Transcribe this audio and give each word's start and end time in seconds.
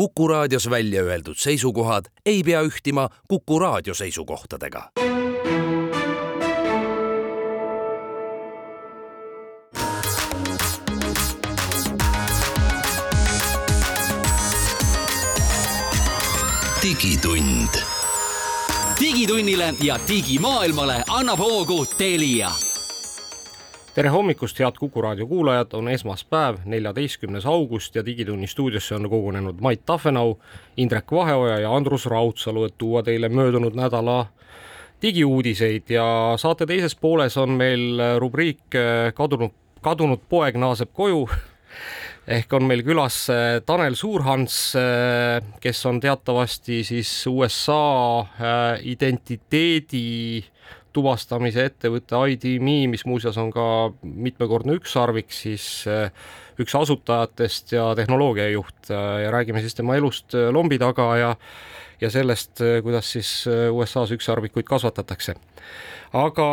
Kuku 0.00 0.28
raadios 0.28 0.70
välja 0.70 1.02
öeldud 1.02 1.36
seisukohad 1.36 2.04
ei 2.26 2.42
pea 2.42 2.62
ühtima 2.62 3.08
Kuku 3.28 3.58
raadio 3.58 3.94
seisukohtadega. 3.94 4.90
digitund. 16.82 17.68
digitunnile 19.00 19.74
ja 19.82 19.98
digimaailmale 20.08 21.04
annab 21.08 21.38
hoogu 21.38 21.86
Telia 21.86 22.69
tere 23.94 24.08
hommikust, 24.08 24.58
head 24.62 24.78
Kuku 24.78 25.02
raadio 25.02 25.26
kuulajad, 25.26 25.72
on 25.74 25.88
esmaspäev, 25.90 26.60
neljateistkümnes 26.64 27.46
august 27.46 27.94
ja 27.94 28.04
Digitunni 28.06 28.46
stuudiosse 28.46 28.94
on 28.94 29.08
kogunenud 29.10 29.60
Mait 29.60 29.82
Tafenau, 29.86 30.36
Indrek 30.76 31.12
Vaheoja 31.12 31.58
ja 31.58 31.74
Andrus 31.74 32.06
Raudsalu, 32.06 32.64
et 32.64 32.74
tuua 32.78 33.02
teile 33.02 33.28
möödunud 33.28 33.74
nädala 33.74 34.26
digiuudiseid. 35.02 35.90
Ja 35.90 36.34
saate 36.36 36.66
teises 36.66 36.94
pooles 36.96 37.36
on 37.36 37.56
meil 37.58 37.98
rubriik 38.18 38.78
kadunud, 39.14 39.56
kadunud 39.82 40.22
poeg 40.28 40.60
naaseb 40.60 40.92
koju. 40.94 41.26
Ehk 42.30 42.52
on 42.52 42.68
meil 42.68 42.84
külas 42.86 43.24
Tanel 43.66 43.96
Suurhans, 43.98 44.60
kes 45.60 45.86
on 45.86 45.98
teatavasti 46.00 46.84
siis 46.84 47.10
USA 47.26 48.20
äh, 48.20 48.78
identiteedi 48.86 50.44
tuvastamise 50.92 51.64
ettevõte 51.70 52.18
ID.me, 52.34 52.76
mis 52.90 53.04
muuseas 53.08 53.38
on 53.40 53.50
ka 53.54 53.64
mitmekordne 54.02 54.76
ükssarvik, 54.78 55.32
siis 55.34 55.86
eh, 55.90 56.10
üks 56.60 56.74
asutajatest 56.76 57.74
ja 57.76 57.90
tehnoloogiajuht 57.98 58.92
eh, 58.92 59.08
ja 59.24 59.32
räägime 59.34 59.62
siis 59.64 59.78
tema 59.78 59.98
elust 59.98 60.34
eh, 60.34 60.50
lombi 60.54 60.80
taga 60.80 61.10
ja 61.20 61.34
ja 62.00 62.08
sellest, 62.08 62.62
kuidas 62.80 63.10
siis 63.12 63.30
USA-s 63.44 64.14
ükssarvikuid 64.14 64.64
kasvatatakse. 64.64 65.34
aga 66.16 66.46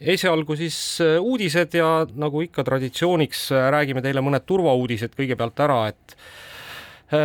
esialgu 0.00 0.56
siis 0.56 0.78
uudised 1.20 1.74
ja 1.76 2.06
nagu 2.16 2.40
ikka 2.40 2.64
traditsiooniks 2.64 3.50
räägime 3.52 4.00
teile 4.00 4.24
mõned 4.24 4.46
turvauudised 4.48 5.12
kõigepealt 5.18 5.60
ära, 5.60 5.82
et 5.92 6.16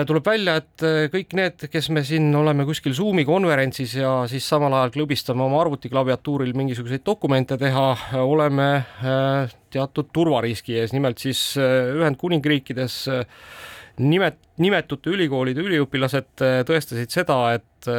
tuleb 0.07 0.25
välja, 0.25 0.57
et 0.59 0.83
äh, 0.85 1.05
kõik 1.11 1.35
need, 1.37 1.67
kes 1.71 1.89
me 1.95 2.03
siin 2.07 2.27
oleme 2.35 2.65
kuskil 2.67 2.95
Zoomi 2.97 3.23
konverentsis 3.27 3.97
ja 3.99 4.11
siis 4.27 4.47
samal 4.47 4.73
ajal 4.75 4.93
klõbistame 4.97 5.45
oma 5.45 5.61
arvutiklaviatuuril 5.63 6.51
mingisuguseid 6.57 7.05
dokumente 7.07 7.57
teha, 7.61 7.87
oleme 8.19 8.67
äh, 8.81 9.55
teatud 9.73 10.11
turvariski 10.15 10.79
ees, 10.81 10.95
nimelt 10.95 11.21
siis 11.23 11.41
Ühendkuningriikides 11.59 12.99
nimet-, 14.03 14.43
nimetute 14.63 15.11
ülikoolide 15.13 15.63
üliõpilased 15.63 16.45
tõestasid 16.67 17.13
seda, 17.13 17.39
et 17.57 17.91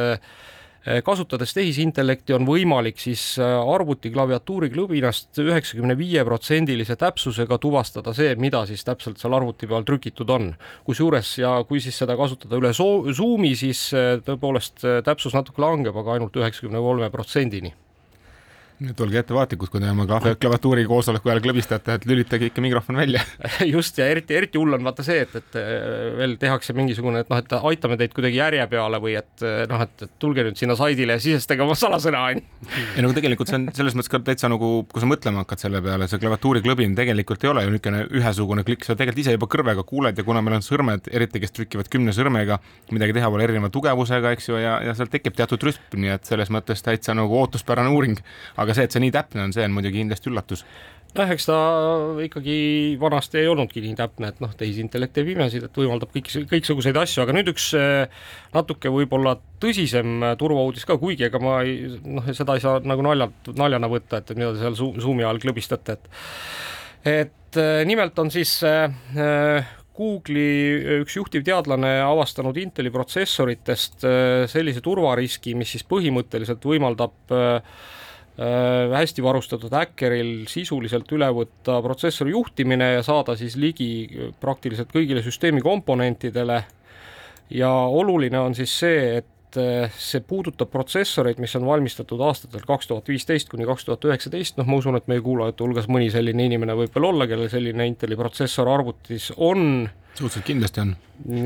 kasutades 1.05 1.53
tehisintellekti 1.53 2.33
on 2.33 2.47
võimalik 2.47 2.97
siis 3.01 3.23
eh, 3.37 3.45
arvuti 3.73 4.09
klaviatuuri 4.13 4.71
klõbinast 4.73 5.37
üheksakümne 5.43 5.93
viie 5.99 6.23
protsendilise 6.25 6.97
täpsusega 6.99 7.59
tuvastada 7.61 8.13
see, 8.17 8.31
mida 8.41 8.63
siis 8.69 8.85
täpselt 8.87 9.21
seal 9.21 9.37
arvuti 9.37 9.69
peal 9.69 9.85
trükitud 9.85 10.29
on. 10.33 10.53
kusjuures 10.87 11.35
ja 11.43 11.57
kui 11.69 11.81
siis 11.83 11.99
seda 12.01 12.17
kasutada 12.17 12.57
üle 12.57 12.73
Zoomi, 12.73 13.53
siis 13.59 13.83
eh, 13.93 14.15
tõepoolest 14.25 14.87
täpsus 15.05 15.37
natuke 15.37 15.61
langeb, 15.61 15.95
aga 15.95 16.17
ainult 16.17 16.41
üheksakümne 16.41 16.81
kolme 16.81 17.11
protsendini 17.13 17.75
nüüd 18.79 19.01
olge 19.03 19.19
ettevaatlikud, 19.19 19.69
kui 19.71 19.81
te 19.81 19.89
oma 19.91 20.05
klaviatuuri 20.07 20.85
koosoleku 20.87 21.31
ajal 21.31 21.41
klõbistate, 21.43 21.97
et 21.99 22.05
lülitage 22.07 22.47
ikka 22.47 22.63
mikrofon 22.63 22.99
välja. 22.99 23.21
Just 23.73 23.97
ja 23.99 24.07
eriti, 24.07 24.35
eriti 24.37 24.59
hull 24.59 24.77
on 24.77 24.85
vaata 24.87 25.03
see, 25.05 25.19
et, 25.25 25.35
et 25.35 25.57
veel 26.19 26.37
tehakse 26.39 26.75
mingisugune, 26.77 27.23
et 27.25 27.31
noh, 27.31 27.41
et 27.41 27.55
aitame 27.59 27.97
teid 27.99 28.15
kuidagi 28.15 28.39
järje 28.39 28.67
peale 28.71 29.01
või 29.03 29.17
et 29.19 29.45
noh, 29.71 29.83
et, 29.83 30.05
et 30.07 30.13
tulge 30.21 30.45
nüüd 30.47 30.59
sinna 30.59 30.77
saidile 30.79 31.17
ja 31.17 31.23
sisestage 31.23 31.65
oma 31.65 31.75
salasõna 31.79 32.23
onju. 32.29 32.45
ei 32.95 33.03
no 33.03 33.11
tegelikult 33.15 33.51
see 33.51 33.59
on 33.59 33.67
selles 33.75 33.97
mõttes 33.97 34.11
ka 34.13 34.21
täitsa 34.29 34.51
nagu, 34.51 34.71
kui 34.87 35.03
sa 35.03 35.09
mõtlema 35.09 35.43
hakkad 35.43 35.65
selle 35.65 35.83
peale, 35.83 36.07
see 36.07 36.21
klaviatuuri 36.23 36.63
klõbin 36.63 36.95
tegelikult 36.97 37.43
ei 37.43 37.51
ole 37.51 37.65
ju 37.65 37.73
niisugune 37.75 38.05
ühesugune 38.19 38.65
klikk, 38.67 38.87
sa 38.87 38.95
tegelikult 38.95 39.23
ise 39.25 39.35
juba 39.35 39.49
kõrvega 39.51 39.83
kuuled 39.87 40.17
ja 40.17 40.25
kuna 40.27 40.43
meil 40.45 40.59
on 40.59 40.65
sõrmed, 40.65 41.11
eriti 41.11 41.43
kes 41.43 41.55
trükivad 41.55 41.91
kümne 41.91 42.15
sõrmega, 42.15 42.59
midagi 42.95 43.15
teha 43.17 43.29
pole 43.31 43.43
erineva 43.47 43.71
tugevusega, 43.73 44.33
eks 44.37 44.49
ju, 44.51 44.59
ja, 44.61 44.77
ja 44.85 44.95
seal 44.97 45.11
tekib 45.11 45.35
teatud 45.37 45.67
rütm, 45.67 45.99
nii 45.99 46.15
et 46.15 46.29
selles 46.29 46.51
mõttes 46.53 46.83
täitsa 46.85 47.15
nagu 47.17 47.37
ootuspärane 47.41 47.91
uuring, 47.95 48.19
aga 48.59 48.68
see, 48.77 48.87
et 48.87 48.95
see 48.95 49.03
nii 49.03 49.13
täpne 49.13 49.45
on, 49.47 49.53
see 49.55 49.65
on 49.67 49.75
muidugi 49.75 50.01
kindlasti 50.01 50.31
üllatus. 50.31 50.63
Noh, 51.17 51.31
eks 51.33 51.47
ta 51.49 51.55
ikkagi 52.21 52.55
vanasti 53.01 53.39
ei 53.41 53.47
olnudki 53.49 53.81
nii 53.81 53.95
täpne, 53.97 54.29
et 54.29 54.41
noh, 54.43 54.51
tehisintellekt 54.57 55.15
teeb 55.15 55.31
imesid, 55.33 55.63
et 55.65 55.79
võimaldab 55.81 56.11
kõik, 56.13 56.29
kõiksuguseid 56.51 56.99
asju, 57.01 57.23
aga 57.23 57.33
nüüd 57.33 57.49
üks 57.49 57.71
eh, 57.79 58.27
natuke 58.53 58.91
võib-olla 58.93 59.33
tõsisem 59.63 60.21
turvauudis 60.37 60.85
ka, 60.85 60.99
kuigi 61.01 61.25
ega 61.25 61.41
ma 61.41 61.63
ei, 61.65 61.97
noh, 62.05 62.29
seda 62.37 62.59
ei 62.59 62.61
saa 62.61 62.83
nagu 62.85 63.05
naljalt, 63.07 63.49
naljana 63.57 63.89
võtta, 63.89 64.21
et 64.21 64.35
mida 64.37 64.53
te 64.53 64.61
seal 64.61 64.77
Zoomi 64.77 65.25
all 65.25 65.41
klõbistate, 65.41 65.97
et 65.97 66.13
et 67.09 67.57
eh, 67.57 67.81
nimelt 67.89 68.21
on 68.21 68.29
siis 68.29 68.59
äh, 68.67 69.65
Google'i 69.97 70.99
üks 71.01 71.17
juhtiv 71.17 71.41
teadlane 71.47 71.97
avastanud 72.05 72.55
Inteli 72.61 72.91
protsessoritest 72.93 74.05
sellise 74.47 74.79
turvariski, 74.85 75.57
mis 75.59 75.73
siis 75.73 75.83
põhimõtteliselt 75.89 76.63
võimaldab 76.63 77.17
Äh, 77.33 77.61
hästi 78.39 79.23
varustatud 79.23 79.73
häkkeril 79.75 80.45
sisuliselt 80.47 81.09
üle 81.11 81.27
võtta 81.35 81.81
protsessori 81.83 82.31
juhtimine 82.31 82.93
ja 82.93 83.01
saada 83.03 83.35
siis 83.35 83.57
ligi 83.59 84.07
praktiliselt 84.39 84.93
kõigile 84.95 85.23
süsteemi 85.25 85.61
komponentidele. 85.61 86.63
ja 87.49 87.71
oluline 87.71 88.39
on 88.39 88.55
siis 88.55 88.79
see, 88.79 89.17
et 89.17 89.38
äh, 89.57 89.91
see 89.97 90.21
puudutab 90.25 90.69
protsessoreid, 90.73 91.39
mis 91.41 91.55
on 91.57 91.65
valmistatud 91.67 92.21
aastatel 92.25 92.65
kaks 92.67 92.89
tuhat 92.89 93.07
viisteist 93.09 93.49
kuni 93.49 93.67
kaks 93.69 93.87
tuhat 93.87 94.05
üheksateist, 94.09 94.59
noh, 94.59 94.67
ma 94.69 94.79
usun, 94.81 94.99
et 94.99 95.07
meie 95.11 95.23
kuulajate 95.25 95.65
hulgas 95.65 95.89
mõni 95.91 96.11
selline 96.13 96.45
inimene 96.49 96.75
võib 96.77 96.93
veel 96.95 97.09
olla, 97.11 97.27
kellel 97.29 97.49
selline 97.51 97.87
Inteli 97.89 98.17
protsessor 98.19 98.69
arvutis 98.69 99.31
on 99.37 99.87
suhteliselt 100.09 100.45
kindlasti 100.49 100.83
on. 100.83 100.93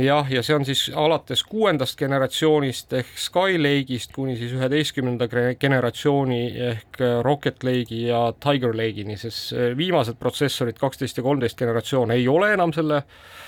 jah, 0.01 0.31
ja 0.31 0.41
see 0.43 0.55
on 0.55 0.65
siis 0.65 0.87
alates 0.97 1.43
kuuendast 1.45 1.99
generatsioonist 1.99 2.95
ehk 2.99 3.13
Skylake'ist 3.27 4.15
kuni 4.15 4.35
siis 4.39 4.55
üheteistkümnenda 4.57 5.27
generatsiooni 5.59 6.41
ehk 6.71 7.01
Rocket 7.27 7.63
Lake'i 7.63 8.07
ja 8.07 8.25
Tiger 8.43 8.73
Lake'ini, 8.75 9.19
sest 9.19 9.53
viimased 9.77 10.17
protsessorid, 10.19 10.79
kaksteist 10.81 11.19
ja 11.19 11.25
kolmteist 11.25 11.59
generatsioon 11.59 12.15
ei 12.15 12.27
ole 12.27 12.53
enam 12.55 12.73
selle 12.73 13.03
äh, 13.03 13.43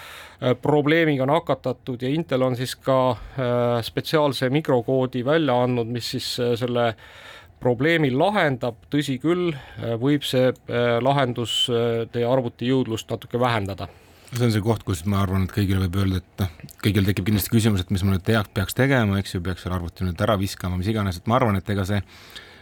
probleemiga 0.62 1.26
nakatatud 1.30 2.02
ja 2.02 2.10
Intel 2.12 2.44
on 2.44 2.58
siis 2.60 2.76
ka 2.76 2.98
äh, 3.12 3.80
spetsiaalse 3.86 4.50
mikrokoodi 4.50 5.26
välja 5.26 5.56
andnud, 5.64 5.88
mis 5.92 6.12
siis 6.16 6.32
äh, 6.40 6.56
selle 6.60 6.94
probleemi 7.60 8.12
lahendab, 8.12 8.82
tõsi 8.92 9.16
küll, 9.24 9.54
võib 9.98 10.26
see 10.28 10.52
lahendus 11.02 11.54
teie 12.12 12.26
arvuti 12.28 12.68
jõudlust 12.68 13.10
natuke 13.10 13.40
vähendada. 13.42 13.88
See 14.36 14.44
on 14.44 14.52
see 14.52 14.62
koht, 14.62 14.84
kus 14.86 15.06
ma 15.10 15.22
arvan, 15.24 15.46
et 15.48 15.54
kõigile 15.56 15.86
võib 15.86 16.02
öelda, 16.02 16.20
et 16.20 16.42
noh, 16.44 16.74
kõigil 16.84 17.08
tekib 17.08 17.30
kindlasti 17.30 17.54
küsimus, 17.54 17.86
et 17.86 17.94
mis 17.96 18.04
ma 18.04 18.16
nüüd 18.16 18.26
teaks, 18.28 18.52
peaks 18.54 18.76
tegema, 18.78 19.20
eks 19.22 19.38
ju, 19.38 19.42
peaks 19.46 19.64
selle 19.64 19.78
arvuti 19.78 20.06
nüüd 20.06 20.22
ära 20.22 20.36
viskama, 20.42 20.78
mis 20.78 20.90
iganes, 20.92 21.22
et 21.22 21.32
ma 21.32 21.38
arvan, 21.40 21.58
et 21.58 21.72
ega 21.72 21.86
see 21.88 22.02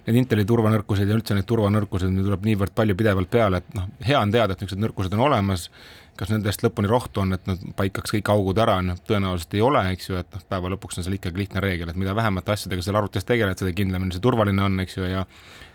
need 0.06 0.20
Inteli 0.20 0.44
turvanõrkused 0.48 1.08
ja 1.08 1.16
üldse 1.18 1.36
need 1.38 1.48
turvanõrkused, 1.48 2.12
meil 2.12 2.28
tuleb 2.28 2.48
niivõrd 2.50 2.76
palju 2.76 2.96
pidevalt 3.00 3.32
peale, 3.32 3.64
et 3.64 3.78
noh, 3.78 3.88
hea 4.04 4.20
on 4.20 4.34
teada, 4.36 4.54
et 4.54 4.64
niisugused 4.64 4.84
nõrkused 4.84 5.16
on 5.16 5.24
olemas, 5.30 5.70
kas 6.20 6.30
nendest 6.34 6.64
lõpuni 6.66 6.90
rohtu 6.90 7.24
on, 7.24 7.34
et 7.38 7.48
nad 7.50 7.62
paikaks 7.78 8.14
kõik 8.16 8.32
augud 8.34 8.60
ära, 8.62 8.78
noh 8.86 9.00
tõenäoliselt 9.08 9.58
ei 9.58 9.64
ole, 9.66 9.84
eks 9.96 10.10
ju, 10.10 10.20
et 10.22 10.30
noh, 10.36 10.46
päeva 10.50 10.72
lõpuks 10.76 11.00
on 11.00 11.08
seal 11.08 11.18
ikkagi 11.18 11.44
lihtne 11.44 11.64
reegel, 11.64 11.90
et 11.90 12.00
mida 12.00 12.16
vähemate 12.18 12.54
asjadega 12.56 12.86
seal 12.86 13.00
arvutis 13.00 13.28
tegeled, 13.28 13.60
seda 13.60 13.74
kindlamini 13.76 14.16
see 14.16 14.24
turvaline 14.24 14.66
on, 14.66 14.80
eks 14.86 15.00
ju, 15.00 15.10
ja 15.10 15.26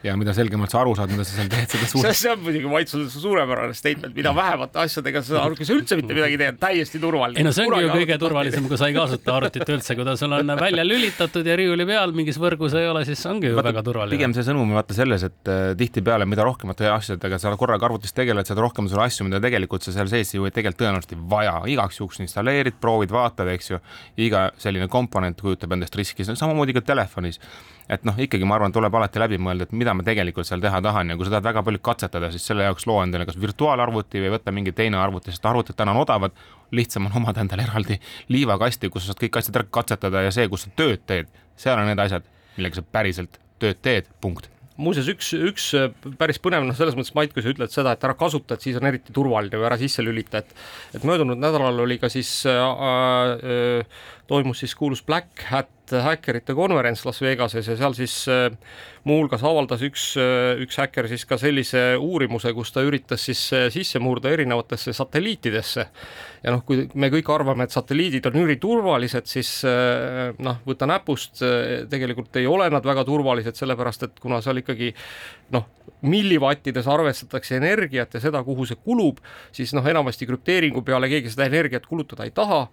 ja 0.06 0.14
mida 0.18 0.30
selgemalt 0.34 0.70
sa 0.70 0.82
aru 0.84 0.92
saad, 0.94 1.10
mida 1.10 1.24
sa 1.26 1.34
seal 1.34 1.48
teed, 1.50 1.72
seda 1.72 1.86
suurem. 1.90 2.14
see 2.14 2.30
on 2.30 2.42
muidugi 2.44 2.70
Maitsul 2.70 3.06
suurepärane 3.10 3.74
statement, 3.74 4.14
mida 4.14 4.30
vähemate 4.34 4.78
asjadega 4.84 5.22
sa 5.26 5.48
sa 5.50 5.74
üldse 5.74 5.98
mitte 5.98 6.14
midagi 6.14 6.38
teed, 6.38 6.58
täiesti 6.62 7.00
turvaline. 7.02 7.40
ei 7.40 7.46
no 7.46 7.52
see 7.54 7.66
ongi 7.66 7.82
ju 7.82 7.90
kõige 7.96 8.18
turvalisem, 8.22 8.68
kui 8.70 8.78
sa 8.78 8.90
ei 8.90 8.94
kasuta 8.94 9.34
arvutit 9.40 9.72
üldse, 9.74 9.96
kui 9.98 10.06
ta 10.06 10.14
sul 10.20 10.36
on 10.36 10.54
välja 10.60 10.84
lülitatud 10.86 11.50
ja 11.50 11.56
riiuli 11.58 11.86
peal 11.88 12.14
mingis 12.14 12.38
võrgus 12.38 12.76
ei 12.78 12.86
ole, 12.86 13.02
siis 13.08 13.24
ongi 13.26 13.50
ju 13.50 13.58
vaata, 13.58 13.72
väga 13.72 13.84
turvaline. 13.88 14.14
pigem 14.14 14.36
see 14.36 14.46
sõnum 14.46 14.68
on 14.68 14.78
vaata 14.78 14.94
selles, 15.00 15.26
et 15.26 15.50
äh, 15.50 15.64
tihtipeale, 15.82 16.28
mida 16.30 16.46
rohkemate 16.46 16.86
asjadega 16.92 17.42
sa 17.42 17.56
korraga 17.58 17.90
arvutis 17.90 18.14
tegeled, 18.14 18.46
seda 18.46 18.62
rohkem 18.62 18.86
sul 18.92 19.02
asju, 19.02 19.26
mida 19.26 19.42
tegelikult 19.42 19.82
sa 19.82 19.96
seal 19.96 20.12
sees 20.12 20.27
ju 20.34 20.48
tegelikult 20.50 20.80
tõenäoliselt 20.82 21.14
ei 21.14 21.24
vaja, 21.30 21.54
igaks 21.72 22.00
juhuks 22.00 22.20
installeerid, 22.24 22.76
proovid, 22.80 23.12
vaatad, 23.14 23.48
eks 23.52 23.70
ju. 23.70 23.80
iga 24.16 24.48
selline 24.60 24.88
komponent 24.88 25.40
kujutab 25.40 25.72
endast 25.76 25.96
riski, 25.96 26.26
samamoodi 26.28 26.76
ka 26.76 26.82
telefonis. 26.92 27.40
Et 27.88 28.04
noh, 28.04 28.18
ikkagi 28.20 28.44
ma 28.44 28.58
arvan, 28.58 28.72
tuleb 28.72 28.94
alati 28.98 29.20
läbi 29.22 29.38
mõelda, 29.40 29.64
et 29.64 29.72
mida 29.72 29.94
ma 29.96 30.04
tegelikult 30.04 30.46
seal 30.46 30.60
teha 30.60 30.80
tahan. 30.84 31.08
Ja 31.08 31.16
kui 31.16 31.24
sa 31.24 31.36
tahad 31.36 31.46
väga 31.48 31.62
palju 31.64 31.80
katsetada, 31.88 32.28
siis 32.34 32.44
selle 32.50 32.66
jaoks 32.66 32.84
loo 32.90 32.98
endale 33.00 33.24
kas 33.28 33.38
virtuaalarvuti 33.40 34.20
või 34.24 34.34
võta 34.34 34.52
mingi 34.52 34.74
teine 34.76 35.00
arvuti, 35.00 35.32
sest 35.32 35.48
arvutid 35.48 35.78
täna 35.78 35.96
on 35.96 36.02
odavad. 36.04 36.36
lihtsam 36.70 37.06
on 37.08 37.16
omada 37.22 37.40
endale 37.40 37.64
eraldi 37.64 37.96
liivakasti, 38.28 38.90
kus 38.92 39.06
sa 39.06 39.14
saad 39.14 39.22
kõik 39.24 39.40
asjad 39.40 39.56
ära 39.56 39.70
katsetada 39.70 40.26
ja 40.26 40.34
see, 40.34 40.48
kus 40.52 40.66
sa 40.66 40.74
tööd 40.76 41.06
teed, 41.08 41.32
seal 41.56 41.80
on 41.80 41.88
need 41.88 42.04
asjad, 42.04 42.28
millega 42.58 42.76
sa 42.76 42.84
päriselt 42.84 43.40
tööd 43.58 43.80
teed, 43.80 44.12
punkt 44.20 44.50
muuseas, 44.78 45.08
üks, 45.10 45.32
üks 45.34 45.68
päris 46.20 46.38
põnev, 46.42 46.66
noh, 46.66 46.76
selles 46.78 46.96
mõttes 46.98 47.14
Mait, 47.18 47.32
kui 47.34 47.44
sa 47.44 47.52
ütled 47.52 47.72
seda, 47.74 47.94
et 47.96 48.04
ära 48.06 48.14
kasuta, 48.18 48.56
et 48.56 48.66
siis 48.66 48.78
on 48.78 48.88
eriti 48.88 49.14
turvaline 49.14 49.58
või 49.58 49.68
ära 49.70 49.78
sisse 49.80 50.04
lülita, 50.04 50.42
et 50.42 50.98
et 50.98 51.06
möödunud 51.06 51.40
nädalal 51.40 51.84
oli 51.84 51.98
ka 52.00 52.10
siis 52.12 52.30
äh, 52.48 52.58
äh, 52.58 54.06
toimus 54.30 54.62
siis 54.64 54.76
kuulus 54.78 55.02
Black 55.06 55.48
Hat 55.50 55.70
häkkerite 55.92 56.54
konverents 56.56 57.04
Las 57.06 57.20
Vegases 57.22 57.68
ja 57.70 57.76
seal 57.78 57.94
siis 57.96 58.14
äh, 58.30 58.48
muuhulgas 59.08 59.42
avaldas 59.46 59.82
üks, 59.86 60.10
äh, 60.20 60.60
üks 60.62 60.78
häkker 60.80 61.08
siis 61.10 61.24
ka 61.28 61.38
sellise 61.40 61.82
uurimuse, 62.00 62.52
kus 62.56 62.72
ta 62.74 62.84
üritas 62.86 63.24
siis 63.28 63.40
äh, 63.56 63.68
sisse 63.74 64.00
murda 64.02 64.32
erinevatesse 64.34 64.92
satelliitidesse. 64.96 65.86
ja 66.44 66.54
noh, 66.54 66.62
kui 66.66 66.84
me 66.94 67.10
kõik 67.12 67.30
arvame, 67.34 67.66
et 67.66 67.74
satelliidid 67.74 68.28
on 68.30 68.38
üliturvalised, 68.44 69.26
siis 69.26 69.50
noh, 70.38 70.60
võta 70.66 70.86
näpust, 70.86 71.42
tegelikult 71.90 72.36
ei 72.38 72.46
ole 72.46 72.68
nad 72.70 72.84
väga 72.86 73.02
turvalised, 73.08 73.58
sellepärast 73.58 74.06
et 74.06 74.20
kuna 74.22 74.38
seal 74.44 74.62
ikkagi 74.62 74.92
noh, 75.56 75.66
millivattides 76.06 76.86
arvestatakse 76.86 77.58
energiat 77.58 78.14
ja 78.14 78.22
seda, 78.22 78.44
kuhu 78.46 78.68
see 78.68 78.78
kulub, 78.78 79.18
siis 79.50 79.74
noh, 79.74 79.86
enamasti 79.90 80.28
krüpteeringu 80.30 80.84
peale 80.86 81.10
keegi 81.10 81.34
seda 81.34 81.48
energiat 81.50 81.90
kulutada 81.90 82.28
ei 82.28 82.34
taha 82.34 82.68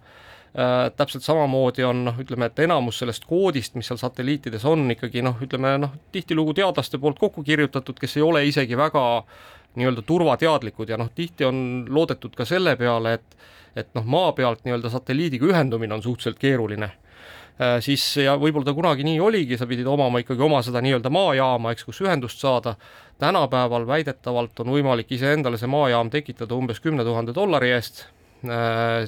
täpselt 0.96 1.24
samamoodi 1.24 1.84
on 1.84 2.04
noh, 2.06 2.20
ütleme, 2.20 2.48
et 2.48 2.58
enamus 2.64 3.02
sellest 3.02 3.26
koodist, 3.28 3.74
mis 3.76 3.90
seal 3.90 3.98
satelliitides 4.00 4.64
on, 4.64 4.86
ikkagi 4.94 5.20
noh, 5.24 5.36
ütleme 5.44 5.74
noh, 5.82 5.92
tihtilugu 6.14 6.54
teadlaste 6.56 7.00
poolt 7.02 7.18
kokku 7.20 7.44
kirjutatud, 7.44 7.98
kes 8.00 8.16
ei 8.16 8.24
ole 8.24 8.44
isegi 8.48 8.78
väga 8.78 9.02
nii-öelda 9.76 10.04
turvateadlikud 10.08 10.88
ja 10.88 10.96
noh, 10.96 11.10
tihti 11.14 11.44
on 11.44 11.58
loodetud 11.92 12.32
ka 12.36 12.48
selle 12.48 12.76
peale, 12.80 13.18
et 13.20 13.36
et 13.76 13.90
noh, 13.92 14.06
maa 14.08 14.30
pealt 14.32 14.62
nii-öelda 14.64 14.88
satelliidiga 14.88 15.50
ühendumine 15.50 15.92
on 15.92 16.00
suhteliselt 16.00 16.38
keeruline 16.40 16.88
äh, 16.88 17.76
siis 17.84 18.06
ja 18.16 18.38
võib-olla 18.40 18.70
ta 18.70 18.72
kunagi 18.72 19.04
nii 19.04 19.20
oligi, 19.20 19.58
sa 19.60 19.68
pidid 19.68 19.86
omama 19.92 20.24
ikkagi 20.24 20.40
oma 20.40 20.62
seda 20.64 20.80
nii-öelda 20.80 21.12
maajaama, 21.12 21.76
eks, 21.76 21.84
kus 21.84 22.00
ühendust 22.00 22.40
saada. 22.40 22.78
tänapäeval 23.20 23.86
väidetavalt 23.86 24.60
on 24.64 24.72
võimalik 24.72 25.12
iseendale 25.12 25.60
see 25.60 25.68
maajaam 25.68 26.08
tekitada 26.10 26.56
umbes 26.56 26.80
kümne 26.80 27.04
tuhande 27.04 27.36
dollari 27.36 27.76
eest 27.76 28.06
Äh, 28.06 28.15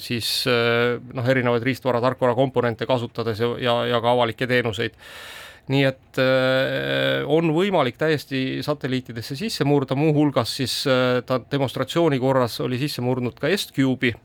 siis 0.03 0.29
äh, 0.51 0.99
noh, 1.15 1.27
erinevaid 1.29 1.67
riistvara, 1.67 2.01
tarkvara 2.05 2.37
komponente 2.39 2.87
kasutades 2.89 3.41
ja, 3.43 3.51
ja, 3.63 3.75
ja 3.95 4.01
ka 4.05 4.15
avalikke 4.17 4.49
teenuseid. 4.51 4.97
Nii 5.69 5.83
et 5.85 6.21
äh, 6.23 7.27
on 7.29 7.53
võimalik 7.53 7.99
täiesti 8.01 8.63
satelliitidesse 8.65 9.37
sisse 9.37 9.67
murda, 9.69 9.99
muuhulgas 9.99 10.55
siis 10.61 10.81
ta 11.29 11.43
demonstratsiooni 11.51 12.21
korras 12.23 12.61
oli 12.65 12.81
sisse 12.81 13.05
murdnud 13.05 13.37
ka 13.41 13.53
S-Cube'i. 13.53 14.15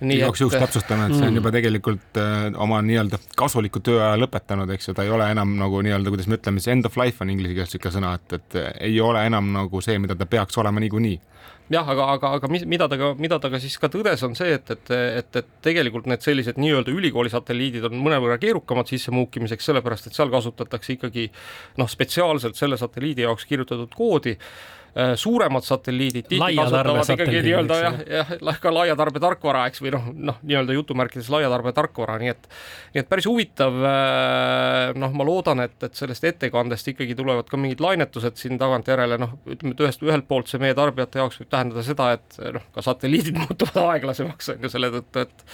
Igaks 0.00 0.40
juhuks 0.40 0.56
täpsustame, 0.56 1.10
et 1.10 1.12
see 1.12 1.26
on 1.26 1.34
mm. 1.34 1.38
juba 1.42 1.50
tegelikult 1.52 2.18
äh, 2.20 2.46
oma 2.64 2.78
nii-öelda 2.84 3.18
kasuliku 3.36 3.82
tööaja 3.84 4.16
lõpetanud, 4.16 4.70
eks 4.72 4.88
ju, 4.88 4.94
ta 4.96 5.04
ei 5.04 5.12
ole 5.12 5.26
enam 5.28 5.52
nagu 5.60 5.82
nii-öelda, 5.84 6.12
kuidas 6.12 6.30
me 6.30 6.38
ütleme, 6.38 6.62
see 6.64 6.72
end 6.72 6.88
of 6.88 6.96
life 6.96 7.20
on 7.20 7.32
inglise 7.32 7.52
keeles 7.52 7.74
niisugune 7.74 7.92
sõna, 7.98 8.14
et, 8.16 8.38
et 8.38 8.56
ei 8.88 8.96
ole 9.04 9.26
enam 9.28 9.50
nagu 9.52 9.82
see, 9.84 9.98
mida 10.00 10.16
ta 10.16 10.28
peaks 10.30 10.56
olema 10.62 10.80
niikuinii 10.80 11.18
jah, 11.70 11.86
aga, 11.86 12.06
aga, 12.16 12.32
aga 12.38 12.50
mis, 12.50 12.64
mida 12.68 12.88
ta 12.90 12.98
ka, 12.98 13.12
mida 13.20 13.38
ta 13.42 13.50
ka 13.52 13.60
siis 13.62 13.76
ka 13.80 13.90
tõdes, 13.92 14.24
on 14.26 14.34
see, 14.38 14.56
et, 14.58 14.72
et, 14.74 14.92
et, 15.20 15.38
et 15.40 15.52
tegelikult 15.64 16.08
need 16.10 16.24
sellised 16.24 16.58
nii-öelda 16.60 16.92
ülikooli 16.94 17.30
satelliidid 17.32 17.86
on 17.86 17.94
mõnevõrra 18.02 18.40
keerukamad 18.42 18.90
sissemuukimiseks, 18.90 19.70
sellepärast 19.70 20.10
et 20.10 20.18
seal 20.18 20.32
kasutatakse 20.32 20.96
ikkagi 20.96 21.28
noh, 21.78 21.90
spetsiaalselt 21.90 22.58
selle 22.58 22.80
satelliidi 22.80 23.26
jaoks 23.26 23.46
kirjutatud 23.50 23.94
koodi 23.94 24.36
suuremad 25.16 25.64
satelliidid 25.66 26.26
tihti 26.28 26.56
kasutavad 26.58 27.12
ikkagi 27.14 27.42
nii-öelda 27.46 27.76
jah, 27.78 27.98
jah, 28.10 28.60
ka 28.60 28.72
laiatarbe 28.74 29.22
tarkvara, 29.22 29.66
eks, 29.70 29.82
või 29.84 29.92
noh, 29.94 30.08
noh, 30.30 30.40
nii-öelda 30.42 30.74
jutumärkides 30.74 31.30
laiatarbe 31.32 31.72
tarkvara, 31.76 32.18
nii 32.22 32.32
et 32.32 32.48
nii 32.94 33.02
et 33.04 33.10
päris 33.10 33.28
huvitav, 33.30 33.76
äh, 33.86 34.90
noh, 34.98 35.12
ma 35.14 35.26
loodan, 35.26 35.62
et, 35.62 35.76
et 35.86 35.94
sellest 35.98 36.26
ettekandest 36.26 36.90
ikkagi 36.90 37.14
tulevad 37.18 37.46
ka 37.50 37.60
mingid 37.60 37.82
lainetused 37.84 38.40
siin 38.40 38.58
tagantjärele, 38.60 39.18
noh, 39.20 39.36
ütleme, 39.46 39.76
et 39.76 39.84
ühest, 39.86 40.02
ühelt 40.06 40.26
poolt 40.30 40.50
see 40.50 40.62
meie 40.62 40.74
tarbijate 40.78 41.22
jaoks 41.22 41.38
võib 41.42 41.52
tähendada 41.54 41.86
seda, 41.86 42.10
et 42.18 42.40
noh, 42.58 42.66
ka 42.74 42.84
satelliidid 42.84 43.38
muutuvad 43.44 43.94
aeglasemaks, 43.94 44.52
on 44.56 44.66
ju, 44.66 44.72
selle 44.72 44.92
tõttu, 44.96 45.26
et 45.26 45.46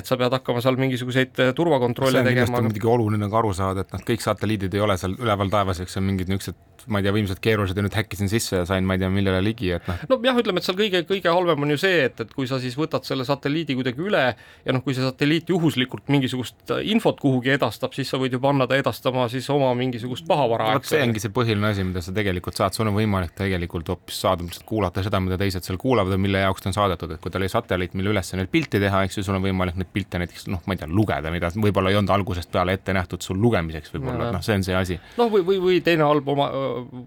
et 0.00 0.06
sa 0.08 0.16
pead 0.16 0.32
hakkama 0.32 0.62
seal 0.64 0.78
mingisuguseid 0.80 1.36
turvakontrolle 1.56 2.24
tegema. 2.24 2.48
see 2.48 2.62
on 2.62 2.70
muidugi 2.70 2.90
oluline 2.94 3.28
ka 3.30 3.40
aru 3.42 3.52
saada, 3.56 3.84
et 3.84 3.94
noh, 3.94 4.04
kõik 4.06 4.24
satelliidid 4.24 4.74
ei 4.74 4.84
ole 4.86 4.96
seal 5.00 5.18
üleval 5.18 5.52
taevas, 5.52 5.82
eks 5.82 5.96
see 5.96 6.02
on 6.02 6.08
mingid 6.08 6.30
niisugused 6.30 6.68
ma 6.88 7.00
ei 7.00 7.06
tea, 7.06 7.14
võimsad 7.14 7.40
keerulised 7.44 7.76
ja 7.76 7.84
nüüd 7.84 7.96
häkkisin 7.96 8.30
sisse 8.32 8.60
ja 8.60 8.66
sain, 8.70 8.86
ma 8.86 8.96
ei 8.96 9.02
tea, 9.02 9.10
millele 9.12 9.42
ligi, 9.44 9.72
et 9.76 9.88
noh. 9.90 10.04
nojah, 10.14 10.40
ütleme, 10.42 10.62
et 10.62 10.68
seal 10.68 10.78
kõige, 10.78 11.02
kõige 11.08 11.32
halvem 11.32 11.66
on 11.66 11.74
ju 11.74 11.80
see, 11.82 12.04
et, 12.08 12.24
et 12.24 12.32
kui 12.34 12.48
sa 12.50 12.60
siis 12.62 12.76
võtad 12.78 13.06
selle 13.08 13.26
satelliidi 13.28 13.76
kuidagi 13.78 14.04
üle 14.06 14.24
ja 14.30 14.74
noh, 14.74 14.82
kui 14.84 14.96
see 14.96 15.04
satelliit 15.04 15.50
juhuslikult 15.50 16.10
mingisugust 16.12 16.74
infot 16.90 17.20
kuhugi 17.20 17.54
edastab, 17.56 17.94
siis 17.96 18.10
sa 18.10 18.20
võid 18.20 18.36
ju 18.36 18.42
panna 18.42 18.66
ta 18.70 18.78
edastama 18.80 19.26
siis 19.32 19.48
oma 19.52 19.72
mingisugust 19.78 20.26
pahavara. 20.28 20.72
vot 20.78 20.88
see 20.88 21.02
ongi 21.04 21.22
see 21.22 21.34
põhiline 21.34 21.72
asi, 21.72 21.84
mida 21.86 22.02
sa 22.04 22.14
tegelikult 22.16 22.58
saad, 22.58 22.76
sul 22.76 22.88
on 22.90 22.96
võimalik 22.96 23.34
tegelikult 23.38 23.90
hoopis 23.92 24.20
saada, 24.24 24.46
kuulata 24.66 25.04
seda, 25.06 25.20
mida 25.22 25.38
teised 25.40 25.66
seal 25.66 25.78
kuulavad 25.80 26.14
ja 26.14 26.20
mille 26.20 26.42
jaoks 26.44 26.64
ta 26.64 26.70
on 26.70 26.76
saadetud, 26.76 27.14
et 27.14 27.22
kui 27.22 27.32
tal 27.32 27.44
oli 27.44 27.50
satelliit, 27.52 27.96
mille 27.98 28.12
ülesanne 28.14 28.44
oli 28.44 28.52
pilti 28.52 28.80
teha, 28.82 29.04
eks 29.06 29.20
ju, 29.20 29.26
sul 29.26 29.38
on 29.38 29.44
võimalik 29.44 29.78
neid 29.80 29.90
pilte 29.92 30.20
näiteks 30.20 30.48
noh, 30.52 30.62
ma 30.66 30.76
ei 30.76 30.82
tea, 30.82 30.90
lugeda, 31.00 31.32
mida 31.34 31.50
võib-olla 31.54 31.92
ei 31.92 31.98
olnud 32.00 32.14
algusest 32.14 32.52
peale 32.52 32.76
ette 32.78 32.94
nähtud 32.96 33.24
sul 33.24 33.40
lugemiseks 33.40 33.94
võib-olla, 33.94 34.30
noh, 34.34 34.44
see 34.44 34.58
on 34.58 34.66
see 34.66 34.76
asi. 34.76 34.98
noh, 35.18 35.30
või, 35.32 35.44
või, 35.46 35.60
või 35.64 35.80
teine 35.84 36.06
halb 36.06 36.28
oma 36.34 36.50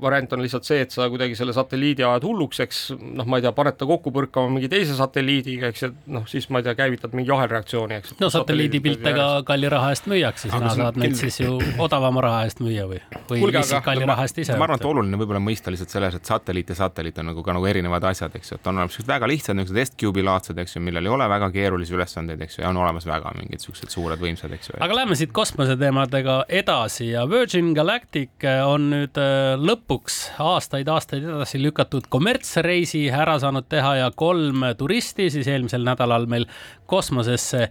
variant 0.02 0.36
on 0.36 0.44
lihtsalt 0.44 0.68
see, 0.68 0.82
et 0.86 0.94
sa 0.96 1.08
kuidagi 1.12 1.38
selle 1.40 1.53
satelliidi 1.56 2.06
ajad 2.06 2.26
hulluks, 2.28 2.60
eks 2.64 2.82
noh, 3.00 3.28
ma 3.30 3.40
ei 3.40 3.46
tea, 3.46 3.54
paned 3.56 3.78
ta 3.80 3.88
kokku 3.90 4.14
põrkama 4.16 4.52
mingi 4.58 4.70
teise 4.72 4.98
satelliidiga, 4.98 5.72
eks, 5.74 5.86
et 5.90 6.12
noh, 6.14 6.26
siis 6.30 6.50
ma 6.54 6.62
ei 6.62 6.68
tea, 6.68 6.76
käivitad 6.80 7.16
mingi 7.18 7.34
ahelreaktsiooni, 7.36 8.00
eks. 8.02 8.16
no 8.22 8.30
satelliidipilte 8.34 9.14
ka 9.18 9.28
kalli 9.48 9.72
raha 9.72 9.94
eest 9.94 10.10
müüakse, 10.12 10.52
sina 10.52 10.74
saad 10.78 11.00
neid 11.02 11.18
siis 11.20 11.40
ju 11.44 11.58
odavama 11.84 12.24
raha 12.26 12.44
eest 12.48 12.64
müüa 12.64 12.88
või, 12.90 13.02
või 13.30 13.44
Kulge, 13.46 13.62
lihtsalt 13.62 13.86
kalli 13.86 14.08
raha 14.10 14.28
eest 14.28 14.42
ise. 14.44 14.58
ma 14.60 14.68
arvan, 14.68 14.82
et 14.82 14.90
oluline 14.90 15.20
võib-olla 15.22 15.44
mõista 15.44 15.74
lihtsalt 15.74 15.94
selles, 15.94 16.18
et 16.20 16.34
satelliit 16.34 16.74
ja 16.74 16.80
satelliit 16.84 17.22
on 17.22 17.32
nagu 17.32 17.46
ka 17.46 17.56
nagu 17.56 17.70
erinevad 17.70 18.10
asjad, 18.12 18.36
eks 18.40 18.54
ju, 18.54 18.60
et 18.60 18.72
on 18.72 18.82
olemas 18.82 18.98
sellised 18.98 19.12
väga 19.12 19.30
lihtsad 19.30 19.58
niisugused 19.60 19.94
S-Cube'i 19.94 20.26
laadsed, 20.26 20.60
eks 20.64 20.78
ju, 20.78 20.84
millel 20.84 21.08
ei 21.08 21.14
ole 21.14 21.28
väga 21.30 21.50
keerulisi 21.54 21.96
ülesandeid, 21.96 22.42
eks 22.46 22.58
ju, 22.58 22.64
ja 22.66 22.72
on 22.72 22.80
olemas 22.82 23.08
väga 23.10 23.34
mingid 23.38 23.60
niisugused 23.60 23.94
suured 23.94 24.22
võimsad, 24.22 24.54
eks 24.56 24.72
ju. 24.72 24.80
aga 24.84 24.98
lähme 24.98 25.18
siit 25.20 25.34
kosmoseteemadega 25.36 26.38
edasi 26.62 27.12
ja 27.12 27.26
Virgin 27.30 27.74
Galactic 27.78 28.48
on 28.66 28.90
nüüd 28.94 29.20
äh, 29.22 29.54
lõpuks 29.60 30.20
aastaid-aastaid 30.42 31.26
edasi 31.28 31.43
lükatud 31.62 32.08
kommertsreisi 32.10 33.08
ära 33.12 33.38
saanud 33.42 33.68
teha 33.70 33.96
ja 34.02 34.12
kolm 34.16 34.66
turisti 34.78 35.30
siis 35.34 35.48
eelmisel 35.48 35.84
nädalal 35.86 36.28
meil 36.32 36.48
kosmosesse 36.86 37.70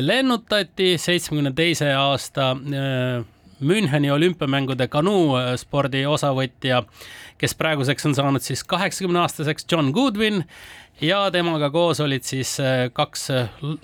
lennutati. 0.00 0.96
seitsmekümne 0.98 1.52
teise 1.56 1.92
aasta 1.94 2.50
äh, 2.52 3.24
Müncheni 3.60 4.10
olümpiamängude 4.12 4.84
kanuuspordi 4.92 6.02
osavõtja, 6.04 6.82
kes 7.40 7.54
praeguseks 7.56 8.04
on 8.04 8.14
saanud 8.18 8.44
siis 8.44 8.60
kaheksakümne 8.68 9.22
aastaseks 9.22 9.64
John 9.72 9.94
Goodwin 9.96 10.42
ja 11.00 11.18
temaga 11.32 11.68
koos 11.70 12.00
olid 12.00 12.24
siis 12.24 12.54
äh, 12.62 12.86
kaks, 12.94 13.26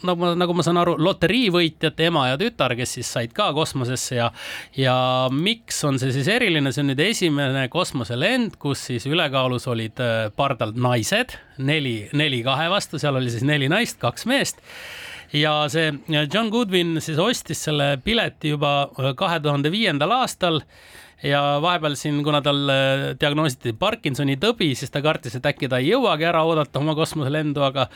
nagu 0.07 0.17
ma, 0.21 0.33
nagu 0.39 0.57
ma 0.57 0.65
saan 0.65 0.81
aru, 0.81 0.95
loteriivõitjat, 1.03 2.01
ema 2.09 2.27
ja 2.31 2.39
tütar, 2.41 2.75
kes 2.79 2.97
siis 2.99 3.11
said 3.13 3.35
ka 3.37 3.51
kosmosesse 3.57 4.17
ja 4.17 4.31
ja 4.79 4.97
miks 5.33 5.83
on 5.89 6.01
see 6.01 6.15
siis 6.15 6.31
eriline, 6.33 6.73
see 6.73 6.85
on 6.85 6.93
nüüd 6.93 7.05
esimene 7.05 7.67
kosmoselend, 7.73 8.57
kus 8.63 8.87
siis 8.91 9.07
ülekaalus 9.11 9.69
olid 9.73 10.01
äh, 10.03 10.27
pardal 10.37 10.75
naised, 10.77 11.37
neli, 11.59 11.97
neli 12.17 12.43
kahe 12.47 12.71
vastu, 12.73 13.01
seal 13.03 13.21
oli 13.21 13.33
siis 13.33 13.47
neli 13.47 13.69
naist, 13.73 14.01
kaks 14.03 14.29
meest. 14.31 14.65
Ja 15.33 15.63
see 15.73 15.95
John 16.13 16.51
Goodwin 16.53 16.99
siis 17.01 17.17
ostis 17.21 17.63
selle 17.65 17.95
pileti 18.05 18.53
juba 18.53 18.75
äh, 18.89 19.13
kahe 19.17 19.41
tuhande 19.41 19.73
viiendal 19.73 20.13
aastal 20.23 20.63
ja 21.23 21.43
vahepeal 21.63 21.97
siin, 21.99 22.21
kuna 22.25 22.43
tal 22.43 22.69
äh, 22.73 23.07
diagnoositi 23.21 23.75
Parkinsoni 23.79 24.37
tõbi, 24.43 24.73
siis 24.79 24.91
ta 24.91 25.03
kartis, 25.05 25.37
et 25.39 25.47
äkki 25.47 25.71
ta 25.71 25.79
ei 25.83 25.93
jõuagi 25.93 26.27
ära 26.29 26.43
oodata 26.47 26.81
oma 26.83 26.97
kosmoselendu, 26.99 27.63
aga 27.67 27.87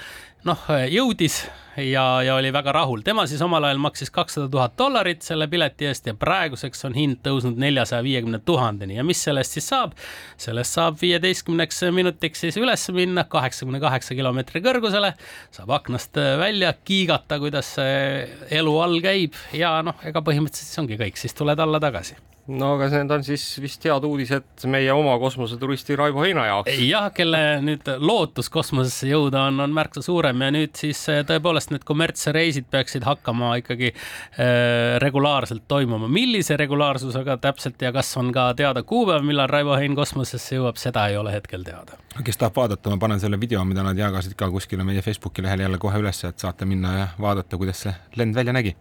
noh, 0.47 0.66
jõudis 0.92 1.40
ja, 1.83 2.04
ja 2.23 2.37
oli 2.38 2.52
väga 2.54 2.73
rahul. 2.73 3.02
tema 3.04 3.26
siis 3.26 3.42
omal 3.42 3.64
ajal 3.66 3.80
maksis 3.83 4.12
kakssada 4.14 4.47
tuhat 4.52 4.76
dollarit 4.78 5.26
selle 5.26 5.49
pileti 5.50 5.88
eest 5.90 6.06
ja 6.06 6.14
praeguseks 6.14 6.87
on 6.87 6.95
hind 6.95 7.18
tõusnud 7.26 7.59
neljasaja 7.59 8.04
viiekümne 8.06 8.38
tuhandeni. 8.47 8.97
Ja 9.00 9.04
mis 9.04 9.23
sellest 9.26 9.59
siis 9.59 9.66
saab? 9.73 9.97
sellest 10.38 10.78
saab 10.78 11.00
viieteistkümneks 11.00 11.83
minutiks 11.97 12.45
siis 12.47 12.61
üles 12.61 12.87
minna 12.95 13.26
kaheksakümne 13.30 13.80
kaheksa 13.83 14.14
kilomeetri 14.14 14.62
kõrgusele, 14.62 15.12
saab 15.54 15.75
aknast 15.80 16.16
välja 16.38 16.73
kiigata, 16.85 17.40
kuidas 17.42 17.75
elu 17.80 18.78
all 18.80 19.02
käib. 19.02 19.35
Ja 19.56 19.80
noh, 19.83 19.99
ega 20.06 20.23
põhimõtteliselt 20.23 20.71
siis 20.71 20.85
ongi 20.85 21.00
kõik, 21.00 21.18
siis 21.18 21.35
tuled 21.35 21.59
alla 21.59 21.83
tagasi 21.83 22.16
no 22.47 22.73
aga 22.76 22.88
need 22.93 23.11
on 23.11 23.25
siis 23.26 23.45
vist 23.62 23.85
head 23.87 24.05
uudised 24.07 24.67
meie 24.71 24.93
oma 24.95 25.17
kosmoseturisti 25.19 25.97
Raivo 25.99 26.23
Heina 26.23 26.47
jaoks. 26.47 26.79
jah, 26.87 27.09
kelle 27.15 27.41
nüüd 27.65 27.88
lootus 27.99 28.50
kosmosesse 28.53 29.09
jõuda 29.11 29.47
on, 29.50 29.61
on 29.65 29.75
märksa 29.75 30.05
suurem 30.07 30.45
ja 30.47 30.53
nüüd 30.55 30.75
siis 30.79 31.00
eh, 31.12 31.23
tõepoolest 31.26 31.75
need 31.75 31.87
kommertsreisid 31.88 32.69
peaksid 32.71 33.07
hakkama 33.07 33.57
ikkagi 33.62 33.91
äh, 33.93 34.97
regulaarselt 35.03 35.67
toimuma. 35.69 36.09
millise 36.09 36.57
regulaarsusega 36.61 37.38
täpselt 37.43 37.83
ja 37.83 37.93
kas 37.97 38.15
on 38.21 38.31
ka 38.35 38.49
teada 38.59 38.83
kuupäev, 38.87 39.26
millal 39.26 39.50
Raivo 39.50 39.75
Hein 39.81 39.99
kosmosesse 39.99 40.61
jõuab, 40.61 40.79
seda 40.81 41.09
ei 41.11 41.19
ole 41.19 41.35
hetkel 41.35 41.67
teada. 41.67 41.99
kes 42.25 42.38
tahab 42.38 42.62
vaadata, 42.62 42.95
ma 42.95 43.03
panen 43.03 43.23
selle 43.23 43.41
video, 43.41 43.65
mida 43.67 43.83
nad 43.87 43.99
jagasid 43.99 44.38
ka 44.38 44.50
kuskile 44.55 44.87
meie 44.87 45.03
Facebooki 45.03 45.43
lehele 45.43 45.67
jälle 45.67 45.83
kohe 45.83 45.99
üles, 45.99 46.23
et 46.25 46.38
saate 46.38 46.69
minna 46.69 46.99
ja 46.99 47.09
vaadata, 47.21 47.59
kuidas 47.59 47.87
see 47.88 47.97
lend 48.17 48.38
välja 48.38 48.55
nägi 48.55 48.76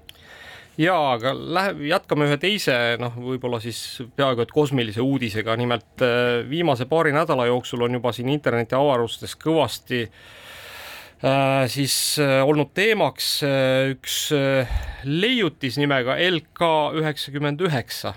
ja 0.77 0.95
aga 1.13 1.33
lähe-, 1.33 1.89
jätkame 1.89 2.27
ühe 2.29 2.37
teise 2.41 2.75
noh, 3.01 3.13
võib-olla 3.15 3.61
siis 3.63 3.79
peaaegu 4.15 4.43
et 4.43 4.55
kosmilise 4.55 5.03
uudisega, 5.03 5.55
nimelt 5.59 6.03
äh, 6.03 6.41
viimase 6.49 6.87
paari 6.89 7.13
nädala 7.15 7.47
jooksul 7.49 7.85
on 7.87 7.99
juba 7.99 8.11
siin 8.15 8.29
interneti 8.33 8.75
avarustes 8.77 9.37
kõvasti 9.39 10.01
äh, 10.05 11.65
siis 11.71 12.19
äh, 12.19 12.41
olnud 12.45 12.73
teemaks 12.75 13.29
äh, 13.47 13.93
üks 13.95 14.29
äh, 14.35 14.75
leiutis 15.05 15.79
nimega 15.81 16.17
LK 16.19 16.71
üheksakümmend 17.01 17.63
üheksa. 17.65 18.15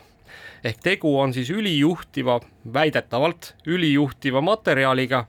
Ehk 0.66 0.80
tegu 0.82 1.12
on 1.20 1.30
siis 1.32 1.52
ülijuhtiva, 1.54 2.40
väidetavalt 2.74 3.52
ülijuhtiva 3.70 4.42
materjaliga 4.42 5.26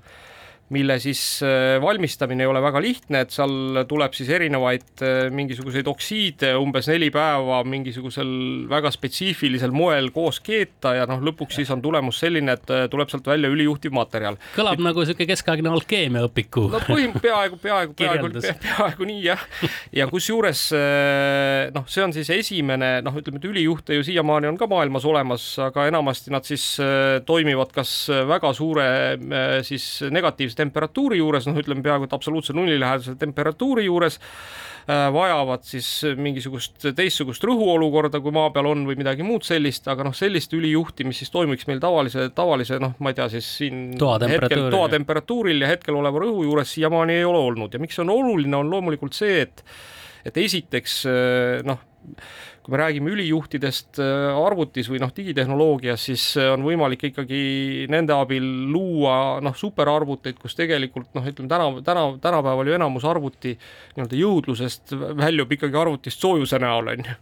mille 0.69 0.99
siis 1.01 1.41
äh, 1.43 1.81
valmistamine 1.81 2.43
ei 2.43 2.49
ole 2.49 2.61
väga 2.61 2.81
lihtne, 2.81 3.23
et 3.25 3.33
seal 3.33 3.83
tuleb 3.89 4.13
siis 4.13 4.29
erinevaid 4.33 5.01
äh, 5.01 5.29
mingisuguseid 5.33 5.87
oksiide 5.89 6.51
umbes 6.61 6.89
neli 6.91 7.09
päeva 7.13 7.63
mingisugusel 7.65 8.29
väga 8.69 8.91
spetsiifilisel 8.93 9.73
moel 9.73 10.11
koos 10.13 10.39
keeta 10.45 10.93
ja 10.99 11.07
noh, 11.09 11.23
lõpuks 11.25 11.57
siis 11.59 11.71
on 11.73 11.81
tulemus 11.81 12.21
selline, 12.21 12.53
et 12.59 12.73
äh, 12.73 12.85
tuleb 12.91 13.09
sealt 13.09 13.25
välja 13.29 13.49
ülijuhtiv 13.49 13.95
materjal. 13.97 14.37
kõlab 14.55 14.77
et... 14.77 14.85
nagu 14.85 15.01
niisugune 15.01 15.29
keskaegne 15.31 15.73
alkeemiaõpiku. 15.73 16.67
no 16.75 16.83
põhim-, 16.85 17.17
peaaegu, 17.25 17.57
peaaegu, 17.63 17.97
peaaegu, 17.97 18.31
peaaegu 18.61 19.09
nii 19.09 19.25
jah. 19.25 19.47
ja 19.95 20.09
kusjuures 20.11 20.67
noh, 21.73 21.89
see 21.89 22.05
on 22.05 22.13
siis 22.13 22.29
esimene 22.33 22.91
noh, 23.05 23.17
ütleme, 23.17 23.41
et 23.41 23.49
ülijuhte 23.49 23.97
ju 23.97 24.05
siiamaani 24.05 24.51
on 24.51 24.59
ka 24.59 24.69
maailmas 24.69 25.09
olemas, 25.09 25.49
aga 25.65 25.87
enamasti 25.89 26.33
nad 26.33 26.45
siis 26.45 26.69
toimivad 27.25 27.73
kas 27.73 27.95
väga 28.29 28.53
suure 28.53 28.87
siis 29.65 29.89
negatiivse 30.13 30.58
temperatuuri 30.59 31.19
juures, 31.21 31.47
noh, 31.49 31.57
ütleme 31.59 31.83
peaaegu 31.85 32.07
et 32.07 32.15
absoluutse 32.15 32.55
nullilähedase 32.57 33.15
temperatuuri 33.19 33.85
juures 33.87 34.19
äh, 34.19 35.07
vajavad 35.15 35.65
siis 35.67 35.89
mingisugust 36.19 36.89
teistsugust 36.97 37.45
rõhuolukorda, 37.47 38.21
kui 38.23 38.35
maa 38.35 38.51
peal 38.55 38.69
on 38.71 38.85
või 38.89 38.99
midagi 38.99 39.25
muud 39.27 39.47
sellist, 39.47 39.87
aga 39.91 40.07
noh, 40.07 40.15
sellist 40.17 40.53
ülijuhti, 40.57 41.07
mis 41.07 41.23
siis 41.23 41.33
toimiks 41.33 41.67
meil 41.69 41.81
tavalise, 41.83 42.29
tavalise 42.35 42.81
noh, 42.83 42.95
ma 42.99 43.13
ei 43.13 43.19
tea, 43.19 43.29
siis 43.37 43.51
siin 43.61 43.85
hetkel 43.95 44.67
toatemperatuuril 44.73 45.65
ja 45.65 45.71
hetkel 45.71 45.97
oleva 45.99 46.25
rõhu 46.25 46.45
juures 46.47 46.75
siiamaani 46.75 47.19
ei 47.19 47.27
ole 47.27 47.41
olnud. 47.51 47.73
Ja 47.73 47.81
miks 47.81 47.99
see 47.99 48.05
on 48.05 48.13
oluline, 48.13 48.55
on 48.59 48.71
loomulikult 48.71 49.17
see, 49.17 49.41
et 49.47 49.63
et 50.27 50.35
esiteks 50.37 51.01
äh, 51.07 51.61
noh, 51.65 51.79
kui 52.69 52.77
me 52.77 52.83
räägime 52.83 53.09
ülijuhtidest 53.15 53.97
äh, 53.99 54.37
arvutis 54.37 54.89
või 54.91 54.99
noh, 55.01 55.09
digitehnoloogias, 55.15 56.03
siis 56.05 56.25
äh, 56.37 56.51
on 56.53 56.61
võimalik 56.65 57.07
ikkagi 57.09 57.87
nende 57.89 58.13
abil 58.13 58.45
luua 58.69 59.39
noh, 59.41 59.55
superarvuteid, 59.57 60.37
kus 60.37 60.53
tegelikult 60.57 61.09
noh, 61.17 61.25
ütleme 61.25 61.49
täna, 61.49 61.69
täna, 61.85 62.03
tänapäeval 62.21 62.69
ju 62.69 62.75
enamus 62.77 63.07
arvuti 63.09 63.55
nii-öelda 63.95 64.19
jõudlusest 64.19 64.93
väljub 65.17 65.55
ikkagi 65.57 65.81
arvutist 65.81 66.21
soojuse 66.21 66.61
näol, 66.61 66.93
on 66.93 67.09
ju. 67.09 67.17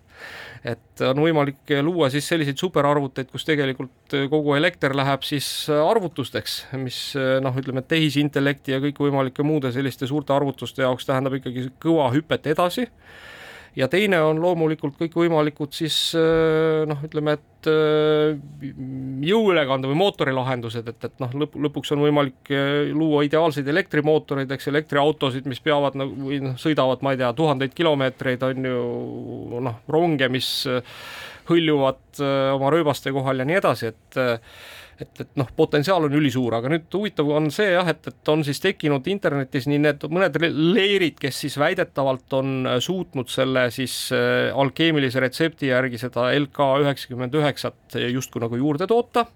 Et 0.68 1.04
on 1.06 1.22
võimalik 1.22 1.72
luua 1.86 2.10
siis 2.12 2.26
selliseid 2.28 2.58
superarvuteid, 2.60 3.30
kus 3.32 3.46
tegelikult 3.48 4.16
kogu 4.32 4.56
elekter 4.58 4.96
läheb 4.98 5.24
siis 5.24 5.48
arvutusteks, 5.70 6.58
mis 6.82 7.00
noh, 7.16 7.56
ütleme 7.62 7.86
tehisintellekti 7.88 8.74
ja 8.74 8.82
kõikvõimalike 8.84 9.46
muude 9.48 9.72
selliste 9.72 10.10
suurte 10.10 10.34
arvutuste 10.36 10.84
jaoks 10.84 11.08
tähendab 11.08 11.38
ikkagi 11.38 11.70
kõva 11.80 12.10
hüpet 12.18 12.50
edasi 12.52 12.90
ja 13.78 13.88
teine 13.92 14.20
on 14.26 14.40
loomulikult 14.42 14.98
kõikvõimalikud 14.98 15.76
siis 15.76 15.96
äh, 16.18 16.84
noh, 16.90 17.04
ütleme, 17.06 17.36
et 17.38 17.70
äh, 17.70 18.72
jõuülekande 19.28 19.92
või 19.92 20.00
mootorilahendused, 20.02 20.90
et, 20.90 21.08
et 21.10 21.22
noh, 21.22 21.36
lõpp, 21.44 21.58
lõpuks 21.68 21.94
on 21.94 22.02
võimalik 22.08 22.52
äh, 22.54 22.90
luua 22.96 23.24
ideaalseid 23.28 23.70
elektrimootoreid, 23.74 24.52
eks 24.56 24.72
elektriautosid, 24.74 25.50
mis 25.50 25.62
peavad 25.64 26.00
nagu 26.00 26.30
või 26.30 26.42
noh, 26.48 26.58
sõidavad, 26.62 27.06
ma 27.06 27.14
ei 27.14 27.22
tea, 27.22 27.32
tuhandeid 27.38 27.78
kilomeetreid 27.78 28.48
on 28.50 28.72
ju 28.72 29.62
noh, 29.70 29.82
ronge, 29.94 30.32
mis 30.34 30.50
hõljuvad 31.48 32.20
oma 32.58 32.72
rööbaste 32.74 33.14
kohal 33.16 33.40
ja 33.40 33.46
nii 33.48 33.62
edasi, 33.62 33.94
et 33.94 34.18
et, 35.02 35.22
et 35.24 35.40
noh, 35.40 35.50
potentsiaal 35.58 36.08
on 36.08 36.18
ülisuur, 36.20 36.58
aga 36.58 36.72
nüüd 36.74 36.88
huvitav 36.94 37.30
on 37.38 37.50
see 37.54 37.70
jah, 37.74 37.88
et, 37.92 38.10
et 38.12 38.32
on 38.34 38.44
siis 38.48 38.62
tekkinud 38.64 39.08
internetis 39.12 39.68
nii 39.70 39.82
need 39.84 40.06
mõned 40.12 40.40
leerid, 40.48 41.18
kes 41.22 41.44
siis 41.46 41.58
väidetavalt 41.62 42.38
on 42.40 42.54
äh, 42.66 42.80
suutnud 42.84 43.32
selle 43.32 43.68
siis 43.76 43.96
äh, 44.16 44.50
alkeemilise 44.56 45.24
retsepti 45.24 45.72
järgi 45.72 46.02
seda 46.02 46.30
LK 46.38 46.72
üheksakümmend 46.86 47.38
üheksat 47.42 48.00
justkui 48.12 48.44
nagu 48.44 48.60
juurde 48.60 48.90
toota 48.90 49.28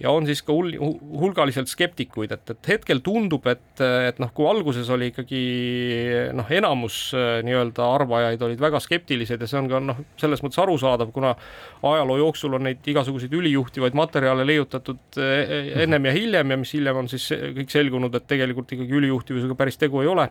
ja 0.00 0.12
on 0.14 0.26
siis 0.28 0.42
ka 0.44 0.54
hul-, 0.54 0.76
hulgaliselt 1.20 1.70
skeptikuid, 1.70 2.32
et, 2.34 2.52
et 2.54 2.70
hetkel 2.74 3.02
tundub, 3.04 3.46
et, 3.50 3.82
et 3.82 4.20
noh, 4.22 4.32
kui 4.36 4.48
alguses 4.48 4.88
oli 4.92 5.10
ikkagi 5.12 5.42
noh, 6.36 6.48
enamus 6.56 6.98
äh, 7.16 7.40
nii-öelda 7.46 7.90
arvajaid 7.98 8.42
olid 8.48 8.62
väga 8.62 8.80
skeptilised 8.82 9.44
ja 9.44 9.50
see 9.50 9.60
on 9.60 9.70
ka 9.70 9.82
noh, 9.84 10.02
selles 10.20 10.44
mõttes 10.44 10.62
arusaadav, 10.62 11.12
kuna 11.14 11.34
ajaloo 11.92 12.20
jooksul 12.22 12.58
on 12.58 12.68
neid 12.68 12.90
igasuguseid 12.92 13.34
ülijuhtivaid 13.36 13.96
materjale 13.98 14.46
leiutatud 14.48 15.20
äh, 15.20 15.36
e-, 15.44 15.62
ennem 15.86 16.10
ja 16.10 16.16
hiljem 16.16 16.56
ja 16.56 16.60
mis 16.64 16.76
hiljem 16.76 17.04
on 17.04 17.10
siis 17.12 17.30
kõik 17.30 17.72
selgunud, 17.72 18.14
et 18.16 18.28
tegelikult 18.30 18.76
ikkagi 18.76 19.00
ülijuhtivusega 19.02 19.58
päris 19.58 19.80
tegu 19.80 20.04
ei 20.04 20.12
ole 20.12 20.30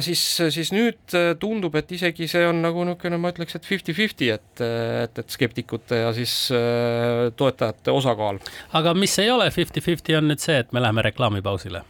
siis, 0.00 0.22
siis 0.54 0.72
nüüd 0.72 1.16
äh, 1.16 1.32
tundub, 1.40 1.74
et 1.78 1.90
isegi 1.92 2.28
see 2.30 2.46
on 2.48 2.62
nagu 2.64 2.84
niisugune, 2.86 3.18
ma 3.20 3.32
ütleks, 3.34 3.58
et 3.58 3.66
fifty-fifty, 3.68 4.30
et, 4.34 4.62
et, 4.62 5.18
et 5.18 5.34
skeptikute 5.34 6.02
ja 6.04 6.12
siis 6.16 6.36
äh, 6.54 7.26
toetajate 7.36 7.92
osakaal. 7.92 8.40
aga 8.72 8.94
mis 8.94 9.18
ei 9.22 9.30
ole 9.30 9.50
fifty-fifty, 9.50 10.16
on 10.16 10.30
nüüd 10.30 10.42
see, 10.42 10.58
et 10.64 10.72
me 10.72 10.84
läheme 10.84 11.04
reklaamipausile 11.10 11.84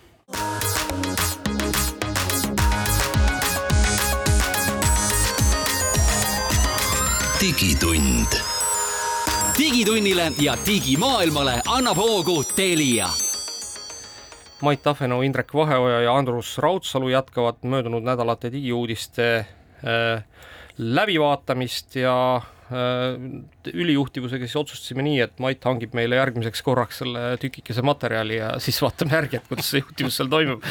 digitund. 7.40 8.40
digitunnile 9.58 10.32
ja 10.40 10.56
digimaailmale 10.66 11.60
annab 11.66 11.96
hoogu 11.96 12.44
Telia 12.44 13.25
Mait 14.64 14.80
Tafenau, 14.80 15.20
Indrek 15.20 15.52
Vaheoja 15.54 16.00
ja 16.06 16.12
Andrus 16.16 16.54
Raudsalu 16.58 17.10
jätkavad 17.12 17.60
möödunud 17.68 18.04
nädalate 18.06 18.48
digiuudiste 18.52 19.24
äh, 19.84 20.22
läbivaatamist 20.78 21.98
ja 22.00 22.14
äh, 22.40 23.18
ülijuhtivusega 23.68 24.46
siis 24.48 24.56
otsustasime 24.56 25.04
nii, 25.04 25.18
et 25.26 25.42
Mait 25.44 25.60
hangib 25.68 25.92
meile 25.98 26.16
järgmiseks 26.16 26.64
korraks 26.64 27.02
selle 27.02 27.24
tükikese 27.42 27.84
materjali 27.84 28.38
ja 28.38 28.54
siis 28.62 28.80
vaatame 28.80 29.12
järgi, 29.18 29.42
et 29.42 29.50
kuidas 29.50 29.68
see 29.74 29.82
juhtivus 29.82 30.16
seal 30.16 30.30
toimub. 30.32 30.64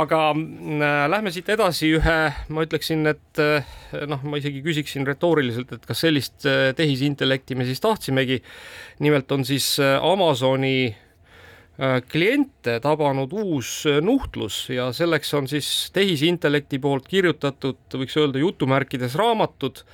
aga 0.00 0.20
äh, 0.32 0.94
lähme 1.12 1.32
siit 1.34 1.50
edasi 1.52 1.90
ühe, 1.98 2.16
ma 2.48 2.64
ütleksin, 2.64 3.04
et 3.12 3.42
noh, 4.08 4.24
ma 4.24 4.40
isegi 4.40 4.62
küsiksin 4.64 5.04
retooriliselt, 5.08 5.74
et 5.76 5.84
kas 5.84 6.00
sellist 6.06 6.48
tehisintellekti 6.80 7.60
me 7.60 7.68
siis 7.68 7.84
tahtsimegi. 7.84 8.40
nimelt 9.04 9.36
on 9.36 9.44
siis 9.44 9.74
Amazoni 10.00 10.96
kliente 12.10 12.80
tabanud 12.82 13.32
uus 13.32 13.84
äh, 13.86 14.00
nuhtlus 14.02 14.66
ja 14.70 14.88
selleks 14.92 15.34
on 15.38 15.46
siis 15.48 15.90
tehisintellekti 15.94 16.80
poolt 16.82 17.06
kirjutatud, 17.06 17.78
võiks 17.94 18.16
öelda 18.18 18.40
jutumärkides 18.42 19.14
raamatud, 19.18 19.84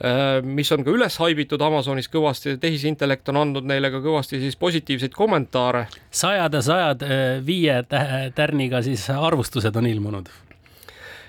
äh, 0.00 0.38
mis 0.40 0.72
on 0.72 0.84
ka 0.86 0.94
üles 0.94 1.18
haibitud 1.20 1.60
Amazonis 1.60 2.08
kõvasti, 2.12 2.56
tehisintellekt 2.60 3.28
on 3.28 3.42
andnud 3.42 3.68
neile 3.68 3.90
ka 3.92 4.00
kõvasti 4.04 4.40
siis 4.40 4.56
positiivseid 4.56 5.12
kommentaare. 5.12 5.84
sajad 6.10 6.56
ja 6.56 6.62
sajad 6.64 7.04
viie 7.44 7.76
tärniga 8.34 8.80
siis 8.82 9.04
arvustused 9.12 9.76
on 9.76 9.90
ilmunud 9.90 10.32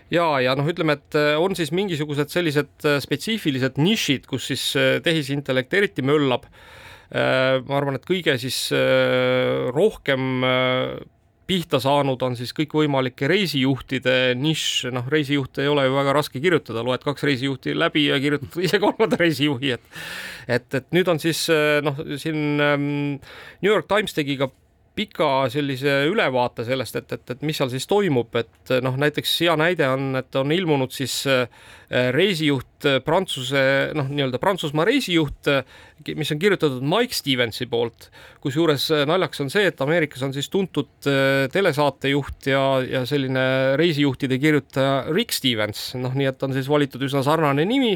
ja, 0.07 0.29
ja 0.39 0.55
noh, 0.55 0.71
ütleme, 0.71 0.95
et 0.95 1.19
on 1.35 1.55
siis 1.59 1.75
mingisugused 1.75 2.31
sellised 2.31 2.87
spetsiifilised 3.03 3.75
nišid, 3.75 4.23
kus 4.31 4.47
siis 4.53 4.71
tehisintellekt 5.03 5.75
eriti 5.75 6.05
möllab 6.05 6.47
Äh, 6.47 6.84
ma 7.13 7.77
arvan, 7.77 7.99
et 7.99 8.07
kõige 8.07 8.37
siis 8.41 8.57
äh, 8.73 9.67
rohkem 9.75 10.45
äh, 10.45 10.95
pihta 11.45 11.77
saanud 11.81 12.23
on 12.25 12.33
siis 12.37 12.55
kõikvõimalike 12.57 13.29
reisijuhtide 13.29 14.33
nišš, 14.41 14.89
noh, 14.95 15.05
reisijuhte 15.11 15.61
ei 15.61 15.69
ole 15.69 15.85
ju 15.85 15.93
väga 15.93 16.15
raske 16.17 16.41
kirjutada, 16.41 16.81
loed 16.85 17.05
kaks 17.05 17.27
reisijuhti 17.27 17.75
läbi 17.77 18.07
ja 18.07 18.19
kirjutad 18.21 18.57
ise 18.65 18.81
kolmanda 18.85 19.19
reisijuhi, 19.21 19.75
et 19.77 20.05
et, 20.47 20.67
et 20.81 20.91
nüüd 20.93 21.09
on 21.09 21.21
siis 21.21 21.45
noh, 21.85 22.01
siin 22.21 22.61
ähm, 22.61 22.87
New 23.61 23.71
York 23.71 23.89
Times 23.89 24.17
tegi 24.17 24.39
ka 24.41 24.49
pika 24.95 25.29
sellise 25.51 26.05
ülevaate 26.09 26.63
sellest, 26.65 26.95
et, 27.01 27.13
et, 27.17 27.31
et 27.35 27.41
mis 27.45 27.57
seal 27.57 27.69
siis 27.73 27.85
toimub, 27.89 28.31
et 28.39 28.75
noh, 28.85 28.95
näiteks 28.97 29.33
hea 29.43 29.55
näide 29.59 29.89
on, 29.91 30.13
et 30.21 30.37
on 30.39 30.53
ilmunud 30.55 30.93
siis 30.95 31.25
reisijuht 31.89 32.85
Prantsuse 33.05 33.61
noh, 33.97 34.07
nii-öelda 34.11 34.39
Prantsusmaa 34.41 34.85
reisijuht, 34.87 35.49
mis 36.17 36.31
on 36.33 36.39
kirjutatud 36.41 36.83
Mike 36.85 37.15
Stevensi 37.15 37.67
poolt, 37.69 38.09
kusjuures 38.43 38.87
naljakas 39.09 39.41
on 39.45 39.51
see, 39.53 39.65
et 39.69 39.81
Ameerikas 39.81 40.23
on 40.25 40.33
siis 40.35 40.49
tuntud 40.53 41.09
äh, 41.09 41.45
telesaatejuht 41.53 42.49
ja, 42.51 42.63
ja 42.85 43.03
selline 43.09 43.45
reisijuhtide 43.79 44.39
kirjutaja 44.41 44.95
Rick 45.09 45.33
Stevens, 45.35 45.87
noh, 45.99 46.13
nii 46.17 46.29
et 46.29 46.45
on 46.45 46.55
siis 46.55 46.69
valitud 46.69 47.05
üsna 47.05 47.23
sarnane 47.25 47.65
nimi 47.69 47.95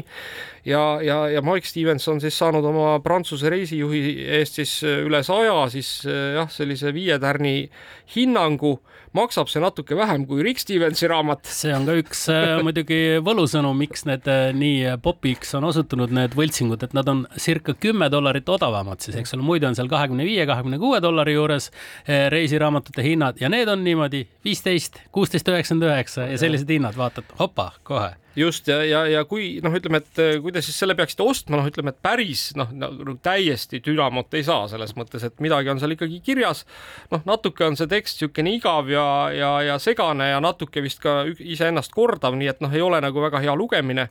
ja, 0.64 1.00
ja, 1.04 1.22
ja 1.30 1.42
Mike 1.44 1.68
Stevens 1.68 2.06
on 2.10 2.22
siis 2.22 2.38
saanud 2.38 2.64
oma 2.66 2.98
Prantsuse 3.04 3.50
reisijuhi 3.52 4.16
eest 4.40 4.60
siis 4.60 4.76
üle 4.86 5.22
saja 5.26 5.64
siis 5.72 6.00
äh, 6.08 6.36
jah, 6.38 6.50
sellise 6.52 6.94
viie 6.96 7.18
tärni 7.22 7.70
hinnangu 8.14 8.78
maksab 9.16 9.50
see 9.50 9.62
natuke 9.62 9.96
vähem 9.98 10.24
kui 10.28 10.44
Rick 10.46 10.62
Stevensi 10.62 11.08
raamat. 11.10 11.48
see 11.50 11.72
on 11.74 11.86
ka 11.88 11.96
üks 11.98 12.22
äh, 12.32 12.52
muidugi 12.66 13.00
võlusõnum, 13.26 13.76
miks 13.78 14.06
need 14.08 14.28
äh, 14.30 14.50
nii 14.56 14.96
popiks 15.02 15.54
on 15.58 15.66
osutunud, 15.70 16.14
need 16.14 16.36
võltsingud, 16.38 16.84
et 16.86 16.94
nad 16.96 17.10
on 17.10 17.24
circa 17.38 17.74
kümme 17.74 18.10
dollarit 18.12 18.48
odavamad 18.48 19.02
siis, 19.02 19.18
eks 19.20 19.34
ole, 19.36 19.46
muidu 19.46 19.70
on 19.70 19.78
seal 19.78 19.90
kahekümne 19.90 20.26
viie, 20.28 20.46
kahekümne 20.48 20.78
kuue 20.82 21.02
dollari 21.02 21.34
juures 21.34 21.70
äh, 21.70 22.28
reisiraamatute 22.32 23.04
hinnad 23.06 23.42
ja 23.42 23.50
need 23.52 23.70
on 23.70 23.84
niimoodi 23.86 24.26
viisteist, 24.46 25.02
kuusteist, 25.14 25.48
üheksakümmend 25.50 25.90
üheksa 25.90 26.30
ja 26.30 26.38
sellised 26.40 26.70
hinnad, 26.70 26.98
vaatad, 26.98 27.34
opa, 27.42 27.72
kohe 27.86 28.14
just 28.36 28.68
ja, 28.68 28.78
ja, 28.84 29.02
ja 29.10 29.24
kui 29.28 29.58
noh, 29.64 29.74
ütleme, 29.74 30.00
et 30.02 30.20
eh, 30.22 30.36
kui 30.42 30.52
te 30.54 30.62
siis 30.64 30.76
selle 30.78 30.94
peaksite 30.98 31.24
ostma, 31.26 31.58
noh, 31.58 31.68
ütleme, 31.70 31.94
et 31.94 32.02
päris 32.02 32.50
noh 32.58 32.70
nagu 32.76 33.16
täiesti 33.22 33.82
dünamot 33.84 34.34
ei 34.38 34.44
saa 34.46 34.68
selles 34.70 34.94
mõttes, 34.98 35.24
et 35.26 35.42
midagi 35.42 35.72
on 35.72 35.82
seal 35.82 35.96
ikkagi 35.96 36.20
kirjas. 36.24 36.64
noh, 37.10 37.24
natuke 37.28 37.66
on 37.66 37.78
see 37.78 37.90
tekst 37.90 38.20
niisugune 38.20 38.54
igav 38.58 38.90
ja, 38.90 39.06
ja, 39.34 39.50
ja 39.66 39.78
segane 39.82 40.30
ja 40.30 40.40
natuke 40.42 40.82
vist 40.84 41.02
ka 41.02 41.24
iseennast 41.26 41.94
kordav, 41.94 42.36
nii 42.38 42.52
et 42.52 42.62
noh, 42.64 42.72
ei 42.74 42.84
ole 42.84 43.00
nagu 43.02 43.26
väga 43.26 43.42
hea 43.42 43.56
lugemine 43.56 44.10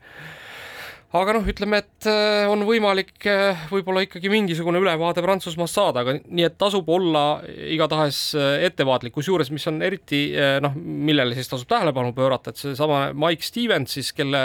aga 1.18 1.34
noh, 1.34 1.46
ütleme, 1.50 1.80
et 1.82 2.08
äh, 2.10 2.46
on 2.52 2.62
võimalik 2.68 3.26
äh, 3.30 3.64
võib-olla 3.72 4.04
ikkagi 4.06 4.30
mingisugune 4.30 4.78
ülevaade 4.82 5.24
Prantsusmaast 5.26 5.80
saada, 5.80 6.04
aga 6.04 6.20
nii 6.22 6.46
et 6.46 6.58
tasub 6.62 6.90
olla 6.94 7.42
igatahes 7.74 8.20
äh, 8.38 8.66
ettevaatlik, 8.68 9.16
kusjuures, 9.16 9.50
mis 9.54 9.66
on 9.72 9.82
eriti 9.86 10.22
noh, 10.62 10.76
millele 10.78 11.34
siis 11.38 11.50
tasub 11.50 11.70
tähelepanu 11.72 12.14
pöörata, 12.18 12.54
et 12.54 12.62
seesama 12.62 13.08
Mike 13.18 13.48
Stevens 13.48 13.98
siis, 13.98 14.12
kelle 14.14 14.44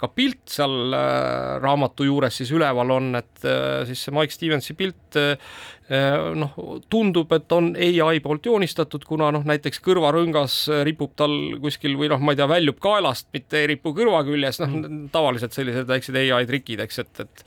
ka 0.00 0.08
pilt 0.12 0.46
seal 0.56 0.96
raamatu 1.62 2.06
juures 2.08 2.40
siis 2.40 2.52
üleval 2.56 2.96
on, 2.96 3.12
et 3.20 3.48
siis 3.88 4.06
see 4.06 4.16
Mike 4.16 4.32
Stevensi 4.32 4.76
pilt 4.78 5.20
noh, 5.88 6.54
tundub, 6.90 7.30
et 7.36 7.52
on 7.54 7.70
ai 7.78 8.20
poolt 8.24 8.46
joonistatud, 8.48 9.04
kuna 9.06 9.28
noh, 9.34 9.44
näiteks 9.46 9.78
kõrvarõngas 9.84 10.56
ripub 10.86 11.12
tal 11.18 11.34
kuskil 11.62 11.94
või 11.98 12.10
noh, 12.10 12.22
ma 12.22 12.34
ei 12.34 12.40
tea, 12.40 12.48
väljub 12.50 12.80
kaelast, 12.82 13.28
mitte 13.36 13.60
ei 13.60 13.70
ripu 13.74 13.92
kõrva 13.94 14.24
küljes, 14.26 14.58
noh 14.62 14.72
mm. 14.72 15.04
tavaliselt 15.14 15.54
sellised 15.54 15.86
väiksed 15.90 16.18
ai 16.18 16.46
trikid, 16.48 16.82
eks, 16.82 17.02
et, 17.04 17.22
et 17.22 17.44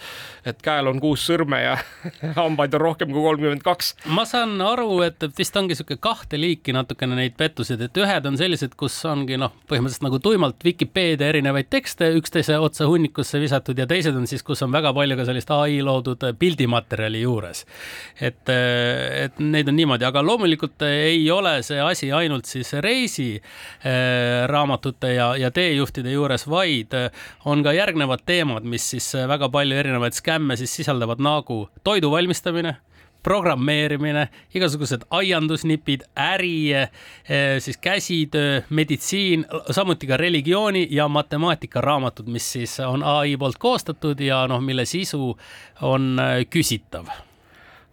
et 0.50 0.62
käel 0.64 0.88
on 0.88 1.02
kuus 1.04 1.26
sõrme 1.28 1.60
ja 1.62 1.76
hambaid 2.40 2.74
on 2.78 2.84
rohkem 2.84 3.12
kui 3.12 3.24
kolmkümmend 3.24 3.64
kaks. 3.66 3.92
ma 4.16 4.24
saan 4.30 4.56
aru, 4.64 5.02
et 5.06 5.28
vist 5.38 5.58
ongi 5.60 5.76
niisugune 5.76 6.00
kahte 6.02 6.40
liiki 6.40 6.74
natukene 6.76 7.18
neid 7.20 7.36
pettuseid, 7.40 7.82
et 7.86 8.00
ühed 8.00 8.30
on 8.30 8.40
sellised, 8.40 8.76
kus 8.80 8.96
ongi 9.10 9.38
noh, 9.40 9.54
põhimõtteliselt 9.70 10.08
nagu 10.08 10.22
tuimalt 10.24 10.64
Vikipeedia 10.64 11.30
erinevaid 11.34 11.70
tekste 11.70 12.12
üksteise 12.18 12.58
otsa 12.60 12.88
hunnikusse 12.90 13.42
visatud 13.42 13.78
ja 13.78 13.88
teised 13.90 14.16
on 14.16 14.28
siis, 14.30 14.44
kus 14.48 14.64
on 14.66 14.72
väga 14.72 14.94
palju 14.96 15.20
ka 15.20 15.28
sellist 15.28 15.52
ai 15.54 15.82
loodud 15.86 16.24
pildimaterjali 16.40 17.24
juures 17.26 17.66
et, 18.20 18.29
et 18.50 19.40
neid 19.40 19.68
on 19.72 19.76
niimoodi, 19.78 20.06
aga 20.08 20.24
loomulikult 20.26 20.82
ei 20.88 21.32
ole 21.32 21.64
see 21.66 21.82
asi 21.82 22.12
ainult 22.16 22.46
siis 22.50 22.74
reisiraamatute 22.86 25.14
ja, 25.14 25.36
ja 25.40 25.52
teejuhtide 25.52 26.12
juures, 26.12 26.48
vaid 26.50 26.94
on 27.46 27.64
ka 27.64 27.74
järgnevad 27.76 28.20
teemad, 28.26 28.64
mis 28.64 28.90
siis 28.96 29.14
väga 29.28 29.50
palju 29.54 29.76
erinevaid 29.80 30.14
skämme 30.18 30.56
siis 30.60 30.76
sisaldavad 30.82 31.20
nagu 31.24 31.70
toidu 31.84 32.12
valmistamine 32.12 32.76
programmeerimine, 33.24 34.28
igasugused 34.56 35.04
aiandusnipid, 35.12 36.06
äri, 36.16 36.72
siis 37.60 37.78
käsitöö, 37.78 38.62
meditsiin, 38.70 39.46
samuti 39.72 40.08
ka 40.08 40.18
religiooni 40.18 40.88
ja 40.92 41.08
matemaatika 41.08 41.82
raamatud, 41.82 42.32
mis 42.32 42.52
siis 42.52 42.80
on 42.80 43.04
ai 43.04 43.36
poolt 43.38 43.60
koostatud 43.60 44.20
ja 44.20 44.46
noh, 44.48 44.64
mille 44.64 44.86
sisu 44.86 45.36
on 45.82 46.16
küsitav 46.50 47.12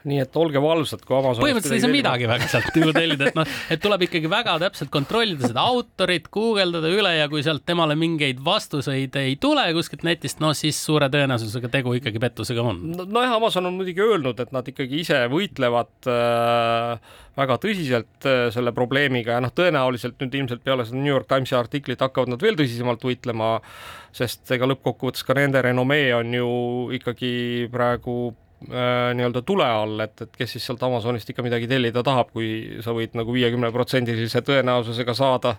nii 0.07 0.23
et 0.23 0.39
olge 0.39 0.63
valvsad, 0.63 1.03
kui 1.07 1.17
Amazonist 1.17 1.43
põhimõtteliselt 1.43 1.79
ei 1.79 1.85
saa 1.85 1.93
midagi 1.93 2.29
väga 2.31 2.49
sealt 2.51 2.79
ju 2.81 2.93
tellida, 2.95 3.31
et 3.31 3.39
noh, 3.39 3.57
et 3.75 3.83
tuleb 3.83 4.07
ikkagi 4.07 4.31
väga 4.31 4.57
täpselt 4.63 4.93
kontrollida 4.95 5.51
seda 5.51 5.65
autorit, 5.67 6.31
guugeldada 6.33 6.91
üle 6.93 7.13
ja 7.17 7.27
kui 7.33 7.43
sealt 7.47 7.67
temale 7.69 7.97
mingeid 7.99 8.41
vastuseid 8.47 9.19
ei 9.21 9.37
tule 9.43 9.67
kuskilt 9.77 10.07
netist, 10.07 10.41
no 10.45 10.53
siis 10.57 10.79
suure 10.79 11.11
tõenäosusega 11.13 11.71
tegu 11.73 11.97
ikkagi 11.99 12.23
pettusega 12.23 12.65
on. 12.65 12.83
nojah, 13.03 13.37
Amazon 13.37 13.71
on 13.71 13.79
muidugi 13.81 14.05
öelnud, 14.05 14.41
et 14.43 14.55
nad 14.55 14.71
ikkagi 14.71 15.03
ise 15.03 15.25
võitlevad 15.33 16.11
äh, 16.13 17.15
väga 17.37 17.59
tõsiselt 17.63 18.29
äh, 18.29 18.47
selle 18.55 18.73
probleemiga 18.77 19.37
ja 19.37 19.45
noh, 19.45 19.53
tõenäoliselt 19.55 20.23
nüüd 20.23 20.41
ilmselt 20.41 20.65
peale 20.65 20.87
seda 20.87 21.03
New 21.03 21.13
York 21.13 21.29
Timesi 21.31 21.59
artiklit 21.59 22.03
hakkavad 22.05 22.33
nad 22.33 22.43
veel 22.43 22.57
tõsisemalt 22.59 23.05
võitlema, 23.05 23.57
sest 24.17 24.49
ega 24.55 24.69
lõppkokkuvõttes 24.71 25.27
ka 25.27 25.37
nende 25.37 25.61
renomee 25.67 26.13
on 26.17 26.35
ju 26.39 26.51
ikkagi 26.97 27.33
praegu 27.73 28.35
nii-öelda 28.65 29.43
tule 29.45 29.67
all, 29.69 30.01
et, 30.01 30.23
et 30.25 30.37
kes 30.41 30.57
siis 30.57 30.65
sealt 30.65 30.83
Amazonist 30.87 31.29
ikka 31.29 31.45
midagi 31.45 31.69
tellida 31.69 32.03
tahab, 32.07 32.31
kui 32.33 32.81
sa 32.85 32.95
võid 32.97 33.13
nagu 33.19 33.35
viiekümneprotsendilise 33.35 34.41
tõenäosusega 34.47 35.15
saada 35.17 35.57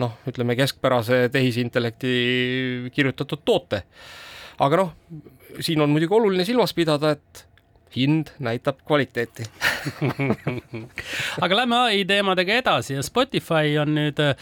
noh, 0.00 0.16
ütleme 0.28 0.56
keskpärase 0.58 1.28
tehisintellekti 1.32 2.12
kirjutatud 2.94 3.40
toote. 3.44 3.82
aga 4.60 4.82
noh, 4.82 4.92
siin 5.60 5.80
on 5.80 5.90
muidugi 5.90 6.14
oluline 6.14 6.44
silmas 6.44 6.74
pidada, 6.76 7.14
et 7.16 7.46
hind 7.96 8.30
näitab 8.38 8.84
kvaliteeti 8.86 9.46
aga 11.40 11.56
lähme 11.56 11.78
ai 11.86 12.04
teemadega 12.08 12.56
edasi. 12.60 12.94
Ja 12.96 13.02
Spotify 13.06 13.76
on 13.80 13.94
nüüd 13.96 14.20
äh, 14.24 14.34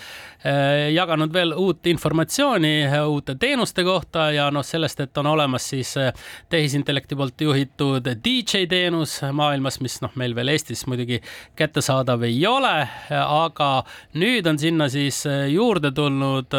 jaganud 0.94 1.33
veel 1.35 1.53
uut 1.59 1.87
informatsiooni 1.90 2.72
äh, 2.87 2.96
uute 3.09 3.37
teenuste 3.40 3.85
kohta 3.87 4.29
ja 4.35 4.48
noh, 4.55 4.64
sellest, 4.66 5.01
et 5.05 5.20
on 5.20 5.31
olemas 5.33 5.68
siis 5.72 5.94
äh, 6.01 6.12
tehisintellekti 6.51 7.18
poolt 7.18 7.40
juhitud 7.40 8.09
DJ 8.24 8.64
teenus 8.70 9.18
maailmas, 9.33 9.81
mis 9.85 10.01
noh, 10.05 10.14
meil 10.20 10.37
veel 10.37 10.55
Eestis 10.55 10.87
muidugi 10.88 11.20
kättesaadav 11.59 12.24
ei 12.29 12.40
ole, 12.48 12.74
aga 13.18 13.70
nüüd 14.18 14.46
on 14.48 14.59
sinna 14.59 14.88
siis 14.92 15.24
juurde 15.53 15.92
tulnud 15.94 16.55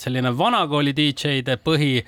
selline 0.00 0.32
vanakooli 0.38 0.94
DJ-de 0.96 1.58
põhi 1.60 1.98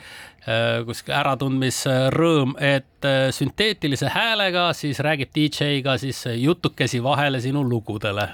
kuskil 0.87 1.15
äratundmisrõõm, 1.19 2.57
et 2.65 3.05
äh, 3.09 3.29
sünteetilise 3.35 4.09
häälega 4.15 4.71
siis 4.77 5.01
räägib 5.05 5.35
DJ 5.37 5.83
ka 5.85 5.99
siis 6.01 6.25
jutukesi 6.37 7.03
vahele 7.03 7.41
sinu 7.41 7.65
lugudele. 7.69 8.29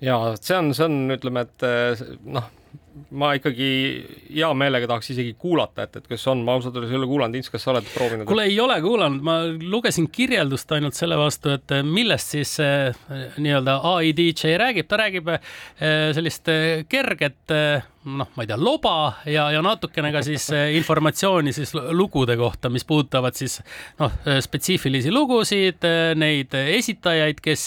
ja 0.00 0.18
see 0.40 0.58
on, 0.58 0.74
see 0.74 0.84
on, 0.84 1.00
ütleme, 1.14 1.46
et 1.46 1.66
äh, 1.66 2.04
noh 2.26 2.50
ma 3.10 3.32
ikkagi 3.34 3.68
hea 4.30 4.48
meelega 4.54 4.86
tahaks 4.86 5.08
isegi 5.10 5.32
kuulata, 5.38 5.86
et, 5.86 5.96
et 5.98 6.04
kas 6.10 6.26
on, 6.30 6.44
ma 6.46 6.54
ausalt 6.54 6.76
öeldes 6.78 6.92
ei 6.92 6.98
ole 6.98 7.08
kuulanud, 7.10 7.38
Ints, 7.38 7.50
kas 7.50 7.64
sa 7.66 7.72
oled 7.72 7.88
proovinud? 7.90 8.26
kuule, 8.28 8.44
ei 8.50 8.58
ole 8.62 8.76
kuulanud, 8.82 9.24
ma 9.26 9.38
lugesin 9.50 10.06
kirjeldust 10.14 10.70
ainult 10.76 10.94
selle 10.98 11.18
vastu, 11.18 11.54
et 11.56 11.74
millest 11.86 12.36
siis 12.36 12.52
nii-öelda 12.60 13.80
ai 13.90 14.12
DJ 14.14 14.54
räägib, 14.62 14.86
ta 14.90 15.00
räägib 15.02 15.32
sellist 16.14 16.50
kerget 16.90 17.56
noh, 18.04 18.28
ma 18.36 18.44
ei 18.44 18.48
tea, 18.50 18.58
loba 18.60 18.94
ja, 19.30 19.46
ja 19.54 19.62
natukene 19.64 20.10
ka 20.12 20.20
siis 20.26 20.48
informatsiooni 20.76 21.52
siis 21.56 21.72
lugude 21.74 22.36
kohta, 22.36 22.68
mis 22.72 22.84
puudutavad 22.84 23.36
siis 23.38 23.60
noh, 24.00 24.12
spetsiifilisi 24.44 25.12
lugusid, 25.14 25.86
neid 26.20 26.54
esitajaid, 26.54 27.40
kes, 27.44 27.64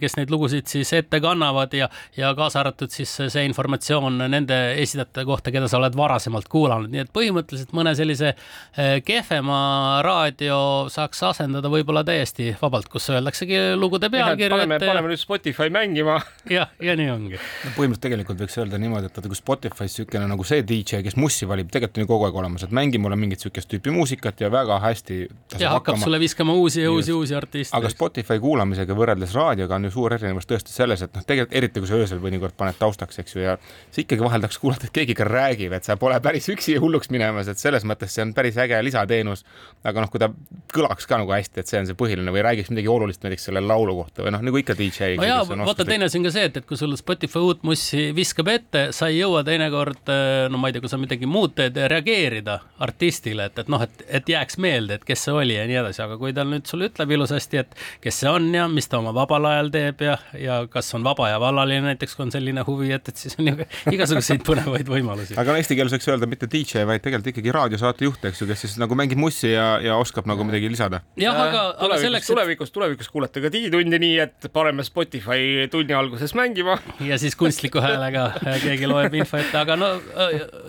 kes 0.00 0.16
neid 0.18 0.32
lugusid 0.32 0.66
siis 0.70 0.90
ette 0.96 1.20
kannavad 1.22 1.74
ja, 1.76 1.88
ja 2.16 2.32
kaasa 2.38 2.60
arvatud 2.62 2.90
siis 2.92 3.12
see 3.28 3.44
informatsioon 3.46 4.18
nende 4.30 4.58
esitajate 4.82 5.26
kohta, 5.28 5.52
keda 5.54 5.68
sa 5.70 5.78
oled 5.80 5.96
varasemalt 5.98 6.48
kuulanud, 6.50 6.90
nii 6.92 7.04
et 7.04 7.12
põhimõtteliselt 7.14 7.74
mõne 7.76 7.94
sellise 7.98 8.32
eh, 8.32 8.96
kehvema 9.06 9.60
raadio 10.06 10.58
saaks 10.92 11.22
asendada 11.30 11.70
võib-olla 11.72 12.02
täiesti 12.06 12.50
vabalt, 12.60 12.90
kus 12.92 13.10
öeldaksegi 13.14 13.76
lugude 13.78 14.10
pealkirju. 14.12 14.56
paneme, 14.56 14.80
paneme 14.82 15.12
nüüd 15.12 15.22
Spotify 15.22 15.70
mängima. 15.72 16.18
jah, 16.50 16.72
ja 16.82 16.96
nii 16.98 17.10
ongi. 17.12 17.40
põhimõtteliselt 17.76 18.04
tegelikult 18.06 18.44
võiks 18.44 18.58
öelda 18.60 18.80
niimoodi, 18.82 19.10
et 19.10 19.18
vaata, 19.18 19.32
kui 19.32 19.35
Spotify's 19.38 19.96
niisugune 19.96 20.28
nagu 20.30 20.44
see 20.46 20.62
DJ, 20.66 21.02
kes 21.04 21.16
mussi 21.20 21.48
valib, 21.48 21.70
tegelikult 21.72 22.00
on 22.00 22.04
ju 22.04 22.10
kogu 22.10 22.26
aeg 22.28 22.38
olemas, 22.42 22.64
et 22.66 22.72
mängi 22.74 23.00
mulle 23.02 23.16
mingit 23.18 23.40
niisugust 23.40 23.70
tüüpi 23.72 23.92
muusikat 23.94 24.40
ja 24.40 24.50
väga 24.52 24.78
hästi 24.82 25.18
ja 25.22 25.72
hakkab 25.72 25.96
hakkama. 25.96 26.04
sulle 26.04 26.20
viskama 26.20 26.54
uusi 26.54 26.82
ja 26.82 26.90
uusi, 26.92 27.12
uusi 27.12 27.34
artiste. 27.34 27.76
aga 27.76 27.90
Spotify 27.92 28.38
kuulamisega 28.42 28.96
võrreldes 28.96 29.34
raadioga 29.36 29.76
on 29.78 29.88
ju 29.88 29.92
suur 29.94 30.14
erinevus 30.16 30.48
tõesti 30.48 30.74
selles, 30.74 31.02
et 31.02 31.14
noh, 31.14 31.24
tegelikult 31.26 31.56
eriti 31.56 31.82
kui 31.82 31.90
sa 31.90 32.00
öösel 32.00 32.20
mõnikord 32.22 32.56
paned 32.56 32.78
taustaks, 32.78 33.20
eks 33.22 33.36
ju, 33.36 33.44
ja 33.44 33.56
sa 33.60 34.02
ikkagi 34.02 34.24
vahel 34.24 34.44
tahaks 34.44 34.60
kuulata, 34.62 34.88
et 34.88 34.94
keegi 34.96 35.16
ikka 35.16 35.28
räägib, 35.28 35.76
et 35.76 35.86
sa 35.86 35.96
pole 36.00 36.18
päris 36.24 36.48
üksi 36.52 36.76
hulluks 36.82 37.10
minemas, 37.14 37.50
et 37.52 37.60
selles 37.62 37.86
mõttes 37.88 38.14
see 38.16 38.24
on 38.26 38.34
päris 38.36 38.58
äge 38.60 38.80
lisateenus. 38.84 39.44
aga 39.84 40.02
noh, 40.02 40.10
kui 40.10 40.20
ta 40.22 40.30
kõlaks 40.72 41.06
ka 41.08 41.20
nagu 41.20 41.32
hästi, 41.32 41.60
et 41.60 41.70
see 41.70 41.80
on 41.80 41.86
see 41.88 41.98
põhiline 41.98 42.32
või 42.34 42.42
räägiks 42.44 42.72
midagi 42.72 42.90
olulist 42.90 43.22
näiteks 43.24 43.48
selle 43.48 43.62
laulu 43.64 43.94
kohta 44.02 44.24
või 44.26 44.34
noh, 44.34 44.42
nagu 44.42 44.60
ikka 44.60 44.76
DJ. 44.78 45.14
no 45.20 45.28
jaa, 45.28 45.44
vaata 45.46 45.84
teine 45.84 46.08
asi 46.08 46.18
on 46.20 46.26
ka 46.26 46.34
see, 46.34 46.46
et, 46.50 46.56
et 46.60 46.66
kui 46.66 46.78
sul 46.80 46.96
Spotify 46.98 47.42
uut 47.46 47.62
mussi 47.66 48.08
viskab 48.16 48.50
ette, 48.52 48.88
sa 48.96 49.10
ei 49.12 49.22
jõua 49.26 49.42
teinekord, 49.46 50.12
no 50.50 50.60
ma 50.60 50.70
ei 50.70 50.76
tea, 50.76 50.84
kui 50.84 50.90
sa 50.90 50.98
midagi 51.00 51.28
muud 51.30 51.54
teed, 51.58 51.78
reageerida 51.90 52.58
artistile, 52.84 53.48
et, 53.50 53.58
et 53.62 53.70
noh, 53.72 53.82
et, 53.82 54.04
et 54.18 54.30
jääks 54.30 54.58
meelde, 54.62 54.98
et 54.98 55.06
kes 55.06 55.26
see 55.26 55.34
oli 55.34 55.56
ja 55.56 55.66
nii 55.68 55.78
edasi, 55.82 56.02
aga 56.04 56.18
kui 56.20 56.32
ta 56.36 56.44
nüüd 56.46 56.68
sulle 56.68 56.90
ütleb 56.90 57.14
ilusasti, 57.16 57.60
et 57.62 57.76
kes 58.04 58.20
see 58.22 58.30
on 58.30 58.48
ja 58.54 58.66
mis 58.70 58.88
ta 58.90 59.00
oma 59.00 59.12
vabal 59.16 59.48
ajal 59.50 59.70
teeb 59.74 60.04
ja, 60.06 60.16
ja 60.40 60.58
kas 60.70 60.92
on 60.96 61.04
vaba 61.06 61.30
ja 61.32 61.40
vallaline 61.42 61.90
näiteks, 61.90 62.16
kui 62.16 62.26
on 62.26 62.32
selline 62.34 62.64
huvi, 62.66 62.92
et, 62.96 63.10
et 63.10 63.22
siis 63.22 63.36
on 63.40 63.50
ju 63.50 63.66
igasuguseid 63.96 64.44
põnevaid 64.46 64.90
võimalusi. 64.90 65.36
aga 65.40 65.56
eesti 65.60 65.78
keeles 65.78 65.96
võiks 65.96 66.10
öelda 66.12 66.30
mitte 66.30 66.50
DJ, 66.52 66.84
vaid 66.88 67.04
tegelikult 67.04 67.32
ikkagi 67.32 67.54
raadiosaatejuht, 67.56 68.28
eks 68.30 68.42
ju, 68.42 68.50
kes 68.50 68.66
siis 68.66 68.76
nagu 68.82 68.98
mängib 68.98 69.20
mussi 69.20 69.52
ja, 69.54 69.68
ja 69.84 69.98
oskab 70.00 70.28
nagu 70.30 70.46
midagi 70.46 70.70
lisada. 70.72 71.02
jah, 71.20 71.36
aga, 71.46 71.64
aga 71.86 72.00
selleks, 72.02 72.28
et 72.28 72.34
tulevikus, 72.34 72.74
tulevikus 72.74 73.10
kuulete 73.12 73.42
ka 73.44 73.52
digitundi 73.52 74.00
nii, 74.02 74.18
et 74.26 74.50
paneme 74.54 74.84
Spotify 74.86 75.66
tunni 75.72 75.96
alguses 75.96 76.36
mängima. 76.38 76.78
ja 77.00 77.18
siis 77.20 77.36
kunstliku 77.38 77.82
häälega 77.84 78.28
keegi 78.62 78.90
loeb 78.90 79.15
info 79.18 79.40
ette, 79.40 79.56
aga 79.58 79.76
no 79.78 79.92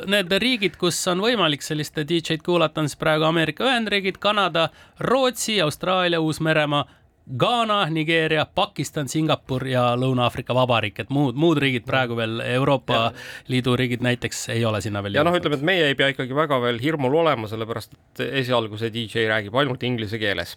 need 0.09 0.31
riigid, 0.43 0.77
kus 0.79 0.99
on 1.11 1.23
võimalik 1.23 1.65
sellist 1.65 1.97
DJ-d 1.97 2.43
kuulata, 2.45 2.81
on 2.81 2.91
siis 2.91 2.99
praegu 2.99 3.27
Ameerika 3.27 3.67
Ühendriigid, 3.67 4.21
Kanada, 4.23 4.69
Rootsi, 5.03 5.59
Austraalia, 5.61 6.21
Uus-Meremaa 6.23 6.85
Ghana, 7.39 7.85
Nigeeria, 7.89 8.45
Pakistan, 8.45 9.09
Singapur 9.11 9.65
ja 9.67 9.81
Lõuna-Aafrika 9.99 10.55
Vabariik, 10.55 11.01
et 11.03 11.09
muud, 11.11 11.35
muud 11.35 11.59
riigid 11.59 11.83
praegu 11.87 12.15
veel, 12.15 12.39
Euroopa 12.53 12.99
ja. 12.99 13.09
Liidu 13.51 13.75
riigid 13.75 14.05
näiteks 14.05 14.45
ei 14.55 14.63
ole 14.65 14.79
sinna 14.81 15.01
veel 15.03 15.19
ja 15.19 15.25
noh, 15.27 15.35
ütleme, 15.35 15.59
et 15.59 15.65
meie 15.67 15.89
ei 15.89 15.97
pea 15.99 16.13
ikkagi 16.13 16.35
väga 16.35 16.61
veel 16.63 16.79
hirmul 16.79 17.19
olema, 17.19 17.49
sellepärast 17.51 17.97
et 17.97 18.23
esialgu 18.43 18.79
see 18.79 18.93
DJ 18.95 19.27
räägib 19.27 19.59
ainult 19.59 19.83
inglise 19.83 20.19
keeles 20.21 20.55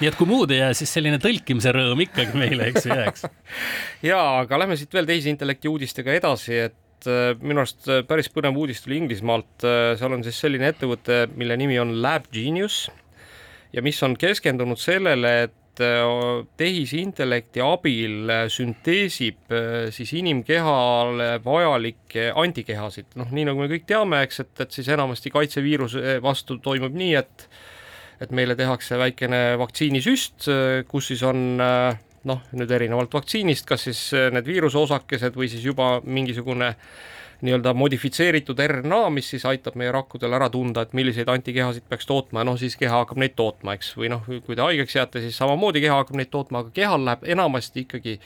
nii 0.00 0.10
et 0.10 0.18
kui 0.18 0.26
muud 0.26 0.50
ei 0.50 0.62
jää, 0.62 0.74
siis 0.74 0.90
selline 0.96 1.20
tõlkimise 1.22 1.70
rõõm 1.76 2.02
ikkagi 2.06 2.38
meile, 2.40 2.70
eks 2.72 2.88
ju, 2.88 2.96
jääks. 2.96 3.26
ja, 4.10 4.20
aga 4.40 4.62
lähme 4.64 4.78
siit 4.80 4.94
veel 4.96 5.06
tehisintellekti 5.06 5.70
uudistega 5.70 6.16
edasi, 6.16 6.56
et 6.66 6.78
äh, 7.08 7.32
minu 7.40 7.62
arust 7.62 7.88
äh, 7.88 8.02
päris 8.06 8.28
põnev 8.32 8.58
uudis 8.60 8.82
tuli 8.84 8.98
Inglismaalt, 9.00 9.64
äh, 9.64 9.94
seal 10.00 10.16
on 10.16 10.26
siis 10.26 10.40
selline 10.42 10.68
ettevõte, 10.72 11.24
mille 11.36 11.56
nimi 11.60 11.78
on 11.80 11.96
Lab 12.02 12.28
Genius 12.34 12.88
ja 13.72 13.82
mis 13.86 14.02
on 14.02 14.18
keskendunud 14.18 14.80
sellele, 14.80 15.34
et 15.46 15.56
Äh, 15.80 16.46
tehisintellekti 16.56 17.62
abil 17.64 18.28
äh, 18.28 18.46
sünteesib 18.52 19.52
äh, 19.54 19.88
siis 19.94 20.12
inimkehale 20.18 21.38
vajalikke 21.44 22.30
antikehasid, 22.36 23.14
noh, 23.20 23.30
nii 23.32 23.46
nagu 23.48 23.62
me 23.62 23.68
kõik 23.70 23.86
teame, 23.88 24.20
eks, 24.26 24.42
et, 24.44 24.52
et 24.66 24.76
siis 24.76 24.90
enamasti 24.92 25.32
kaitseviiruse 25.32 26.18
vastu 26.24 26.58
toimub 26.60 26.96
nii, 26.96 27.14
et 27.20 27.46
et 28.20 28.32
meile 28.36 28.52
tehakse 28.52 28.98
väikene 29.00 29.54
vaktsiinisüst, 29.56 30.44
kus 30.90 31.06
siis 31.08 31.22
on 31.24 31.38
noh, 32.28 32.42
nüüd 32.52 32.70
erinevalt 32.70 33.14
vaktsiinist, 33.14 33.64
kas 33.68 33.86
siis 33.88 34.02
need 34.34 34.48
viiruseosakesed 34.48 35.38
või 35.38 35.48
siis 35.52 35.64
juba 35.64 35.94
mingisugune 36.04 36.74
äh, 36.74 36.90
nii-öelda 37.40 37.72
modifitseeritud 37.74 38.58
RNA, 38.66 39.00
mis 39.14 39.30
siis 39.32 39.44
aitab 39.48 39.76
meie 39.80 39.92
rakkudel 39.94 40.34
ära 40.36 40.50
tunda, 40.52 40.84
et 40.84 40.94
milliseid 40.96 41.28
antikehasid 41.32 41.86
peaks 41.88 42.08
tootma 42.08 42.42
ja 42.42 42.48
noh, 42.50 42.58
siis 42.60 42.76
keha 42.80 43.02
hakkab 43.02 43.20
neid 43.22 43.36
tootma, 43.38 43.74
eks, 43.78 43.94
või 43.96 44.10
noh, 44.12 44.26
kui 44.28 44.56
te 44.56 44.64
haigeks 44.64 44.96
jääte, 44.98 45.22
siis 45.24 45.38
samamoodi 45.40 45.82
keha 45.84 46.00
hakkab 46.02 46.18
neid 46.20 46.30
tootma, 46.32 46.64
aga 46.64 46.74
kehal 46.76 47.06
läheb 47.06 47.24
enamasti 47.36 47.86
ikkagi 47.86 48.18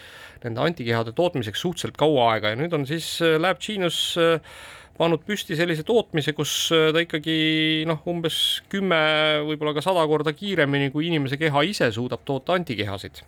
nende 0.44 0.64
antikehade 0.64 1.14
tootmiseks 1.16 1.62
suhteliselt 1.62 1.98
kaua 2.00 2.32
aega. 2.32 2.52
Ja 2.52 2.58
nüüd 2.58 2.74
on 2.76 2.88
siis 2.88 3.06
äh, 3.22 3.36
Lab 3.40 3.62
Genius 3.62 4.00
äh, 4.20 4.58
pannud 4.98 5.22
püsti 5.26 5.56
sellise 5.58 5.86
tootmise, 5.86 6.34
kus 6.34 6.56
äh, 6.74 6.90
ta 6.94 7.04
ikkagi 7.06 7.38
noh, 7.88 8.02
umbes 8.10 8.40
kümme, 8.72 8.98
võib-olla 9.46 9.76
ka 9.78 9.86
sada 9.86 10.02
korda 10.10 10.34
kiiremini, 10.34 10.90
kui 10.94 11.06
inimese 11.12 11.38
keha 11.40 11.64
ise 11.70 11.92
suudab 11.94 12.26
toota 12.26 12.58
antikehasid 12.58 13.22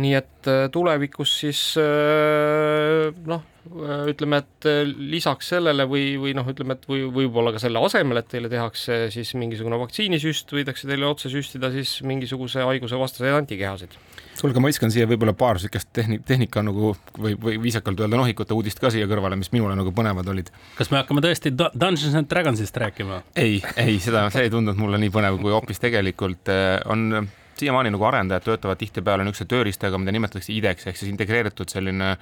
nii 0.00 0.14
et 0.18 0.52
tulevikus 0.74 1.38
siis 1.44 1.60
noh, 1.78 3.44
Äh, 3.64 4.10
ütleme, 4.12 4.42
et 4.42 4.66
äh, 4.68 4.82
lisaks 4.84 5.48
sellele 5.54 5.86
või, 5.88 6.18
või 6.20 6.34
noh, 6.36 6.44
ütleme, 6.52 6.76
et 6.76 6.82
või 6.84 7.06
võib-olla 7.08 7.54
ka 7.54 7.62
selle 7.62 7.80
asemel, 7.80 8.20
et 8.20 8.26
teile 8.28 8.50
tehakse 8.52 9.06
siis 9.14 9.30
mingisugune 9.40 9.78
vaktsiinisüst, 9.80 10.52
võidakse 10.52 10.88
teile 10.90 11.06
otse 11.08 11.30
süstida 11.32 11.70
siis 11.72 11.94
mingisuguse 12.04 12.60
haiguse 12.68 12.98
vastaseid 13.00 13.32
antikehasid. 13.38 13.96
kuulge, 14.40 14.60
ma 14.60 14.68
viskan 14.68 14.92
siia 14.92 15.08
võib-olla 15.08 15.32
paar 15.32 15.56
niisugust 15.56 15.88
tehni-, 15.96 16.20
tehnika 16.20 16.60
nagu 16.66 16.92
või, 17.16 17.38
või 17.40 17.56
viisakalt 17.62 18.02
öelda 18.04 18.20
nohikute 18.20 18.52
uudist 18.52 18.82
ka 18.82 18.92
siia 18.92 19.08
kõrvale, 19.08 19.38
mis 19.40 19.48
minule 19.56 19.78
nagu 19.78 19.94
põnevad 19.96 20.28
olid. 20.28 20.50
kas 20.76 20.92
me 20.92 21.00
hakkame 21.00 21.24
tõesti 21.24 21.54
Dungeons 21.56 22.18
and 22.20 22.28
Dragonsist 22.28 22.76
rääkima? 22.76 23.22
ei, 23.32 23.62
ei, 23.80 23.96
seda, 23.96 24.26
see 24.34 24.44
ei 24.44 24.52
tundunud 24.52 24.76
mulle 24.76 25.00
nii 25.00 25.14
põnev, 25.14 25.40
kui 25.40 25.56
hoopis 25.56 25.80
tegelikult 25.80 26.52
äh, 26.52 26.82
on 26.84 27.30
siiamaani 27.60 27.92
nagu 27.94 28.04
arendajad 28.08 28.46
töötavad 28.48 28.80
tihtipeale 28.80 29.24
niisuguse 29.24 29.46
tööriistaga, 29.50 30.00
mida 30.00 30.14
nimetatakse 30.16 30.52
IDEX 30.54 30.88
ehk 30.90 30.98
siis 31.00 31.12
integreeritud 31.12 31.70
selline 31.70 32.16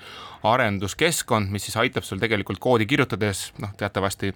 arenduskeskkond, 0.49 1.51
mis 1.55 1.66
siis 1.68 1.79
aitab 1.81 2.07
sul 2.07 2.21
tegelikult 2.23 2.61
koodi 2.62 2.87
kirjutades, 2.90 3.51
noh, 3.62 3.73
teatavasti 3.79 4.33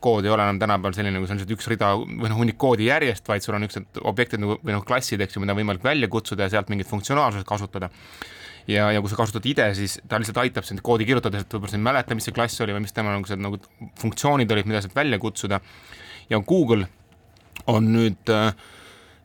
kood 0.00 0.24
ei 0.24 0.32
ole 0.32 0.44
enam 0.46 0.58
tänapäeval 0.58 0.96
selline, 0.96 1.20
see 1.20 1.34
on 1.34 1.40
lihtsalt 1.40 1.54
üks 1.56 1.68
rida 1.68 1.92
või 2.00 2.30
noh, 2.30 2.38
hunnik 2.40 2.58
koodi 2.60 2.88
järjest, 2.88 3.26
vaid 3.28 3.44
sul 3.44 3.56
on 3.58 3.66
niisugused 3.66 4.00
objektid 4.08 4.40
nagu 4.40 4.56
või 4.62 4.76
noh, 4.76 4.84
klassid, 4.88 5.20
eks 5.20 5.36
ju, 5.36 5.44
mida 5.44 5.52
on 5.56 5.60
võimalik 5.60 5.84
välja 5.84 6.08
kutsuda 6.08 6.46
ja 6.46 6.54
sealt 6.56 6.72
mingit 6.72 6.88
funktsionaalsust 6.88 7.48
kasutada 7.48 7.90
ja, 8.68 8.90
ja 8.94 9.00
kui 9.00 9.12
sa 9.12 9.18
kasutad 9.18 9.46
IDE, 9.48 9.68
siis 9.76 9.98
ta 10.08 10.18
lihtsalt 10.20 10.40
aitab 10.42 10.66
sind 10.66 10.82
koodi 10.84 11.06
kirjutades, 11.08 11.44
et 11.44 11.54
võib-olla 11.54 11.72
sa 11.72 11.78
ei 11.78 11.84
mäleta, 11.84 12.16
mis 12.16 12.28
see 12.28 12.36
klass 12.36 12.64
oli 12.64 12.76
või 12.76 12.84
mis 12.86 12.96
tema 12.96 13.16
see 13.28 13.40
nagu 13.40 13.60
funktsioonid 14.00 14.52
olid, 14.56 14.68
mida 14.70 14.82
sealt 14.84 14.96
välja 14.96 15.20
kutsuda. 15.22 15.60
ja 16.30 16.40
Google 16.40 16.86
on 17.66 17.92
nüüd 17.92 18.30
äh, 18.32 18.54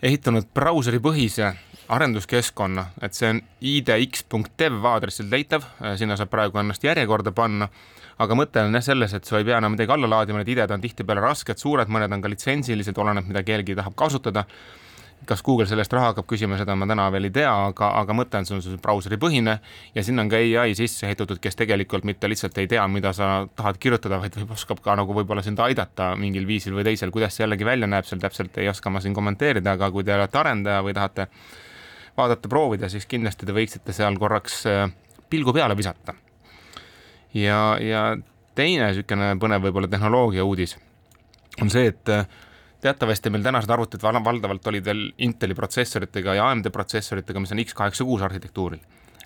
ehitanud 0.05 0.47
brauseripõhise 0.53 1.51
arenduskeskkonna, 1.95 2.85
et 3.05 3.13
see 3.17 3.29
on 3.33 3.41
idx.dev 3.61 4.87
aadressil 4.89 5.27
leitav, 5.29 5.65
sinna 5.99 6.17
saab 6.17 6.31
praegu 6.33 6.61
ennast 6.61 6.85
järjekorda 6.85 7.33
panna, 7.35 7.67
aga 8.21 8.37
mõte 8.37 8.63
on 8.65 8.77
jah 8.77 8.85
selles, 8.85 9.13
et 9.13 9.27
sa 9.27 9.39
ei 9.39 9.45
pea 9.47 9.59
enam 9.59 9.75
midagi 9.75 9.93
alla 9.93 10.09
laadima, 10.09 10.41
need 10.41 10.53
IDE-d 10.55 10.73
on 10.73 10.83
tihtipeale 10.83 11.23
rasked, 11.25 11.61
suured, 11.61 11.91
mõned 11.91 12.13
on 12.15 12.23
ka 12.23 12.31
litsentsilised, 12.31 12.97
oleneb, 13.01 13.27
mida 13.29 13.43
keegi 13.45 13.77
tahab 13.77 13.97
kasutada 13.99 14.45
kas 15.25 15.41
Google 15.43 15.65
selle 15.65 15.81
eest 15.85 15.93
raha 15.95 16.11
hakkab 16.11 16.27
küsima, 16.29 16.57
seda 16.59 16.75
ma 16.77 16.87
täna 16.89 17.07
veel 17.13 17.29
ei 17.29 17.33
tea, 17.33 17.49
aga, 17.69 17.89
aga 18.01 18.15
mõte 18.17 18.39
on, 18.39 18.47
see 18.47 18.57
on 18.59 18.79
brauseripõhine 18.81 19.55
ja 19.95 20.03
sinna 20.05 20.25
on 20.25 20.31
ka 20.31 20.39
ai 20.61 20.75
sisse 20.77 21.07
ehitatud, 21.07 21.39
kes 21.41 21.57
tegelikult 21.59 22.05
mitte 22.07 22.29
lihtsalt 22.29 22.57
ei 22.61 22.69
tea, 22.69 22.83
mida 22.91 23.13
sa 23.15 23.29
tahad 23.57 23.79
kirjutada, 23.81 24.19
vaid 24.21 24.37
võib, 24.37 24.53
oskab 24.57 24.81
ka 24.85 24.97
nagu 24.99 25.15
võib-olla 25.17 25.43
sind 25.45 25.61
aidata 25.63 26.11
mingil 26.19 26.45
viisil 26.47 26.77
või 26.77 26.85
teisel, 26.87 27.13
kuidas 27.15 27.37
see 27.37 27.45
jällegi 27.45 27.67
välja 27.67 27.89
näeb, 27.89 28.05
seal 28.09 28.21
täpselt 28.21 28.57
ei 28.61 28.69
oska 28.69 28.93
ma 28.93 29.01
siin 29.01 29.17
kommenteerida, 29.17 29.75
aga 29.79 29.89
kui 29.91 30.05
te 30.05 30.13
olete 30.15 30.41
arendaja 30.41 30.85
või 30.85 30.95
tahate 30.97 31.27
vaadata, 32.17 32.51
proovida, 32.51 32.89
siis 32.91 33.09
kindlasti 33.09 33.47
te 33.47 33.55
võiksite 33.55 33.95
seal 33.95 34.19
korraks 34.21 34.61
äh, 34.69 34.85
pilgu 35.29 35.53
peale 35.55 35.77
visata. 35.77 36.13
ja, 37.33 37.77
ja 37.81 38.07
teine 38.55 38.91
niisugune 38.91 39.35
põnev 39.41 39.65
võib-olla 39.67 39.89
tehnoloogia 39.91 40.45
uudis 40.45 40.77
on 41.61 41.71
see, 41.71 41.89
et 41.91 42.11
äh, 42.11 42.27
teatavasti 42.85 43.31
meil 43.33 43.45
tänased 43.45 43.71
arvutid 43.71 44.03
valdavalt 44.03 44.67
olid 44.71 44.85
veel 44.85 45.07
Inteli 45.25 45.57
protsessoritega 45.57 46.35
ja 46.37 46.49
AMD 46.51 46.69
protsessoritega, 46.73 47.41
mis 47.41 47.53
on 47.55 47.63
X86 47.63 48.27
arhitektuuril. 48.29 48.83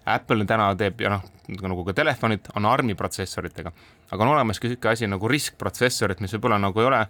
Apple 0.10 0.46
täna 0.48 0.70
teeb 0.80 1.02
ja 1.04 1.12
noh, 1.14 1.26
nagu 1.60 1.84
ka 1.86 1.94
telefonid 1.98 2.48
on 2.58 2.66
ARM-i 2.66 2.96
protsessoritega, 2.98 3.72
aga 4.10 4.24
on 4.26 4.32
olemas 4.32 4.62
ka 4.62 4.70
niisugune 4.70 4.94
asi 4.94 5.10
nagu 5.12 5.28
RISC 5.30 5.58
protsessorid, 5.60 6.24
mis 6.24 6.34
võib-olla 6.38 6.58
nagu 6.62 6.82
ei 6.82 6.88
ole 6.88 7.04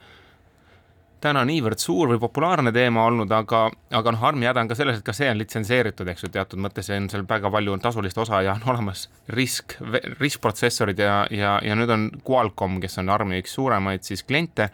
täna 1.23 1.43
niivõrd 1.47 1.79
suur 1.79 2.09
või 2.11 2.19
populaarne 2.19 2.71
teema 2.75 3.03
olnud, 3.07 3.31
aga, 3.35 3.65
aga 3.95 4.13
noh, 4.15 4.25
ARM-i 4.29 4.49
häda 4.49 4.63
on 4.63 4.71
ka 4.71 4.77
selles, 4.79 4.99
et 4.99 5.05
ka 5.05 5.15
see 5.15 5.29
on 5.29 5.39
litsenseeritud, 5.39 6.07
eks 6.11 6.25
ju, 6.25 6.31
teatud 6.33 6.61
mõttes 6.63 6.89
on 6.95 7.09
seal 7.11 7.25
väga 7.29 7.51
palju 7.53 7.77
tasulist 7.83 8.19
osa 8.25 8.41
ja 8.45 8.55
on 8.57 8.67
olemas 8.73 9.07
RISC, 9.35 9.77
RISC 10.19 10.41
protsessorid 10.41 10.99
ja, 11.03 11.25
ja, 11.31 11.57
ja 11.63 11.77
nüüd 11.77 11.93
on 11.93 12.09
Qualcomm, 12.25 12.79
kes 12.83 12.99
on 13.03 13.11
ARM-i 13.13 13.43
üks 13.43 13.55
suuremaid 13.59 14.07
siis 14.07 14.25
kliente 14.25 14.71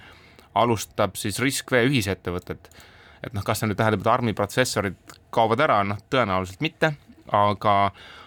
alustab 0.55 1.17
siis 1.19 1.39
Riskvee 1.43 1.85
ühisettevõtet. 1.89 2.69
et 3.25 3.33
noh, 3.33 3.43
kas 3.43 3.59
see 3.61 3.69
nüüd 3.69 3.79
tähendab, 3.79 4.03
et 4.03 4.11
ARM-i 4.11 4.35
protsessorid 4.37 5.17
kaovad 5.33 5.63
ära, 5.65 5.79
noh, 5.87 5.97
tõenäoliselt 6.13 6.61
mitte, 6.61 6.93
aga 7.33 7.75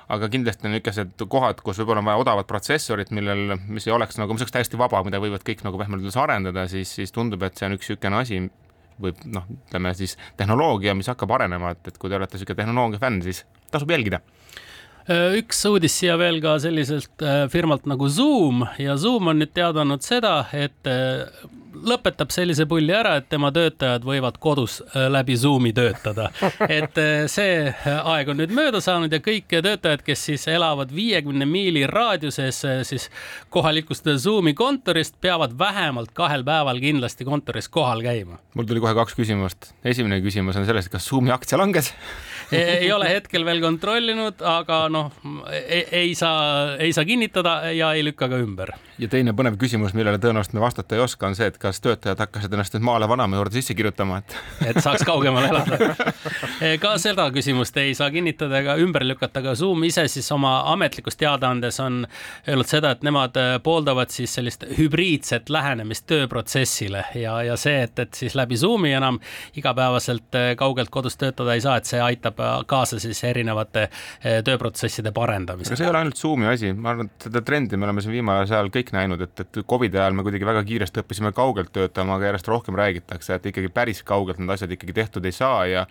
aga 0.09 0.29
kindlasti 0.33 0.65
on 0.65 0.73
niisugused 0.73 1.27
kohad, 1.29 1.59
kus 1.65 1.79
võib-olla 1.83 2.01
on 2.01 2.09
vaja 2.09 2.23
odavat 2.23 2.49
protsessorit, 2.49 3.11
millel, 3.15 3.59
mis 3.69 3.87
ei 3.87 3.93
oleks 3.93 4.17
nagu, 4.17 4.33
mis 4.33 4.45
oleks 4.45 4.55
täiesti 4.55 4.81
vaba, 4.81 5.03
mida 5.05 5.21
võivad 5.21 5.45
kõik 5.45 5.61
nagu 5.67 5.81
pehmelt 5.81 6.01
öeldes 6.01 6.17
arendada, 6.17 6.65
siis, 6.71 6.95
siis 6.97 7.13
tundub, 7.13 7.45
et 7.45 7.61
see 7.61 7.69
on 7.69 7.77
üks 7.77 7.91
niisugune 7.91 8.23
asi, 8.23 8.41
või 8.99 9.13
noh, 9.31 9.45
ütleme 9.69 9.93
siis 9.99 10.17
tehnoloogia, 10.41 10.97
mis 10.97 11.11
hakkab 11.13 11.37
arenema, 11.37 11.75
et, 11.77 11.93
et 11.93 12.01
kui 12.01 12.11
te 12.11 12.17
olete 12.17 12.39
niisugune 12.39 12.63
tehnoloogia 12.63 13.03
fänn, 13.03 13.21
siis 13.27 13.45
tasub 13.73 13.93
jälgida. 13.93 14.23
Üks 15.09 15.63
uudis 15.65 15.95
siia 15.97 16.19
veel 16.21 16.37
ka 16.45 16.59
selliselt 16.61 17.23
äh, 17.25 17.47
firmalt 17.49 17.87
nagu 17.89 18.11
Zoom. 18.13 18.67
Ja 18.77 18.97
Zoom 19.01 19.31
on 19.33 19.39
nüüd 19.41 19.55
teadanud 19.57 20.05
seda, 20.05 20.43
et 20.53 20.89
äh, 20.91 21.25
lõpetab 21.87 22.33
sellise 22.33 22.67
pulli 22.69 22.93
ära, 22.95 23.17
et 23.19 23.29
tema 23.31 23.51
töötajad 23.55 24.05
võivad 24.07 24.39
kodus 24.43 24.79
äh, 24.83 25.07
läbi 25.11 25.37
Zoomi 25.39 25.73
töötada. 25.77 26.29
et 26.79 26.99
äh, 27.01 27.27
see 27.31 27.69
äh, 27.69 28.11
aeg 28.13 28.33
on 28.33 28.41
nüüd 28.43 28.55
mööda 28.55 28.81
saanud 28.85 29.13
ja 29.13 29.21
kõik 29.25 29.51
töötajad, 29.53 30.03
kes 30.07 30.25
siis 30.31 30.49
elavad 30.51 30.93
viiekümne 30.95 31.49
miili 31.49 31.87
raadiuses 31.89 32.63
siis 32.89 33.09
kohalikust 33.55 34.09
Zoomi 34.23 34.55
kontorist, 34.59 35.19
peavad 35.21 35.55
vähemalt 35.59 36.15
kahel 36.17 36.45
päeval 36.47 36.81
kindlasti 36.83 37.27
kontoris 37.29 37.69
kohal 37.69 38.03
käima. 38.05 38.41
mul 38.55 38.69
tuli 38.69 38.83
kohe 38.83 38.95
kaks 38.99 39.17
küsimust. 39.19 39.73
esimene 39.85 40.21
küsimus 40.25 40.57
on 40.57 40.67
selles, 40.69 40.89
kas 40.89 41.09
Zoomi 41.09 41.35
aktsia 41.35 41.59
langes 41.59 41.93
ei 42.53 42.93
ole 42.93 43.09
hetkel 43.11 43.45
veel 43.45 43.61
kontrollinud, 43.61 44.43
aga 44.45 44.81
noh, 44.93 45.13
ei 45.93 46.15
saa, 46.17 46.77
ei 46.81 46.93
saa 46.93 47.05
kinnitada 47.05 47.73
ja 47.77 47.93
ei 47.93 48.05
lükka 48.05 48.29
ka 48.29 48.39
ümber. 48.41 48.73
ja 48.99 49.09
teine 49.09 49.33
põnev 49.37 49.55
küsimus, 49.61 49.93
millele 49.95 50.19
tõenäoliselt 50.19 50.57
me 50.57 50.63
vastata 50.63 50.97
ei 50.97 51.03
oska, 51.05 51.29
on 51.29 51.37
see, 51.39 51.47
et 51.47 51.59
kas 51.61 51.79
töötajad 51.85 52.19
hakkasid 52.19 52.53
ennast 52.53 52.75
nüüd 52.75 52.87
maale 52.89 53.09
vanaema 53.09 53.39
juurde 53.39 53.55
sisse 53.55 53.77
kirjutama, 53.79 54.19
et 54.19 54.37
et 54.67 54.81
saaks 54.83 55.05
kaugemale 55.07 55.51
elada. 55.53 55.95
ka 56.85 56.95
seda 56.99 57.29
küsimust 57.35 57.77
ei 57.79 57.95
saa 57.95 58.11
kinnitada 58.11 58.63
ega 58.63 58.79
ümber 58.83 59.05
lükata, 59.07 59.43
aga 59.45 59.55
Zoom 59.59 59.85
ise 59.87 60.09
siis 60.09 60.31
oma 60.35 60.57
ametlikus 60.73 61.21
teadaandes 61.21 61.81
on 61.85 62.01
öelnud 62.49 62.71
seda, 62.71 62.95
et 62.97 63.05
nemad 63.07 63.37
pooldavad 63.63 64.11
siis 64.15 64.35
sellist 64.35 64.65
hübriidset 64.79 65.53
lähenemist 65.53 66.09
tööprotsessile 66.11 67.05
ja, 67.15 67.39
ja 67.47 67.57
see, 67.61 67.83
et, 67.85 67.99
et 67.99 68.15
siis 68.19 68.35
läbi 68.39 68.57
Zoomi 68.59 68.93
enam 68.97 69.21
igapäevaselt 69.57 70.43
kaugelt 70.59 70.91
kodus 70.91 71.17
töötada 71.21 71.55
ei 71.55 71.63
saa, 71.63 71.77
et 71.79 71.87
see 71.87 72.03
aitab 72.03 72.38
kaasa 72.67 73.01
siis 73.03 73.21
erinevate 73.29 73.89
tööprotsesside 74.45 75.13
parendamisele. 75.15 75.75
aga 75.75 75.81
see 75.81 75.89
ei 75.89 75.93
ole 75.93 76.03
ainult 76.03 76.21
Zoomi 76.21 76.51
asi, 76.51 76.73
ma 76.73 76.95
arvan, 76.95 77.11
et 77.11 77.29
seda 77.29 77.43
trendi 77.47 77.79
me 77.79 77.89
oleme 77.89 78.05
siin 78.05 78.17
viimasel 78.19 78.59
ajal 78.59 78.71
kõik 78.75 78.93
näinud, 78.97 79.25
et, 79.25 79.45
et 79.45 79.63
Covidi 79.69 80.01
ajal 80.01 80.17
me 80.19 80.27
kuidagi 80.27 80.49
väga 80.49 80.63
kiiresti 80.69 81.03
õppisime 81.03 81.33
kaugelt 81.37 81.73
töötama, 81.75 82.19
aga 82.19 82.33
järjest 82.33 82.53
rohkem 82.53 82.79
räägitakse, 82.79 83.39
et 83.39 83.51
ikkagi 83.53 83.73
päris 83.75 84.05
kaugelt 84.07 84.41
need 84.43 84.55
asjad 84.55 84.73
ikkagi 84.75 84.97
tehtud 85.03 85.27
ei 85.29 85.35
saa 85.37 85.67
ja 85.71 85.87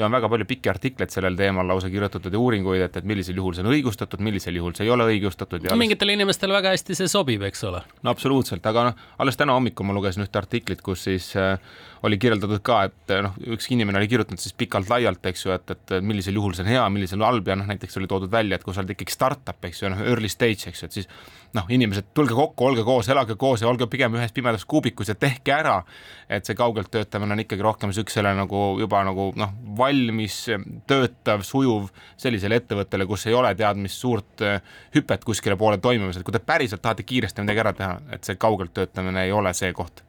ja 0.00 0.06
on 0.08 0.14
väga 0.14 0.30
palju 0.32 0.46
pikki 0.48 0.70
artikleid 0.72 1.12
sellel 1.12 1.36
teemal 1.36 1.68
lausa 1.68 1.90
kirjutatud 1.92 2.32
ja 2.32 2.40
uuringuid, 2.40 2.82
et, 2.86 2.96
et 3.00 3.06
millisel 3.08 3.36
juhul 3.36 3.56
see 3.56 3.64
on 3.64 3.70
õigustatud, 3.74 4.22
millisel 4.24 4.56
juhul 4.56 4.74
see 4.76 4.86
ei 4.86 4.92
ole 4.94 5.06
õigustatud. 5.12 5.68
mingitele 5.78 6.16
inimestele 6.16 6.56
väga 6.56 6.72
hästi 6.74 6.96
see 6.98 7.10
sobib, 7.10 7.44
eks 7.50 7.64
ole. 7.68 7.82
no 8.06 8.14
absoluutselt, 8.14 8.66
aga 8.66 8.90
noh, 8.90 9.06
alles 9.22 9.38
täna 9.40 9.56
hommikul 9.58 9.88
ma 9.88 9.96
lugesin 9.96 10.24
ühte 10.24 10.40
artiklit, 10.40 10.82
kus 10.86 11.04
siis 11.08 11.30
äh, 11.38 11.58
oli 12.06 12.18
kirjeldatud 12.20 12.62
ka, 12.64 12.82
et 12.88 13.14
noh, 13.26 13.36
üks 13.56 13.68
inimene 13.74 14.00
oli 14.00 14.08
kirjutanud 14.10 14.40
siis 14.40 14.56
pikalt-laialt, 14.60 15.26
eks 15.32 15.46
ju, 15.46 15.54
et, 15.56 15.76
et 15.76 15.96
millisel 16.04 16.38
juhul 16.40 16.56
see 16.56 16.64
on 16.64 16.72
hea, 16.72 16.86
millisel 16.92 17.26
halb 17.26 17.52
ja 17.52 17.58
noh, 17.60 17.68
näiteks 17.68 18.00
oli 18.00 18.08
toodud 18.10 18.32
välja, 18.32 18.56
et 18.56 18.64
kui 18.64 18.76
sa 18.76 18.84
oled 18.84 18.94
ikkagi 18.96 19.16
startup, 19.16 19.60
eks 19.68 19.84
ju, 19.84 19.92
noh, 19.92 20.00
early 20.08 20.30
stage, 20.32 20.70
eks 20.72 20.84
ju, 20.84 20.88
et 20.90 21.00
siis 21.00 21.10
noh, 21.56 21.66
inimesed, 21.72 22.10
tulge 22.14 22.34
kokku, 22.36 22.66
olge 22.66 22.84
koos, 22.86 23.08
elage 23.10 23.34
koos 23.40 23.62
ja 23.64 23.68
olge 23.70 23.88
pigem 23.90 24.14
ühes 24.18 24.32
pimedas 24.34 24.64
kuubikus 24.68 25.10
ja 25.10 25.16
tehke 25.18 25.54
ära. 25.54 25.82
et 26.28 26.46
see 26.46 26.54
kaugelt 26.54 26.90
töötamine 26.90 27.34
on 27.34 27.42
ikkagi 27.42 27.62
rohkem 27.62 27.92
siuksele 27.92 28.34
nagu 28.38 28.60
juba 28.80 29.02
nagu 29.06 29.30
noh, 29.36 29.54
valmis, 29.78 30.44
töötav, 30.86 31.42
sujuv 31.46 31.88
sellisele 32.16 32.60
ettevõttele, 32.60 33.06
kus 33.06 33.26
ei 33.26 33.34
ole 33.34 33.54
tead 33.58 33.80
mis 33.82 33.96
suurt 34.00 34.44
äh, 34.46 34.60
hüpet 34.94 35.24
kuskile 35.26 35.56
poole 35.56 35.78
toimumas, 35.78 36.16
et 36.20 36.26
kui 36.26 36.36
te 36.36 36.42
päriselt 36.42 36.82
tahate 36.82 37.02
kiiresti 37.02 37.42
midagi 37.42 37.64
ära 37.64 37.74
teha, 37.74 37.98
et 38.14 38.24
see 38.24 38.38
kaugelt 38.38 38.74
töötamine 38.74 39.26
ei 39.26 39.32
ole 39.32 39.54
see 39.54 39.72
koht. 39.72 40.04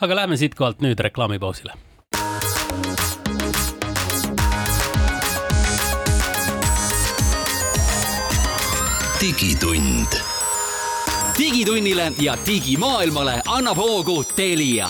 aga 0.00 0.22
lähme 0.22 0.38
siitkohalt 0.38 0.84
nüüd 0.84 1.00
reklaamipausile 1.02 1.74
digitund 9.20 10.25
digitunnile 11.38 12.12
ja 12.20 12.38
digimaailmale 12.46 13.42
annab 13.46 13.76
hoogu 13.76 14.24
Telia. 14.36 14.88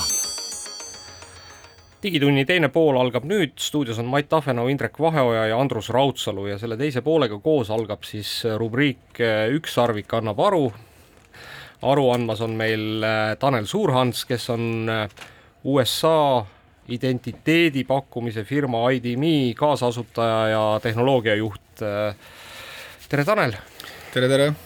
digitunni 2.02 2.44
teine 2.44 2.68
pool 2.68 2.96
algab 3.00 3.24
nüüd, 3.26 3.56
stuudios 3.58 3.98
on 3.98 4.06
Mait 4.06 4.28
Tafenau, 4.28 4.68
Indrek 4.68 5.00
Vaheoja 5.00 5.46
ja 5.46 5.58
Andrus 5.60 5.88
Raudsalu 5.90 6.46
ja 6.46 6.58
selle 6.58 6.76
teise 6.76 7.02
poolega 7.02 7.38
koos 7.42 7.70
algab 7.70 8.04
siis 8.06 8.44
rubriik 8.58 9.18
Ükssarvik 9.58 10.14
annab 10.14 10.40
aru. 10.40 10.72
aru 11.82 12.10
andmas 12.10 12.40
on 12.40 12.54
meil 12.56 13.02
äh, 13.02 13.36
Tanel 13.38 13.66
Suurhans, 13.66 14.24
kes 14.24 14.50
on 14.50 14.88
äh, 14.88 15.08
USA 15.64 16.46
identiteedi 16.88 17.84
pakkumise 17.84 18.44
firma 18.44 18.90
ID.me 18.90 19.54
kaasasutaja 19.56 20.48
ja 20.48 20.80
tehnoloogiajuht. 20.82 21.82
Tere, 23.08 23.24
Tanel! 23.24 23.58
tere, 24.12 24.28
tere! 24.28 24.65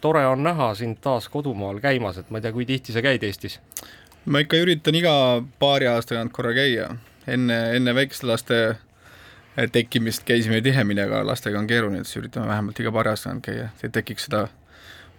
Tore 0.00 0.26
on 0.26 0.42
näha 0.42 0.72
sind 0.78 1.00
taas 1.00 1.28
kodumaal 1.28 1.80
käimas, 1.80 2.18
et 2.18 2.30
ma 2.30 2.38
ei 2.38 2.46
tea, 2.46 2.52
kui 2.52 2.66
tihti 2.68 2.94
sa 2.94 3.02
käid 3.04 3.22
Eestis? 3.26 3.60
ma 4.24 4.42
ikka 4.42 4.60
üritan 4.62 4.94
iga 4.94 5.12
paari 5.58 5.88
aasta 5.90 6.14
tagant 6.14 6.32
korra 6.32 6.54
käia, 6.54 6.88
enne, 7.26 7.58
enne 7.76 7.94
väikeste 7.94 8.26
laste 8.26 8.58
tekkimist 9.72 10.24
käisime 10.24 10.60
tihemini, 10.64 11.02
aga 11.02 11.24
lastega 11.26 11.58
on 11.58 11.66
keeruline, 11.66 12.04
siis 12.06 12.22
üritame 12.22 12.48
vähemalt 12.48 12.80
iga 12.80 12.92
paari 12.94 13.12
aasta 13.12 13.28
tagant 13.28 13.46
käia, 13.48 13.70
et 13.82 13.92
tekiks 13.92 14.28
seda 14.28 14.46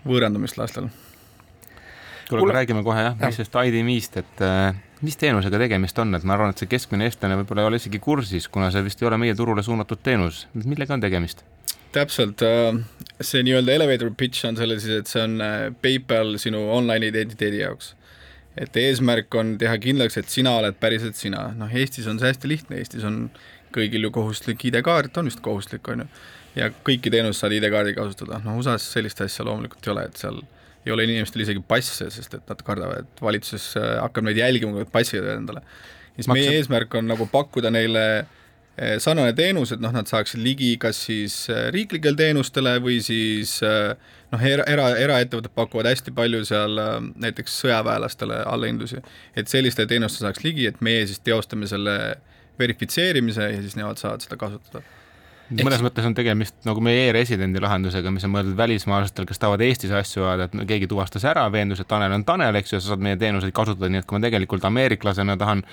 võõrandumist 0.08 0.58
lastel. 0.58 0.90
kuule, 2.30 2.48
aga 2.48 2.60
räägime 2.62 2.84
kohe 2.84 3.04
jah, 3.10 3.18
mis 3.20 3.38
sellest 3.38 3.60
ID.me-st, 3.68 4.24
et 4.24 4.44
äh, 4.48 4.76
mis 5.04 5.18
teenusega 5.20 5.60
tegemist 5.60 6.00
on, 6.00 6.16
et 6.16 6.24
ma 6.24 6.38
arvan, 6.38 6.54
et 6.54 6.64
see 6.64 6.72
keskmine 6.72 7.10
eestlane 7.10 7.38
võib-olla 7.42 7.66
ei 7.66 7.72
ole 7.72 7.82
isegi 7.82 8.00
kursis, 8.04 8.48
kuna 8.48 8.72
see 8.74 8.84
vist 8.86 9.04
ei 9.04 9.10
ole 9.10 9.20
meie 9.22 9.36
turule 9.36 9.64
suunatud 9.64 10.02
teenus, 10.04 10.48
millega 10.64 10.96
on 10.96 11.04
tegemist? 11.04 11.44
täpselt, 11.94 12.42
äh, 12.42 12.80
see 13.22 13.44
nii-öelda 13.46 13.76
elevator 13.78 14.12
pitch 14.18 14.46
on 14.48 14.58
selle 14.58 14.80
siis, 14.82 15.04
et 15.04 15.10
see 15.12 15.22
on 15.24 15.42
äh, 15.44 15.68
PayPal 15.84 16.36
sinu 16.42 16.64
online 16.74 17.12
identiteedi 17.12 17.62
jaoks. 17.62 17.94
et 18.58 18.76
eesmärk 18.78 19.34
on 19.34 19.56
teha 19.58 19.78
kindlaks, 19.82 20.18
et 20.18 20.30
sina 20.30 20.52
oled 20.60 20.76
päriselt 20.78 21.18
sina, 21.18 21.48
noh 21.58 21.72
Eestis 21.74 22.06
on 22.10 22.20
see 22.22 22.30
hästi 22.30 22.50
lihtne, 22.52 22.78
Eestis 22.78 23.06
on 23.08 23.24
kõigil 23.74 24.06
ju 24.06 24.12
kohustuslik 24.14 24.68
ID-kaart, 24.70 25.18
on 25.18 25.30
vist 25.30 25.42
kohustuslik, 25.42 25.88
on 25.90 26.04
ju, 26.04 26.10
ja 26.60 26.68
kõiki 26.86 27.10
teenuseid 27.14 27.40
saad 27.40 27.56
ID-kaardi 27.58 27.96
kasutada, 27.98 28.38
noh 28.46 28.60
USA-s 28.62 28.92
sellist 28.94 29.24
asja 29.26 29.46
loomulikult 29.48 29.90
ei 29.90 29.94
ole, 29.96 30.06
et 30.06 30.22
seal 30.22 30.38
ei 30.86 30.94
ole 30.94 31.08
inimestel 31.08 31.42
isegi 31.48 31.64
passe, 31.66 32.12
sest 32.14 32.38
et 32.38 32.54
nad 32.54 32.62
kardavad, 32.68 33.08
et 33.08 33.26
valitsus 33.26 33.72
äh, 33.82 33.96
hakkab 34.04 34.30
neid 34.30 34.38
jälgima, 34.38 34.76
kui 34.76 34.86
nad 34.86 34.94
passi 34.94 35.18
teevad 35.18 35.40
endale. 35.40 35.66
siis 36.14 36.30
Maksab... 36.30 36.38
meie 36.38 36.56
eesmärk 36.60 37.02
on 37.02 37.10
nagu 37.10 37.26
pakkuda 37.34 37.74
neile 37.74 38.06
äh, 38.20 38.32
sarnane 38.98 39.36
teenus, 39.38 39.72
et 39.72 39.82
noh, 39.84 39.92
nad 39.94 40.10
saaksid 40.10 40.42
ligi 40.42 40.72
kas 40.82 41.04
siis 41.06 41.36
eh, 41.54 41.68
riiklikele 41.76 42.18
teenustele 42.18 42.80
või 42.82 42.98
siis 43.06 43.60
eh, 43.66 43.94
noh, 44.34 44.46
era, 44.50 44.66
era, 44.70 44.88
eraettevõtted 44.98 45.54
pakuvad 45.54 45.92
hästi 45.92 46.16
palju 46.18 46.42
seal 46.50 46.82
näiteks 47.22 47.60
sõjaväelastele 47.62 48.42
allahindlusi, 48.50 49.04
et 49.38 49.52
sellistele 49.52 49.90
teenustele 49.92 50.30
saaks 50.30 50.46
ligi, 50.46 50.66
et 50.72 50.82
meie 50.82 51.06
siis 51.06 51.22
teostame 51.22 51.70
selle 51.70 51.98
verifitseerimise 52.58 53.50
ja 53.52 53.62
siis 53.62 53.78
nemad 53.78 54.02
saavad 54.02 54.26
seda 54.26 54.38
kasutada 54.42 54.82
mõnes 55.52 55.84
mõttes 55.86 56.06
on 56.08 56.16
tegemist 56.18 56.56
nagu 56.68 56.84
meie 56.84 57.10
e-residendi 57.10 57.62
lahendusega, 57.64 58.14
mis 58.14 58.26
on 58.28 58.34
mõeldud 58.36 58.56
välismaalastele, 58.58 59.28
kes 59.30 59.42
tahavad 59.42 59.66
Eestis 59.66 59.92
asju 59.96 60.28
ajada, 60.28 60.48
et 60.48 60.70
keegi 60.70 60.90
tuvastas 60.92 61.26
ära, 61.30 61.46
veendus, 61.54 61.84
et 61.84 61.90
Tanel 61.90 62.16
on 62.16 62.26
Tanel, 62.28 62.56
eks 62.62 62.76
ju, 62.76 62.80
sa 62.80 62.94
saad 62.94 63.04
meie 63.04 63.20
teenuseid 63.20 63.54
kasutada, 63.56 63.92
nii 63.92 64.04
et 64.04 64.10
kui 64.10 64.20
ma 64.20 64.28
tegelikult 64.28 64.66
ameeriklasena 64.72 65.38
tahan 65.42 65.66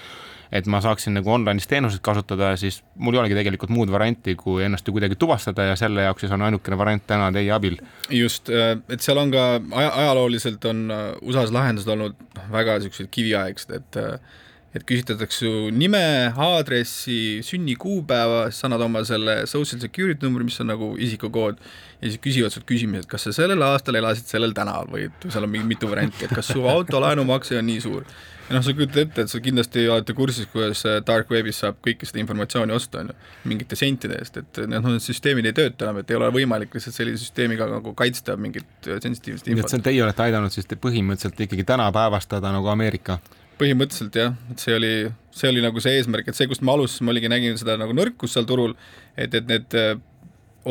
et 0.53 0.67
ma 0.67 0.81
saaksin 0.83 1.15
nagu 1.15 1.31
online'is 1.31 1.69
teenuseid 1.71 2.03
kasutada, 2.05 2.51
siis 2.59 2.81
mul 2.99 3.15
ei 3.15 3.23
olegi 3.23 3.39
tegelikult 3.39 3.71
muud 3.75 3.91
varianti, 3.93 4.35
kui 4.39 4.65
ennast 4.67 4.89
ju 4.89 4.95
kuidagi 4.97 5.19
tuvastada 5.21 5.69
ja 5.71 5.77
selle 5.79 6.05
jaoks 6.09 6.25
siis 6.25 6.35
on 6.35 6.43
ainukene 6.43 6.79
variant 6.79 7.07
täna 7.07 7.31
teie 7.35 7.53
abil. 7.55 7.79
just, 8.11 8.51
äh, 8.51 8.75
et 8.91 9.01
seal 9.01 9.19
on 9.23 9.31
ka 9.31 9.47
aja, 9.55 9.93
ajalooliselt 10.03 10.65
on 10.71 10.85
äh, 10.91 11.07
USA-s 11.23 11.55
lahendused 11.55 11.91
olnud 11.95 12.19
väga 12.51 12.79
niisugused 12.81 13.11
kiviaegsed, 13.15 13.77
et 13.79 14.01
äh, 14.01 14.39
et 14.75 14.85
küsitletakse 14.87 15.45
su 15.45 15.53
nime, 15.75 16.03
aadressi, 16.39 17.41
sünnikuupäeva, 17.47 18.45
siis 18.53 18.67
annad 18.69 18.85
oma 18.87 19.03
selle 19.09 19.41
social 19.51 19.83
security 19.83 20.27
numbri, 20.27 20.47
mis 20.47 20.61
on 20.63 20.71
nagu 20.71 20.93
isikukood, 21.03 21.63
ja 22.01 22.09
siis 22.09 22.21
küsivad 22.23 22.55
sult 22.55 22.69
küsimused, 22.69 23.09
kas 23.11 23.27
sa 23.27 23.35
sellel 23.43 23.63
aastal 23.67 23.99
elasid 23.99 24.31
sellel 24.31 24.55
tänaval 24.57 24.93
või 24.93 25.09
seal 25.27 25.47
on 25.47 25.55
mingi 25.55 25.73
mitu 25.75 25.91
varianti, 25.91 26.27
et 26.27 26.37
kas 26.37 26.53
su 26.55 26.63
auto 26.71 27.03
laenumakse 27.03 27.59
on 27.59 27.67
nii 27.71 27.81
suur 27.87 28.07
ja 28.51 28.57
noh, 28.57 28.65
sa 28.67 28.75
kujutad 28.75 28.99
ette, 29.05 29.25
et 29.25 29.31
sa 29.31 29.39
kindlasti 29.43 29.85
olete 29.91 30.15
kursis, 30.19 30.49
kuidas 30.51 30.83
äh, 30.89 30.99
dark 31.07 31.31
webis 31.31 31.61
saab 31.63 31.79
kõike 31.87 32.09
seda 32.09 32.19
informatsiooni 32.23 32.75
osta, 32.75 33.05
on 33.05 33.13
ju, 33.13 33.19
mingite 33.51 33.79
sentide 33.79 34.19
eest, 34.19 34.41
et 34.43 34.63
noh, 34.71 34.83
need 34.91 35.05
süsteemid 35.05 35.47
ei 35.47 35.55
tööta 35.57 35.87
enam, 35.87 36.01
et 36.03 36.11
ei 36.11 36.19
ole 36.19 36.33
võimalik 36.35 36.75
lihtsalt 36.75 36.97
sellise 36.97 37.23
süsteemiga 37.23 37.69
nagu 37.71 37.95
kaitsta 37.99 38.35
mingit 38.41 38.91
äh, 38.91 38.99
sensitiivset 39.03 39.53
infot. 39.53 39.71
nii 39.71 39.83
et 39.83 39.87
teie 39.87 40.03
olete 40.07 40.27
aidanud 40.27 40.55
siis 40.55 40.67
põhimõtteliselt 40.73 41.47
ikkagi 41.47 41.67
tänapäevastada 41.69 42.51
nagu 42.57 42.73
Ameerika? 42.75 43.21
Põhimõtteliselt 43.61 44.17
jah, 44.17 44.37
et 44.53 44.63
see 44.63 44.77
oli, 44.77 44.93
see 45.37 45.51
oli 45.53 45.65
nagu 45.65 45.83
see 45.85 45.99
eesmärk, 45.99 46.31
et 46.31 46.39
see, 46.39 46.49
kust 46.51 46.65
me 46.65 46.73
alustasime, 46.73 47.13
oligi, 47.13 47.31
nägin 47.33 47.59
seda 47.61 47.77
nagu 47.81 47.97
nõrkust 47.97 48.37
seal 48.37 48.49
turul, 48.49 48.77
et, 49.17 49.35
et 49.37 49.49
need 49.49 49.77
äh, 49.79 49.97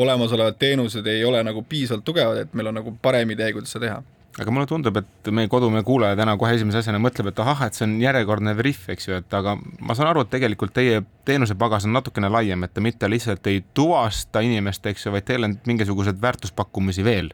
olemasolevad 0.00 0.58
teenused 0.60 1.06
ei 1.10 1.24
ole 1.26 1.42
nagu 1.46 1.62
piisavalt 1.66 2.06
tugevad, 2.06 2.44
et 2.44 2.56
meil 2.58 2.70
on 2.72 2.80
nagu 2.80 2.94
parem 3.02 3.36
idee, 3.36 3.52
kuidas 3.56 3.76
seda 3.76 3.86
teha 3.86 4.00
aga 4.38 4.52
mulle 4.54 4.68
tundub, 4.70 4.96
et 5.00 5.30
meie 5.34 5.50
kodumehe 5.50 5.82
kuulaja 5.84 6.16
täna 6.18 6.36
kohe 6.38 6.54
esimese 6.54 6.80
asjana 6.80 7.00
mõtleb, 7.02 7.32
et 7.32 7.40
ahah, 7.42 7.64
et 7.66 7.76
see 7.76 7.84
on 7.86 7.96
järjekordne 8.00 8.54
Veriff, 8.56 8.86
eks 8.92 9.08
ju, 9.08 9.18
et 9.18 9.36
aga 9.36 9.56
ma 9.58 9.96
saan 9.98 10.10
aru, 10.12 10.22
et 10.24 10.30
tegelikult 10.32 10.72
teie 10.76 11.02
teenusepagas 11.28 11.88
on 11.88 11.96
natukene 11.98 12.30
laiem, 12.32 12.64
et 12.64 12.74
te 12.74 12.84
mitte 12.84 13.10
lihtsalt 13.10 13.50
ei 13.50 13.62
tuvasta 13.74 14.44
inimest, 14.46 14.86
eks 14.86 15.06
ju, 15.06 15.14
vaid 15.16 15.26
teil 15.28 15.48
on 15.48 15.58
mingisuguseid 15.66 16.22
väärtuspakkumisi 16.22 17.04
veel. 17.04 17.32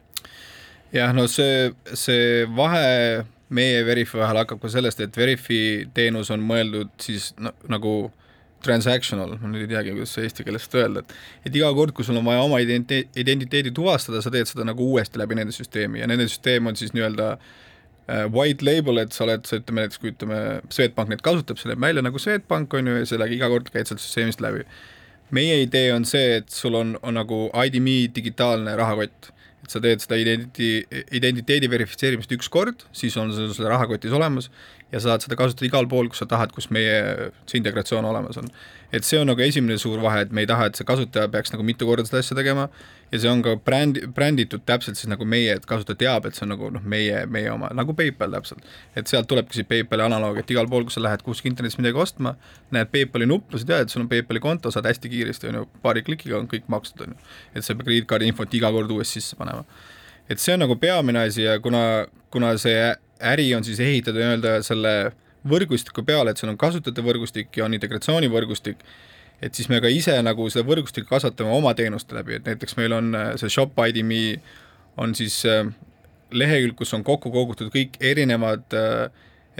jah, 0.95 1.13
no 1.13 1.27
see, 1.29 1.69
see 1.93 2.47
vahe 2.57 3.25
meie 3.53 3.83
Veriffi 3.87 4.19
vahel 4.19 4.41
hakkab 4.41 4.61
ka 4.61 4.71
sellest, 4.71 5.01
et 5.03 5.17
Veriffi 5.17 5.59
teenus 5.95 6.31
on 6.33 6.43
mõeldud 6.43 6.91
siis 7.01 7.31
no, 7.39 7.53
nagu 7.71 7.93
transactional, 8.65 9.35
ma 9.39 9.51
nüüd 9.51 9.67
ei 9.67 9.75
teagi, 9.75 9.93
kuidas 9.93 10.15
see 10.15 10.25
eesti 10.27 10.45
keeles 10.47 10.65
seda 10.65 10.83
öelda, 10.83 11.03
et 11.03 11.49
et 11.49 11.59
iga 11.59 11.69
kord, 11.77 11.93
kui 11.95 12.05
sul 12.07 12.17
on 12.19 12.25
vaja 12.25 12.41
oma 12.43 12.59
identiteedi, 12.63 13.21
identiteedi 13.21 13.73
tuvastada, 13.75 14.21
sa 14.23 14.33
teed 14.33 14.49
seda 14.49 14.65
nagu 14.67 14.87
uuesti 14.91 15.21
läbi 15.21 15.37
nende 15.37 15.55
süsteemi. 15.55 16.01
Ja 16.01 16.09
nende 16.09 16.25
süsteem 16.27 16.67
on 16.67 16.75
siis 16.79 16.95
nii-öelda 16.95 17.29
uh, 17.37 18.25
white 18.33 18.65
label, 18.65 19.03
et 19.03 19.15
sa 19.15 19.27
oled, 19.27 19.45
sa 19.47 19.61
ütleme 19.61 19.85
näiteks, 19.85 20.01
kui 20.01 20.11
ütleme, 20.15 20.41
Swedbank 20.73 21.13
neid 21.13 21.23
kasutab, 21.25 21.61
see 21.61 21.71
näeb 21.71 21.85
välja 21.85 22.03
nagu 22.05 22.21
Swedbank, 22.21 22.73
on 22.73 22.91
ju, 22.91 22.99
ja 22.99 23.09
sellega 23.13 23.37
iga 23.37 23.51
kord 23.53 23.71
käid 23.73 23.89
sealt 23.89 24.03
süsteemist 24.03 24.43
läbi. 24.43 24.65
meie 25.31 25.57
idee 25.59 25.91
on 25.91 26.05
see, 26.07 26.37
et 26.39 26.49
sul 26.49 26.75
on, 26.79 26.93
on 27.03 27.17
nagu 27.19 27.49
ID.me 27.51 27.97
digitaalne 28.15 28.75
rahakott 28.79 29.33
sa 29.67 29.81
teed 29.83 30.03
seda 30.03 30.17
identi, 30.19 30.71
identiteedi 31.15 31.69
verifitseerimist 31.71 32.31
üks 32.37 32.49
kord, 32.51 32.85
siis 32.95 33.17
on 33.19 33.33
sul 33.35 33.51
selle 33.53 33.71
rahakotis 33.73 34.15
olemas 34.15 34.49
ja 34.91 34.99
saad 35.03 35.23
seda 35.23 35.35
kasutada 35.35 35.67
igal 35.67 35.87
pool, 35.91 36.07
kus 36.11 36.21
sa 36.23 36.27
tahad, 36.29 36.53
kus 36.55 36.69
meie 36.71 37.31
see 37.45 37.59
integratsioon 37.59 38.05
olemas 38.07 38.37
on. 38.39 38.47
et 38.91 39.03
see 39.03 39.19
on 39.19 39.27
nagu 39.27 39.41
esimene 39.43 39.75
suur 39.77 39.99
vahe, 39.99 40.21
et 40.23 40.31
me 40.31 40.45
ei 40.45 40.47
taha, 40.47 40.69
et 40.69 40.79
see 40.79 40.87
kasutaja 40.87 41.27
peaks 41.31 41.51
nagu 41.51 41.63
mitu 41.67 41.87
korda 41.89 42.05
seda 42.07 42.21
asja 42.23 42.37
tegema 42.37 42.69
ja 43.11 43.19
see 43.19 43.31
on 43.31 43.41
ka 43.43 43.57
brändi, 43.59 44.05
bränditud 44.15 44.63
täpselt 44.67 44.99
siis 44.99 45.09
nagu 45.11 45.25
meie, 45.27 45.57
et 45.59 45.65
kasutaja 45.67 45.99
teab, 45.99 46.27
et 46.27 46.37
see 46.37 46.45
on 46.45 46.53
nagu 46.55 46.69
noh, 46.71 46.85
meie, 46.93 47.25
meie 47.31 47.51
oma, 47.51 47.67
nagu 47.75 47.95
PayPal 47.97 48.31
täpselt. 48.37 48.63
et 48.95 49.11
sealt 49.11 49.27
tulebki 49.27 49.59
see 49.59 49.67
PayPali 49.67 50.05
analoog, 50.07 50.39
et 50.39 50.55
igal 50.55 50.69
pool, 50.71 50.87
kus 50.87 50.95
sa 50.99 51.03
lähed 51.03 51.23
kuskil 51.25 51.51
internetis 51.51 51.79
midagi 51.81 51.99
ostma, 52.03 52.37
näed 52.75 52.91
PayPali 52.93 53.27
nuppu, 53.27 53.59
sa 53.59 53.67
tead, 53.73 53.87
et 53.87 53.95
sul 53.95 54.05
on 54.05 54.11
PayPali 54.11 54.43
konto, 54.43 54.71
saad 54.71 54.87
hästi 54.87 55.11
kiiresti, 55.11 55.51
on 55.51 55.61
ju, 55.61 55.65
paari 55.83 56.05
klikiga 56.07 56.39
on 56.39 56.47
kõik 56.51 56.71
makstud, 56.71 57.03
on 57.07 57.15
ju. 57.15 57.33
et 57.55 57.67
sa 57.67 57.73
ei 57.73 57.81
pea 57.81 57.89
krediitkaardi 57.91 58.31
infot 58.31 58.55
iga 58.59 58.71
kord 58.75 58.91
uuesti 58.95 59.19
sisse 59.19 59.39
panema. 59.39 59.67
et 60.29 60.39
see 60.39 60.55
on 60.55 60.63
nagu 60.63 60.79
peamine 60.79 61.27
asi 61.27 61.43
ja 61.43 61.59
kuna, 61.59 62.07
kuna 62.31 62.55
see 62.59 62.95
äri 63.21 63.49
on 63.55 63.63
siis 63.65 63.79
ehitatud 63.83 64.19
nii-öelda 64.21 64.59
selle 64.65 64.93
võrgustiku 65.47 66.03
peale, 66.05 66.31
et 66.31 66.41
sul 66.41 66.51
on 66.51 66.59
kasutajate 66.59 67.03
võrgustik 67.05 67.57
ja 67.57 67.65
on 67.67 67.75
integratsioonivõrgustik, 67.77 68.81
et 69.41 69.57
siis 69.57 69.69
me 69.69 69.79
ka 69.83 69.91
ise 69.91 70.15
nagu 70.25 70.47
seda 70.51 70.65
võrgustikku 70.67 71.09
kasvatame 71.11 71.53
oma 71.53 71.73
teenuste 71.77 72.17
läbi, 72.17 72.37
et 72.37 72.47
näiteks 72.49 72.77
meil 72.79 72.95
on 72.97 73.13
äh, 73.15 73.29
see 73.41 73.53
Shop 73.53 73.77
ID.me 73.85 74.39
on 74.97 75.13
siis 75.17 75.43
äh, 75.45 75.67
lehekülg, 76.33 76.75
kus 76.79 76.93
on 76.97 77.05
kokku 77.07 77.31
kogutud 77.33 77.71
kõik 77.73 77.99
erinevad 78.01 78.65
äh, 78.77 79.07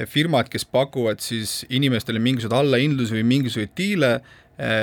firmad, 0.09 0.49
kes 0.53 0.65
pakuvad 0.65 1.21
siis 1.23 1.63
inimestele 1.73 2.21
mingisuguseid 2.21 2.57
allahindlusi 2.57 3.17
või 3.17 3.25
mingisuguseid 3.35 3.73
diile 3.77 4.19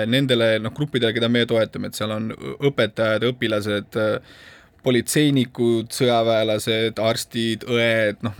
nendele 0.07 0.61
noh, 0.63 0.71
gruppidele, 0.71 1.11
keda 1.11 1.27
meie 1.27 1.49
toetame, 1.51 1.89
et 1.91 1.99
seal 1.99 2.13
on 2.15 2.29
õpetajad, 2.63 3.25
õpilased, 3.27 3.97
politseinikud, 4.87 5.89
sõjaväelased, 5.91 7.01
arstid, 7.03 7.67
õed, 7.67 8.21
noh, 8.23 8.37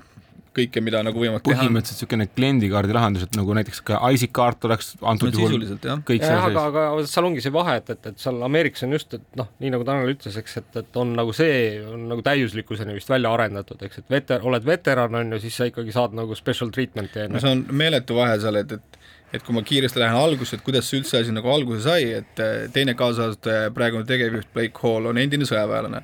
kõike, 0.57 0.83
mida 0.85 1.03
nagu 1.05 1.21
võimalik 1.21 1.45
teha. 1.45 1.59
põhimõtteliselt 1.61 2.05
niisugune 2.05 2.27
kliendikaardi 2.31 2.97
lahendus, 2.97 3.27
et 3.27 3.39
nagu 3.39 3.57
näiteks 3.59 3.83
ka 3.89 4.01
ISIC 4.15 4.33
kaart 4.37 4.67
oleks 4.69 4.93
antud 5.03 5.31
no, 5.35 5.43
juhul 5.45 5.67
kõik 6.09 6.25
seal 6.25 6.41
sees. 6.41 6.59
aga, 6.61 6.65
aga 6.71 7.07
seal 7.11 7.29
ongi 7.29 7.45
see 7.45 7.55
vahe, 7.55 7.77
et, 7.81 7.93
et, 7.95 8.11
et 8.13 8.25
seal 8.25 8.41
Ameerikas 8.47 8.87
on 8.87 8.97
just, 8.97 9.17
et 9.19 9.39
noh, 9.41 9.51
nii 9.63 9.75
nagu 9.75 9.87
Tanel 9.89 10.15
ütles, 10.15 10.39
eks, 10.41 10.59
et, 10.63 10.71
et 10.83 11.01
on 11.01 11.15
nagu 11.19 11.35
see 11.37 11.57
on 11.91 12.09
nagu 12.13 12.25
täiuslikkuseni 12.27 12.97
vist 12.97 13.13
välja 13.13 13.33
arendatud, 13.35 13.81
eks, 13.87 14.03
et 14.05 14.13
veter-, 14.17 14.45
oled 14.47 14.67
veteran, 14.67 15.21
on 15.21 15.37
ju, 15.37 15.45
siis 15.47 15.61
sa 15.61 15.71
ikkagi 15.71 15.95
saad 15.95 16.17
nagu 16.17 16.39
special 16.39 16.73
treatment'i. 16.75 17.29
no 17.31 17.43
see 17.43 17.57
on 17.59 17.67
meeletu 17.75 18.19
vahe 18.19 18.39
seal, 18.43 18.63
et, 18.63 18.79
et 18.79 19.01
et 19.35 19.43
kui 19.43 19.55
ma 19.57 19.65
kiiresti 19.67 19.99
lähen 19.99 20.15
algusse, 20.15 20.55
et 20.55 20.63
kuidas 20.63 20.87
see 20.87 21.01
üldse 21.01 21.19
asi 21.19 21.33
nagu 21.35 21.51
alguse 21.51 21.83
sai, 21.89 22.07
et 22.21 22.43
eh, 22.43 22.67
teine 22.75 22.95
kaasaastaja, 22.99 23.73
praegune 23.75 24.07
tegevjuht 24.07 24.53
Blake 24.55 24.79
Hall 24.83 25.11
on 25.11 25.19
endine 25.19 25.49
sõjaväelane, 25.49 26.03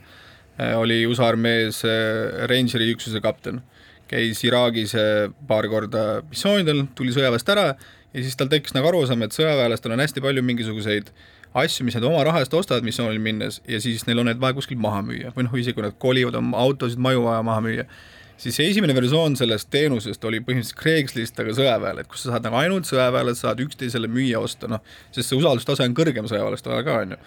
eh, 0.56 0.72
oli 0.78 1.04
USA 1.06 1.28
armees 1.30 1.84
eh, 1.86 2.40
Rangeri 2.50 2.90
üksuse 2.96 3.22
kapten 3.22 3.62
käis 4.10 4.42
Iraagis 4.46 4.94
eh, 4.98 5.26
paar 5.48 5.68
korda 5.70 6.20
missioonidel, 6.28 6.84
tuli 6.98 7.14
sõjaväest 7.14 7.50
ära 7.54 7.66
ja 7.74 8.22
siis 8.24 8.38
tal 8.38 8.50
tekkis 8.50 8.74
nagu 8.76 8.90
arusaam, 8.90 9.22
et 9.26 9.36
sõjaväelastel 9.36 9.94
on 9.94 10.02
hästi 10.02 10.22
palju 10.24 10.42
mingisuguseid 10.46 11.12
asju, 11.60 11.86
mis 11.86 11.96
nad 11.98 12.06
oma 12.06 12.22
raha 12.26 12.42
eest 12.42 12.54
ostavad 12.54 12.86
missioonil 12.86 13.20
minnes 13.22 13.60
ja 13.70 13.80
siis 13.82 14.06
neil 14.06 14.22
on 14.22 14.30
need 14.30 14.40
vaja 14.42 14.56
kuskil 14.58 14.78
maha 14.82 15.02
müüa. 15.06 15.34
Või 15.34 15.46
noh, 15.46 15.58
isegi 15.58 15.78
kui 15.78 15.86
nad 15.86 15.98
kolivad 16.02 16.38
oma 16.38 16.58
autosid, 16.62 17.00
maju 17.02 17.26
vaja 17.26 17.42
maha 17.46 17.64
müüa, 17.66 17.86
siis 18.40 18.58
esimene 18.64 18.94
versioon 18.96 19.36
sellest 19.38 19.70
teenusest 19.74 20.24
oli 20.26 20.42
põhimõtteliselt 20.46 20.80
Craigslist, 20.80 21.38
aga 21.42 21.54
sõjaväele, 21.58 22.04
et 22.04 22.10
kus 22.10 22.24
sa 22.24 22.34
saad 22.34 22.46
nagu 22.46 22.58
ainult 22.60 22.88
sõjaväelased 22.90 23.44
saavad 23.44 23.62
üksteisele 23.66 24.10
müüa 24.10 24.42
osta, 24.42 24.70
noh, 24.70 24.82
sest 25.10 25.30
see 25.30 25.38
usaldustase 25.38 25.86
on 25.86 25.96
kõrgem 25.98 26.30
sõjaväelaste 26.30 26.70
ajal 26.72 26.86
ka, 26.86 26.98
on 27.04 27.16
ju 27.16 27.22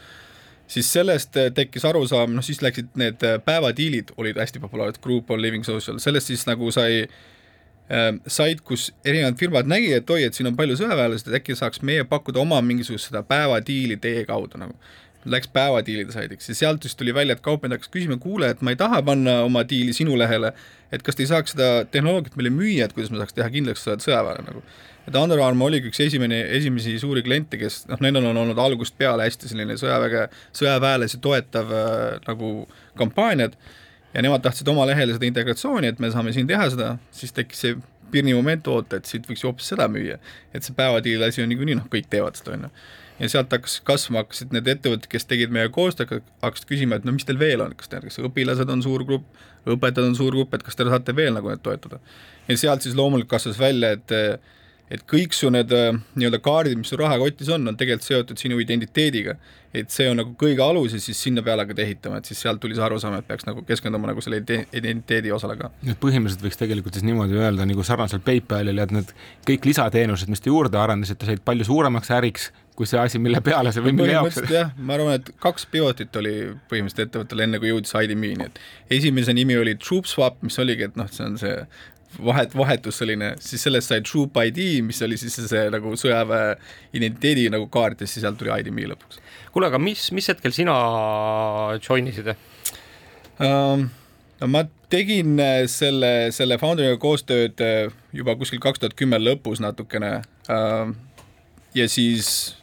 siis 0.67 0.93
sellest 0.93 1.37
äh, 1.37 1.51
tekkis 1.53 1.85
arusaam, 1.85 2.33
noh 2.35 2.45
siis 2.45 2.61
läksid 2.63 2.95
need 2.99 3.23
äh, 3.25 3.37
päevadiilid 3.45 4.13
olid 4.17 4.39
hästi 4.39 4.61
populaarsed, 4.63 5.01
Group 5.03 5.31
on 5.31 5.41
Living 5.41 5.65
Social, 5.65 5.99
sellest 5.99 6.31
siis 6.31 6.45
nagu 6.49 6.71
sai 6.71 7.03
äh, 7.03 8.09
sait, 8.27 8.61
kus 8.61 8.91
erinevad 9.05 9.39
firmad 9.39 9.69
nägid, 9.69 9.97
et 9.99 10.09
oi, 10.09 10.23
et 10.27 10.37
siin 10.37 10.49
on 10.49 10.57
palju 10.59 10.79
sõjaväelasi, 10.79 11.29
et 11.29 11.39
äkki 11.41 11.57
saaks 11.59 11.83
meie 11.85 12.05
pakkuda 12.09 12.41
oma 12.43 12.61
mingisugust 12.65 13.11
seda 13.11 13.23
päevadiili 13.27 13.99
teie 14.01 14.25
kaudu 14.29 14.61
nagu. 14.61 14.77
Läks 15.25 15.47
päevadiilide 15.53 16.11
saidiks 16.11 16.49
ja 16.49 16.55
sealt 16.57 16.83
siis 16.83 16.97
tuli 16.99 17.13
välja, 17.15 17.37
et 17.37 17.43
kaupmehed 17.43 17.77
hakkas 17.77 17.91
küsima, 17.93 18.17
kuule, 18.19 18.49
et 18.51 18.61
ma 18.61 18.73
ei 18.73 18.79
taha 18.79 19.01
panna 19.05 19.39
oma 19.45 19.63
diili 19.67 19.93
sinu 19.95 20.17
lehele, 20.19 20.53
et 20.91 21.05
kas 21.05 21.15
te 21.15 21.23
ei 21.23 21.29
saaks 21.29 21.55
seda 21.55 21.85
tehnoloogiat 21.91 22.35
meile 22.39 22.51
müüa, 22.51 22.87
et 22.87 22.95
kuidas 22.95 23.13
ma 23.13 23.21
saaks 23.21 23.37
teha 23.37 23.47
kindlaks, 23.53 23.85
sa 23.85 23.93
oled 23.93 24.03
sõjaväelane 24.03 24.49
nagu 24.49 24.65
et 25.07 25.15
Under 25.19 25.39
Armour 25.43 25.71
oligi 25.71 25.89
üks 25.91 25.99
esimene, 26.03 26.39
esimesi 26.57 26.95
suuri 27.01 27.23
kliente, 27.25 27.59
kes 27.59 27.83
noh, 27.89 27.99
nendel 28.03 28.29
on 28.29 28.39
olnud 28.39 28.59
algusest 28.63 28.95
peale 28.99 29.25
hästi 29.27 29.51
selline 29.51 29.75
sõjaväge, 29.79 30.27
sõjaväelasi 30.55 31.19
toetav 31.23 31.73
äh, 31.75 32.03
nagu 32.27 32.53
kampaaniad 32.99 33.57
ja 34.13 34.23
nemad 34.23 34.43
tahtsid 34.45 34.69
oma 34.71 34.85
lehele 34.87 35.15
seda 35.17 35.27
integratsiooni, 35.27 35.91
et 35.91 35.99
me 35.99 36.11
saame 36.13 36.33
siin 36.35 36.47
teha 36.47 36.69
seda, 36.71 36.93
siis 37.15 37.35
tekkis 37.35 37.65
see 37.65 37.77
pirni 38.13 38.35
moment, 38.37 38.67
oota, 38.69 38.99
et 38.99 39.09
siit 39.09 39.25
võiks 39.27 39.43
ju 39.43 39.49
hoopis 39.49 39.71
seda 39.73 39.89
müüa. 39.91 40.19
et 40.53 40.63
see 40.63 40.75
päevadiili 40.77 41.25
asi 41.25 41.43
on 41.43 41.49
niikuinii 41.51 41.79
noh, 41.81 41.89
kõik 41.91 42.07
teevad 42.11 42.37
seda, 42.39 42.55
on 42.55 42.67
ju. 42.67 42.73
Ja 43.19 43.29
sealt 43.29 43.51
hakkas 43.53 43.79
kasvama, 43.85 44.23
hakkasid 44.23 44.55
need 44.55 44.69
ettevõtted, 44.73 45.09
kes 45.11 45.27
tegid 45.29 45.53
meiega 45.53 45.71
koostööd, 45.73 46.25
hakkasid 46.43 46.69
küsima, 46.69 46.97
et 46.97 47.05
no 47.07 47.13
mis 47.15 47.27
teil 47.27 47.39
veel 47.41 47.61
on, 47.65 47.75
kas 47.77 47.91
teil, 47.91 48.05
kas 48.07 48.19
õpilased 48.23 48.71
on 48.73 48.83
suur 48.85 49.05
grupp, 49.07 49.27
õpetajad 49.69 50.09
on 50.09 50.17
suur 50.17 50.35
grupp, 50.35 50.55
et 50.57 50.65
kas 50.65 50.79
te 50.79 50.87
saate 50.89 51.15
veel 51.15 51.35
nagu 51.37 51.51
need 51.51 51.63
toetada. 51.65 52.01
ja 52.47 52.57
sealt 52.57 52.85
siis 52.85 52.97
loomulikult 52.97 53.35
kasvas 53.37 53.61
välja, 53.61 53.93
et 53.97 54.17
et 54.93 55.03
kõik 55.09 55.33
su 55.35 55.49
need 55.53 55.71
äh, 55.73 55.95
nii-öelda 56.19 56.39
kaardid, 56.43 56.77
mis 56.77 56.91
sul 56.91 56.99
rahakotis 57.01 57.49
on, 57.53 57.65
on 57.69 57.77
tegelikult 57.79 58.05
seotud 58.05 58.39
sinu 58.39 58.59
identiteediga. 58.61 59.35
et 59.73 59.89
see 59.89 60.05
on 60.05 60.19
nagu 60.19 60.35
kõige 60.37 60.61
alus 60.61 60.93
ja 60.93 60.99
siis 61.01 61.17
sinna 61.17 61.41
peale 61.41 61.63
hakata 61.63 61.81
ehitama, 61.81 62.19
et 62.19 62.27
siis 62.29 62.43
sealt 62.43 62.59
tuli 62.61 62.75
see 62.77 62.83
arusaam, 62.85 63.15
et 63.17 63.25
peaks 63.25 63.47
nagu 63.47 63.63
keskenduma 63.65 64.11
nagu 64.11 64.21
selle 64.21 64.43
identiteedi 64.69 65.31
osale 65.33 65.55
ka. 65.57 65.71
et 65.81 65.97
põhimõtteliselt 66.01 66.45
võiks 66.45 66.59
tegelikult 66.59 66.99
siis 66.99 67.07
niimoodi 67.07 67.39
öelda 67.39 67.65
nagu 67.65 67.85
sarnaselt 67.87 68.25
PayPalile, 68.27 68.85
et 68.85 68.93
need 68.93 69.15
kõik 69.49 69.65
lisateenused, 69.71 70.29
mis 70.29 70.43
te 70.43 70.53
juurde 70.53 70.77
arendasite, 70.77 71.25
said 71.25 71.41
palju 71.45 71.65
suuremaks 71.71 72.13
äriks 72.13 72.51
kui 72.77 72.89
see 72.89 72.97
asi, 72.97 73.19
mille 73.21 73.41
peale 73.45 73.71
see 73.73 73.83
või 73.85 73.95
mille 73.97 74.15
jaoks? 74.15 74.41
jah, 74.49 74.71
ma 74.77 74.97
arvan, 74.97 75.19
et 75.19 75.31
kaks 75.43 75.67
pivotit 75.69 76.15
oli 76.19 76.35
põhimõtteliselt 76.71 77.09
ettevõttel 77.09 77.45
enne, 77.45 77.61
kui 77.61 77.69
jõudis 77.69 77.93
ID.me-ni, 77.93 78.49
et 78.49 78.97
esimese 78.97 79.35
nimi 79.35 79.57
oli 79.59 79.75
TroopSwap, 79.77 80.41
mis 80.45 80.57
oligi, 80.63 80.89
et 80.89 80.97
noh, 80.99 81.09
see 81.13 81.27
on 81.27 81.37
see 81.41 81.57
vahet, 82.21 82.53
vahetus 82.57 82.99
selline, 83.01 83.33
siis 83.41 83.63
sellest 83.65 83.91
sai 83.91 84.03
Troop 84.05 84.37
ID, 84.43 84.59
mis 84.85 85.01
oli 85.05 85.17
siis 85.19 85.35
see 85.49 85.63
nagu 85.73 85.95
sõjaväe 85.99 86.55
identiteedi 86.97 87.47
nagu 87.53 87.67
kaart 87.73 88.03
ja 88.03 88.09
siis 88.09 88.23
sealt 88.25 88.39
tuli 88.41 88.53
ID.me 88.53 88.87
lõpuks. 88.93 89.21
kuule, 89.53 89.69
aga 89.69 89.81
mis, 89.81 90.09
mis 90.15 90.29
hetkel 90.31 90.55
sina 90.55 90.75
join 91.81 92.09
isid 92.11 92.33
um,? 92.33 93.89
no 94.41 94.49
ma 94.51 94.65
tegin 94.91 95.37
äh, 95.41 95.63
selle, 95.71 96.31
selle 96.35 96.57
founder'iga 96.61 96.99
koostööd 97.01 97.61
äh, 97.63 97.93
juba 98.15 98.35
kuskil 98.39 98.61
kaks 98.63 98.81
tuhat 98.81 98.97
kümme 98.99 99.19
lõpus 99.21 99.61
natukene 99.63 100.17
um, 100.51 100.95
ja 101.77 101.87
siis 101.89 102.55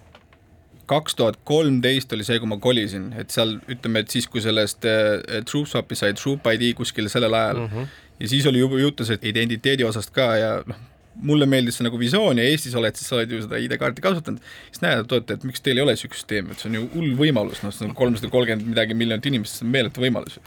kaks 0.90 1.14
tuhat 1.18 1.38
kolmteist 1.46 2.12
oli 2.16 2.26
see, 2.26 2.40
kui 2.42 2.50
ma 2.50 2.58
kolisin, 2.58 3.12
et 3.20 3.30
seal 3.30 3.58
ütleme, 3.70 4.02
et 4.02 4.10
siis, 4.10 4.26
kui 4.30 4.42
sellest 4.42 4.86
äh, 4.88 5.42
TroopSwapi 5.46 5.98
sai 5.98 6.16
Troop 6.18 6.48
ID 6.50 6.72
kuskil 6.78 7.08
sellel 7.12 7.36
ajal 7.38 7.66
mm, 7.66 7.74
-hmm 7.74 7.98
ja 8.20 8.28
siis 8.28 8.46
oli 8.46 8.58
juba 8.58 8.78
juttu 8.78 9.04
sellest 9.04 9.24
identiteedi 9.24 9.84
osast 9.84 10.12
ka 10.14 10.26
ja 10.36 10.50
noh, 10.66 10.80
mulle 11.26 11.46
meeldis 11.50 11.78
see 11.78 11.86
nagu 11.86 11.98
visioon 12.00 12.38
ja 12.38 12.48
Eestis 12.48 12.74
oled, 12.78 12.96
siis 12.96 13.08
sa 13.10 13.16
oled 13.16 13.32
ju 13.32 13.40
seda 13.44 13.60
ID-kaarti 13.60 14.04
kasutanud, 14.04 14.44
siis 14.70 14.82
näed, 14.84 15.04
et 15.04 15.14
oota, 15.16 15.36
et 15.36 15.46
miks 15.48 15.64
teil 15.64 15.80
ei 15.80 15.84
ole 15.84 15.94
niisugust 15.96 16.22
süsteemi, 16.22 16.54
et 16.54 16.62
see 16.62 16.70
on 16.70 16.76
ju 16.78 16.84
hull 16.94 17.16
võimalus, 17.18 17.62
noh, 17.64 17.74
see 17.74 17.88
on 17.88 17.96
kolmsada 17.98 18.30
kolmkümmend 18.32 18.68
midagi 18.70 18.96
miljonit 18.96 19.26
inimest, 19.30 19.58
see 19.58 19.66
on 19.66 19.72
meeletu 19.74 20.04
võimalus. 20.04 20.38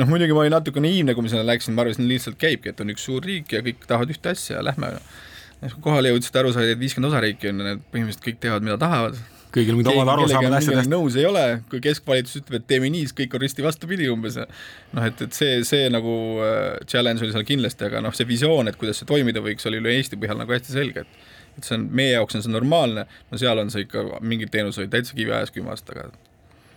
noh, 0.00 0.08
muidugi 0.10 0.34
ma 0.36 0.44
olin 0.44 0.56
natuke 0.56 0.82
naiivne, 0.82 1.14
kui 1.14 1.26
ma 1.26 1.32
sinna 1.32 1.44
läksin, 1.46 1.76
ma 1.76 1.84
arvasin, 1.84 2.06
lihtsalt 2.10 2.38
käibki, 2.40 2.72
et 2.72 2.80
on 2.80 2.94
üks 2.94 3.04
suur 3.06 3.26
riik 3.26 3.52
ja 3.52 3.62
kõik 3.66 3.84
tahavad 3.86 4.14
ühte 4.14 4.32
asja 4.32 4.58
ja 4.58 4.64
lähme. 4.70 4.94
kohale 5.84 6.14
jõudsid, 6.14 6.40
aru 6.40 6.54
said, 6.54 6.72
et 6.72 6.80
viiskümmend 6.80 7.10
osariiki 7.10 7.50
on 7.50 7.60
ja 7.60 7.72
need 7.72 7.84
põhimõtteliselt 7.92 8.26
kõik 8.26 8.40
teevad, 8.40 8.64
mida 8.64 8.78
tahavad 8.80 9.18
kõigil 9.54 9.76
mingid 9.78 9.92
omad 9.92 10.12
arusaamad 10.14 10.56
asjadest. 10.60 10.90
nõus 10.92 11.16
ei 11.18 11.26
ole, 11.28 11.44
kui 11.70 11.82
keskvalitsus 11.84 12.42
ütleb, 12.42 12.60
et 12.60 12.68
teeme 12.70 12.90
nii, 12.92 13.08
siis 13.08 13.16
kõik 13.22 13.36
on 13.36 13.44
risti 13.44 13.66
vastupidi 13.66 14.08
umbes. 14.12 14.38
noh, 14.40 15.04
et, 15.06 15.26
et 15.26 15.36
see, 15.36 15.60
see 15.68 15.90
nagu 15.92 16.14
äh, 16.44 16.78
challenge 16.86 17.26
oli 17.26 17.34
seal 17.34 17.46
kindlasti, 17.48 17.88
aga 17.90 18.02
noh, 18.04 18.16
see 18.16 18.28
visioon, 18.28 18.70
et 18.70 18.80
kuidas 18.80 19.02
see 19.02 19.10
toimida 19.10 19.42
võiks, 19.44 19.68
oli 19.70 19.82
üle 19.82 19.94
Eesti 19.98 20.20
põhjal 20.20 20.40
nagu 20.42 20.56
hästi 20.56 20.76
selge, 20.76 21.06
et 21.06 21.28
et 21.58 21.66
see 21.66 21.76
on, 21.76 21.88
meie 21.92 22.14
jaoks 22.14 22.38
on 22.38 22.44
see 22.44 22.52
normaalne, 22.54 23.04
no 23.30 23.38
seal 23.40 23.58
on 23.58 23.72
see 23.74 23.84
ikka, 23.84 24.06
mingid 24.22 24.52
teenused 24.54 24.84
olid 24.84 24.92
täitsa 24.94 25.16
kiviajas 25.18 25.50
kümme 25.54 25.74
aastat 25.74 25.96
tagasi 25.96 26.30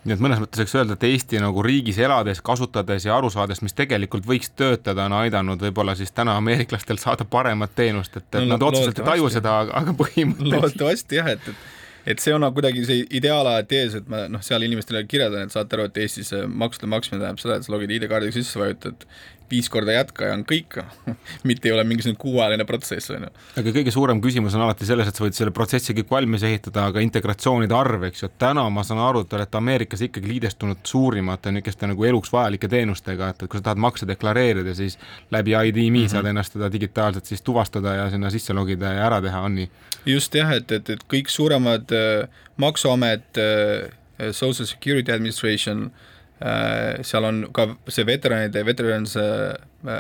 nii 0.04 0.16
et 0.18 0.24
mõnes 0.24 0.42
mõttes 0.42 0.60
võiks 0.60 0.74
öelda, 0.76 0.98
et 0.98 1.06
Eesti 1.08 1.40
nagu 1.40 1.64
riigis 1.64 2.00
elades, 2.04 2.42
kasutades 2.44 3.06
ja 3.08 3.16
aru 3.16 3.30
saades, 3.32 3.62
mis 3.64 3.76
tegelikult 3.78 4.26
võiks 4.28 4.52
töötada, 4.52 5.06
on 5.08 5.16
aidanud 5.22 5.62
võib-olla 5.64 5.96
siis 5.96 6.12
täna 6.12 6.36
ameeriklastel 6.42 7.00
saada 7.00 7.24
paremat 7.24 7.72
teenust, 7.76 8.18
et, 8.20 8.28
et 8.34 8.42
no, 8.42 8.58
nad 8.58 8.66
otseselt 8.68 9.00
ei 9.00 9.08
taju 9.14 9.30
seda, 9.32 9.56
aga 9.72 9.96
põhimõtteliselt. 10.02 10.58
loodetavasti 10.58 11.22
jah, 11.22 11.32
et, 11.38 11.48
et 11.48 11.83
et 12.06 12.20
see 12.20 12.34
on 12.36 12.44
nagu 12.44 12.56
kuidagi 12.58 12.84
see 12.88 13.06
ideaalajad 13.20 13.76
ees, 13.80 13.98
et 14.00 14.10
ma 14.12 14.26
noh, 14.32 14.44
seal 14.44 14.66
inimestele 14.68 15.04
kirjeldan, 15.10 15.48
et 15.48 15.56
saate 15.56 15.78
aru, 15.78 15.88
et 15.90 16.02
Eestis 16.04 16.34
maksude 16.48 16.90
maksmine 16.92 17.22
tähendab 17.22 17.42
seda, 17.44 17.60
et 17.60 17.68
sa 17.68 17.74
logid 17.76 17.94
ID-kaardiga 17.96 18.36
sisse, 18.36 18.60
vajutad 18.60 19.08
viis 19.52 19.70
korda 19.70 19.96
jätka 19.96 20.30
ja 20.30 20.36
on 20.38 20.44
kõik 20.48 20.78
mitte 21.50 21.70
ei 21.70 21.74
ole 21.76 21.84
mingisugune 21.88 22.20
kuuajaline 22.20 22.66
protsess, 22.66 23.12
on 23.14 23.28
ju. 23.28 23.32
aga 23.62 23.74
kõige 23.78 23.94
suurem 23.96 24.22
küsimus 24.24 24.56
on 24.58 24.66
alati 24.66 24.88
selles, 24.88 25.10
et 25.10 25.18
sa 25.18 25.26
võid 25.26 25.38
selle 25.38 25.54
protsessi 25.56 25.96
kõik 25.98 26.12
valmis 26.12 26.46
ehitada, 26.48 26.88
aga 26.92 27.04
integratsioonide 27.06 27.76
arv, 27.78 28.08
eks 28.10 28.24
ju, 28.24 28.30
et 28.32 28.38
täna 28.46 28.66
ma 28.74 28.86
saan 28.88 29.02
aru, 29.04 29.24
et 29.24 29.32
te 29.32 29.40
olete 29.40 29.60
Ameerikas 29.60 30.06
ikkagi 30.08 30.32
liidestunud 30.32 30.84
suurimate 30.88 31.54
niisuguste 31.54 31.90
nagu 31.92 32.08
eluks 32.10 32.32
vajalike 32.34 32.70
teenustega, 32.72 33.34
et, 33.34 33.44
et 33.44 33.52
kui 33.52 33.62
sa 33.62 33.70
tahad 33.70 33.84
makse 33.88 34.10
deklareerida, 34.10 34.76
siis 34.78 34.98
läbi 35.32 35.56
ID.me 35.56 35.90
mm 35.90 35.98
-hmm. 35.98 36.14
saad 36.16 36.32
ennast 36.32 36.54
teda 36.54 36.72
digitaalselt 36.72 37.26
siis 37.26 37.42
tuvastada 37.42 37.96
ja 37.96 38.10
sinna 38.10 38.30
sisse 38.30 38.54
logida 38.54 38.94
ja 38.94 39.06
ära 39.08 39.22
teha, 39.22 39.42
on 39.42 39.56
nii? 39.56 39.70
just 40.06 40.36
jah, 40.36 40.52
et, 40.52 40.72
et, 40.72 40.90
et 40.90 41.04
kõik 41.14 41.30
suuremad 41.30 41.92
äh, 41.92 42.30
maksuamet 42.58 43.38
äh,, 43.38 43.92
Social 44.32 44.68
Security 44.68 45.12
Administration 45.12 45.86
äh,, 45.86 45.92
Äh, 45.92 46.13
seal 47.08 47.24
on 47.24 47.44
ka 47.56 47.70
see 47.88 48.06
veteranide, 48.08 48.66
Veterans 48.68 49.16
äh, 49.20 49.54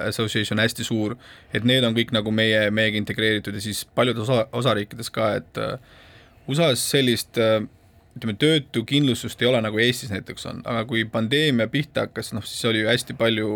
Association 0.08 0.60
hästi 0.60 0.84
suur, 0.84 1.16
et 1.56 1.64
need 1.68 1.86
on 1.88 1.96
kõik 1.96 2.12
nagu 2.16 2.34
meie, 2.36 2.66
meiega 2.72 3.00
integreeritud 3.00 3.56
ja 3.56 3.64
siis 3.64 3.86
paljudes 3.96 4.28
osa, 4.28 4.48
osariikides 4.52 5.12
ka, 5.14 5.30
et 5.39 5.62
äh, 5.62 5.78
USA-s 6.52 6.84
sellist 6.91 7.39
ütleme, 8.14 8.36
töötukindlustust 8.38 9.41
ei 9.41 9.48
ole, 9.50 9.62
nagu 9.64 9.80
Eestis 9.82 10.12
näiteks 10.14 10.46
on, 10.50 10.60
aga 10.70 10.84
kui 10.89 11.06
pandeemia 11.10 11.70
pihta 11.72 12.08
hakkas, 12.08 12.34
noh 12.36 12.46
siis 12.46 12.66
oli 12.70 12.84
ju 12.84 12.91
hästi 12.91 13.16
palju 13.18 13.54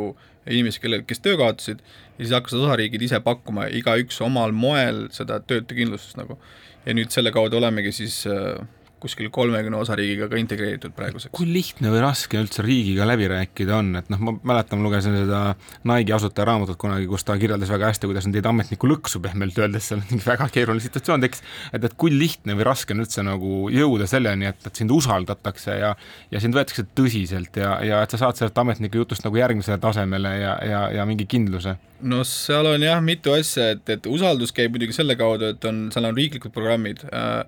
inimesi, 0.48 0.82
kellel, 0.82 1.04
kes 1.08 1.22
töö 1.24 1.36
kaotasid 1.40 1.84
ja 1.84 2.24
siis 2.24 2.34
hakkasid 2.34 2.64
osariigid 2.64 3.04
ise 3.06 3.20
pakkuma 3.24 3.68
igaüks 3.68 4.22
omal 4.26 4.56
moel 4.56 5.06
seda 5.16 5.42
töötukindlustust 5.44 6.18
nagu. 6.18 6.40
ja 6.88 6.96
nüüd 6.96 7.12
selle 7.12 7.34
kaudu 7.36 7.60
olemegi 7.60 7.92
siis 7.92 8.22
äh, 8.32 8.56
kuskil 9.02 9.30
kolmekümne 9.34 9.78
osariigiga 9.78 10.28
ka 10.32 10.40
integreeritud 10.42 10.94
praeguseks. 10.98 11.34
kui 11.36 11.48
lihtne 11.50 11.92
või 11.94 12.02
raske 12.02 12.40
üldse 12.40 12.66
riigiga 12.66 13.06
läbi 13.08 13.28
rääkida 13.30 13.76
on, 13.78 13.92
et 14.00 14.10
noh, 14.14 14.22
ma 14.24 14.34
mäletan, 14.54 14.82
lugesin 14.84 15.16
seda 15.18 15.42
Nike'i 15.88 16.16
asutaja 16.18 16.48
raamatut 16.50 16.80
kunagi, 16.82 17.06
kus 17.10 17.26
ta 17.28 17.38
kirjeldas 17.40 17.72
väga 17.74 17.92
hästi, 17.92 18.10
kuidas 18.10 18.28
nad 18.28 18.38
teid 18.38 18.50
ametniku 18.50 18.90
lõksu 18.90 19.22
pehmelt 19.24 19.58
öeldes, 19.62 19.92
seal 19.92 20.02
väga 20.26 20.50
keeruline 20.54 20.84
situatsioon 20.84 21.26
tekkis, 21.26 21.44
et, 21.72 21.84
et 21.84 21.98
kui 22.00 22.14
lihtne 22.14 22.58
või 22.58 22.68
raske 22.72 22.96
on 22.96 23.06
üldse 23.06 23.26
nagu 23.26 23.68
jõuda 23.74 24.10
selleni, 24.10 24.50
et, 24.50 24.70
et 24.70 24.82
sind 24.82 24.94
usaldatakse 24.94 25.78
ja 25.78 25.94
ja 26.32 26.42
sind 26.44 26.58
võetakse 26.58 26.88
tõsiselt 26.98 27.58
ja, 27.60 27.78
ja 27.86 28.02
et 28.04 28.14
sa 28.14 28.20
saad 28.22 28.40
sellest 28.40 28.58
ametniku 28.58 29.04
jutust 29.04 29.26
nagu 29.26 29.38
järgmisele 29.38 29.78
tasemele 29.82 30.34
ja, 30.42 30.58
ja, 30.66 30.82
ja 31.00 31.06
mingi 31.10 31.28
kindluse 31.30 31.78
no 32.02 32.24
seal 32.28 32.68
on 32.74 32.84
jah 32.84 33.02
mitu 33.04 33.34
asja, 33.38 33.72
et, 33.76 33.88
et 33.90 34.10
usaldus 34.10 34.54
käib 34.56 34.76
muidugi 34.76 34.96
selle 34.96 35.18
kaudu, 35.20 35.54
et 35.54 35.66
on, 35.70 35.88
seal 35.94 36.10
on 36.10 36.18
riiklikud 36.18 36.54
programmid 36.54 37.04
äh, 37.10 37.44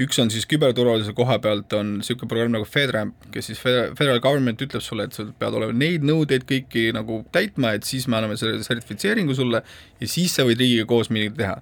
üks 0.00 0.18
on 0.18 0.30
siis 0.32 0.46
küberturvalisuse 0.50 1.14
koha 1.16 1.36
pealt 1.42 1.72
on 1.78 1.98
niisugune 2.00 2.30
programm 2.30 2.56
nagu 2.56 2.66
FedRAMP, 2.66 3.28
kes 3.34 3.50
siis 3.50 3.60
federal 3.62 4.20
government 4.24 4.62
ütleb 4.64 4.82
sulle, 4.82 5.06
et 5.06 5.16
sul 5.16 5.30
peavad 5.38 5.60
olema 5.60 5.76
neid 5.84 6.06
nõudeid 6.06 6.46
kõiki 6.48 6.88
nagu 6.96 7.20
täitma, 7.34 7.74
et 7.78 7.86
siis 7.86 8.08
me 8.08 8.18
anname 8.18 8.38
selle 8.40 8.62
sertifitseeringu 8.66 9.36
sulle 9.38 9.62
ja 10.00 10.10
siis 10.10 10.34
sa 10.34 10.46
võid 10.48 10.62
riigiga 10.62 10.88
koos 10.90 11.12
midagi 11.14 11.36
teha. 11.38 11.60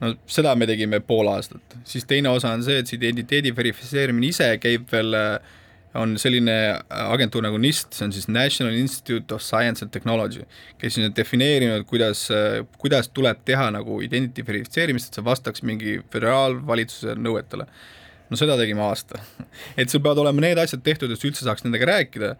no 0.00 0.14
seda 0.28 0.54
me 0.56 0.68
tegime 0.68 1.00
pool 1.04 1.28
aastat, 1.32 1.78
siis 1.84 2.08
teine 2.08 2.32
osa 2.32 2.54
on 2.56 2.64
see, 2.64 2.80
et 2.80 2.88
see 2.88 2.98
identiteedi 3.00 3.52
verifitseerimine 3.56 4.32
ise 4.32 4.50
käib 4.62 4.88
veel 4.92 5.16
äh, 5.16 5.54
on 5.96 6.14
selline 6.20 6.54
agentuur 6.88 7.44
nagu 7.46 7.58
NIST, 7.60 7.94
see 7.96 8.06
on 8.06 8.14
siis 8.14 8.28
National 8.28 8.76
Institute 8.78 9.34
of 9.34 9.44
Science 9.44 9.84
and 9.84 9.92
Technology, 9.94 10.44
kes 10.80 10.98
on 11.00 11.14
defineerinud, 11.16 11.86
kuidas, 11.88 12.26
kuidas 12.80 13.10
tuleb 13.14 13.42
teha 13.48 13.68
nagu 13.74 14.00
identity 14.04 14.44
verifitseerimist, 14.46 15.10
et 15.10 15.20
see 15.20 15.26
vastaks 15.26 15.64
mingi 15.66 15.98
föderaalvalitsuse 16.12 17.16
nõuetele. 17.20 17.68
no 18.26 18.38
seda 18.38 18.56
tegime 18.58 18.82
aasta. 18.82 19.20
et 19.80 19.90
sul 19.90 20.02
peavad 20.02 20.24
olema 20.24 20.42
need 20.42 20.58
asjad 20.58 20.82
tehtud, 20.86 21.12
et 21.12 21.20
sa 21.20 21.28
üldse 21.28 21.46
saaks 21.46 21.66
nendega 21.66 21.92
rääkida 21.92 22.36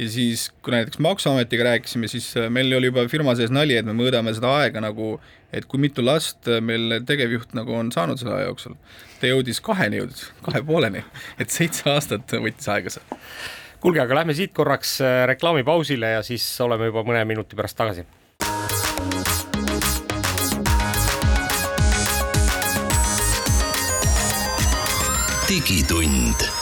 ja 0.00 0.08
siis, 0.10 0.48
kui 0.62 0.72
näiteks 0.72 0.98
Maksuametiga 0.98 1.64
rääkisime, 1.64 2.08
siis 2.08 2.32
äh, 2.36 2.48
meil 2.52 2.72
oli 2.76 2.88
juba 2.88 3.04
firma 3.08 3.34
sees 3.36 3.52
nali, 3.52 3.76
et 3.76 3.86
me 3.86 3.94
mõõdame 3.96 4.32
seda 4.36 4.52
aega 4.62 4.80
nagu, 4.82 5.14
et 5.52 5.66
kui 5.68 5.80
mitu 5.82 6.04
last 6.04 6.48
äh, 6.48 6.60
meil 6.64 7.00
tegevjuht 7.06 7.52
nagu 7.58 7.74
on 7.76 7.92
saanud 7.92 8.20
selle 8.20 8.38
aja 8.38 8.48
jooksul. 8.48 8.76
ta 9.20 9.28
jõudis 9.28 9.60
kaheni, 9.64 10.00
jõudis 10.00 10.30
kahe 10.46 10.62
pooleni, 10.64 11.04
et 11.42 11.52
seitse 11.52 11.88
aastat 11.92 12.32
võttis 12.32 12.70
aega 12.72 12.94
see. 12.96 13.20
kuulge, 13.80 14.00
aga 14.00 14.22
lähme 14.22 14.36
siit 14.36 14.54
korraks 14.56 14.98
äh, 15.04 15.24
reklaamipausile 15.34 16.16
ja 16.16 16.24
siis 16.24 16.48
oleme 16.64 16.90
juba 16.92 17.04
mõne 17.04 17.24
minuti 17.28 17.58
pärast 17.58 17.76
tagasi 17.80 18.08
digitund 25.50 26.59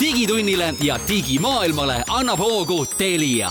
digitunnile 0.00 0.74
ja 0.82 0.96
digimaailmale 1.08 2.02
annab 2.10 2.38
hoogu 2.38 2.86
Telia 2.98 3.50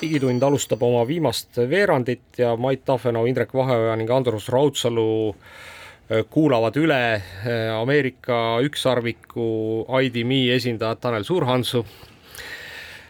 digitund 0.00 0.42
alustab 0.42 0.82
oma 0.82 1.02
viimast 1.08 1.58
veerandit 1.70 2.38
ja 2.38 2.56
Mait 2.56 2.84
Tafenau, 2.84 3.24
Indrek 3.26 3.54
Vaheoja 3.54 3.96
ning 3.96 4.10
Andrus 4.10 4.48
Raudsalu 4.52 5.06
äh, 5.30 6.22
kuulavad 6.30 6.76
üle 6.78 7.00
äh, 7.14 7.74
Ameerika 7.74 8.60
ükssarviku 8.62 9.48
IDMe 10.06 10.54
esindajat 10.54 11.00
Tanel 11.00 11.26
Suurhansu 11.26 11.84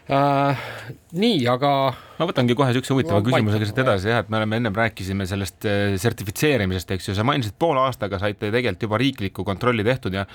äh,. 0.09 0.67
nii, 1.11 1.47
aga. 1.51 1.71
ma 2.19 2.29
võtangi 2.29 2.57
kohe 2.57 2.71
niisuguse 2.71 2.95
huvitava 2.95 3.21
no, 3.21 3.29
küsimusega 3.29 3.69
siit 3.69 3.81
edasi 3.85 4.13
jah, 4.13 4.25
et 4.25 4.29
me 4.33 4.41
oleme 4.41 4.63
ennem 4.63 4.77
rääkisime 4.77 5.29
sellest 5.29 5.67
sertifitseerimisest, 6.01 6.97
eks 6.97 7.11
ju, 7.11 7.17
sa 7.17 7.27
mainisid 7.27 7.57
poole 7.59 7.85
aastaga 7.85 8.21
saite 8.21 8.49
tegelikult 8.49 8.89
juba 8.89 9.03
riiklikku 9.03 9.45
kontrolli 9.45 9.85
tehtud 9.85 10.17
ja 10.17 10.25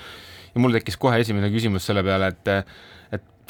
ja 0.55 0.63
mul 0.63 0.75
tekkis 0.77 0.97
kohe 1.01 1.19
esimene 1.23 1.51
küsimus 1.53 1.85
selle 1.87 2.03
peale, 2.03 2.31
et 2.33 2.51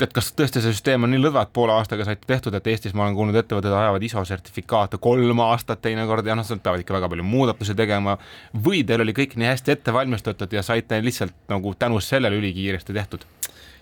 et, 0.01 0.07
et 0.07 0.13
kas 0.13 0.31
tõesti 0.37 0.61
see 0.61 0.73
süsteem 0.73 1.05
on 1.05 1.11
nii 1.13 1.21
lõdva, 1.21 1.45
et 1.45 1.53
poole 1.53 1.73
aastaga 1.75 2.05
saite 2.07 2.25
tehtud, 2.27 2.55
et 2.57 2.67
Eestis 2.71 2.95
ma 2.97 3.05
olen 3.05 3.17
kuulnud, 3.17 3.37
ettevõtted 3.37 3.73
ajavad 3.75 4.05
ISO 4.05 4.23
sertifikaate 4.25 4.97
kolm 5.01 5.43
aastat 5.45 5.81
teinekord 5.85 6.25
ja 6.25 6.37
noh, 6.37 6.47
nad 6.47 6.63
peavad 6.63 6.81
ikka 6.81 6.97
väga 6.97 7.09
palju 7.11 7.25
muudatusi 7.27 7.75
tegema. 7.77 8.17
või 8.53 8.83
teil 8.87 9.05
oli 9.05 9.13
kõik 9.17 9.37
nii 9.37 9.51
hästi 9.51 9.75
ette 9.75 9.93
valmistatud 9.93 10.53
ja 10.53 10.63
saite 10.65 11.01
lihtsalt 11.01 11.35
nagu 11.49 11.75
tänu 11.75 12.01
sellele 12.01 12.41
ülikiiresti 12.41 12.93
tehtud? 12.93 13.27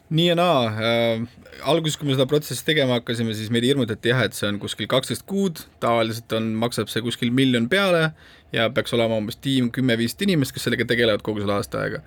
nii 0.09 0.25
ja 0.31 0.35
naa 0.35 0.61
äh,, 0.65 1.21
alguses, 1.69 1.97
kui 1.97 2.07
me 2.09 2.15
seda 2.15 2.25
protsessi 2.29 2.65
tegema 2.65 2.97
hakkasime, 2.97 3.35
siis 3.37 3.51
meid 3.53 3.67
hirmutati 3.67 4.09
jah, 4.09 4.23
et 4.25 4.33
see 4.33 4.47
on 4.49 4.57
kuskil 4.61 4.89
kaksteist 4.89 5.25
kuud, 5.29 5.61
tavaliselt 5.83 6.33
on, 6.33 6.49
maksab 6.63 6.89
see 6.89 7.03
kuskil 7.05 7.29
miljon 7.35 7.69
peale 7.69 8.09
ja 8.55 8.71
peaks 8.73 8.95
olema 8.97 9.19
umbes 9.21 9.37
tiim 9.37 9.69
kümme-viisteist 9.75 10.25
inimest, 10.25 10.55
kes 10.55 10.65
sellega 10.65 10.87
tegelevad 10.89 11.21
kogu 11.25 11.43
selle 11.43 11.59
aasta 11.59 11.83
aega 11.83 12.01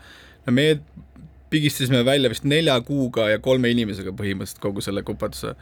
no 0.46 0.54
me 0.56 0.66
pigistasime 1.52 2.02
välja 2.04 2.30
vist 2.32 2.46
nelja 2.48 2.78
kuuga 2.86 3.28
ja 3.30 3.40
kolme 3.42 3.70
inimesega 3.74 4.14
põhimõtteliselt 4.16 4.62
kogu 4.62 4.84
selle 4.84 5.04
kupatuse. 5.06 5.54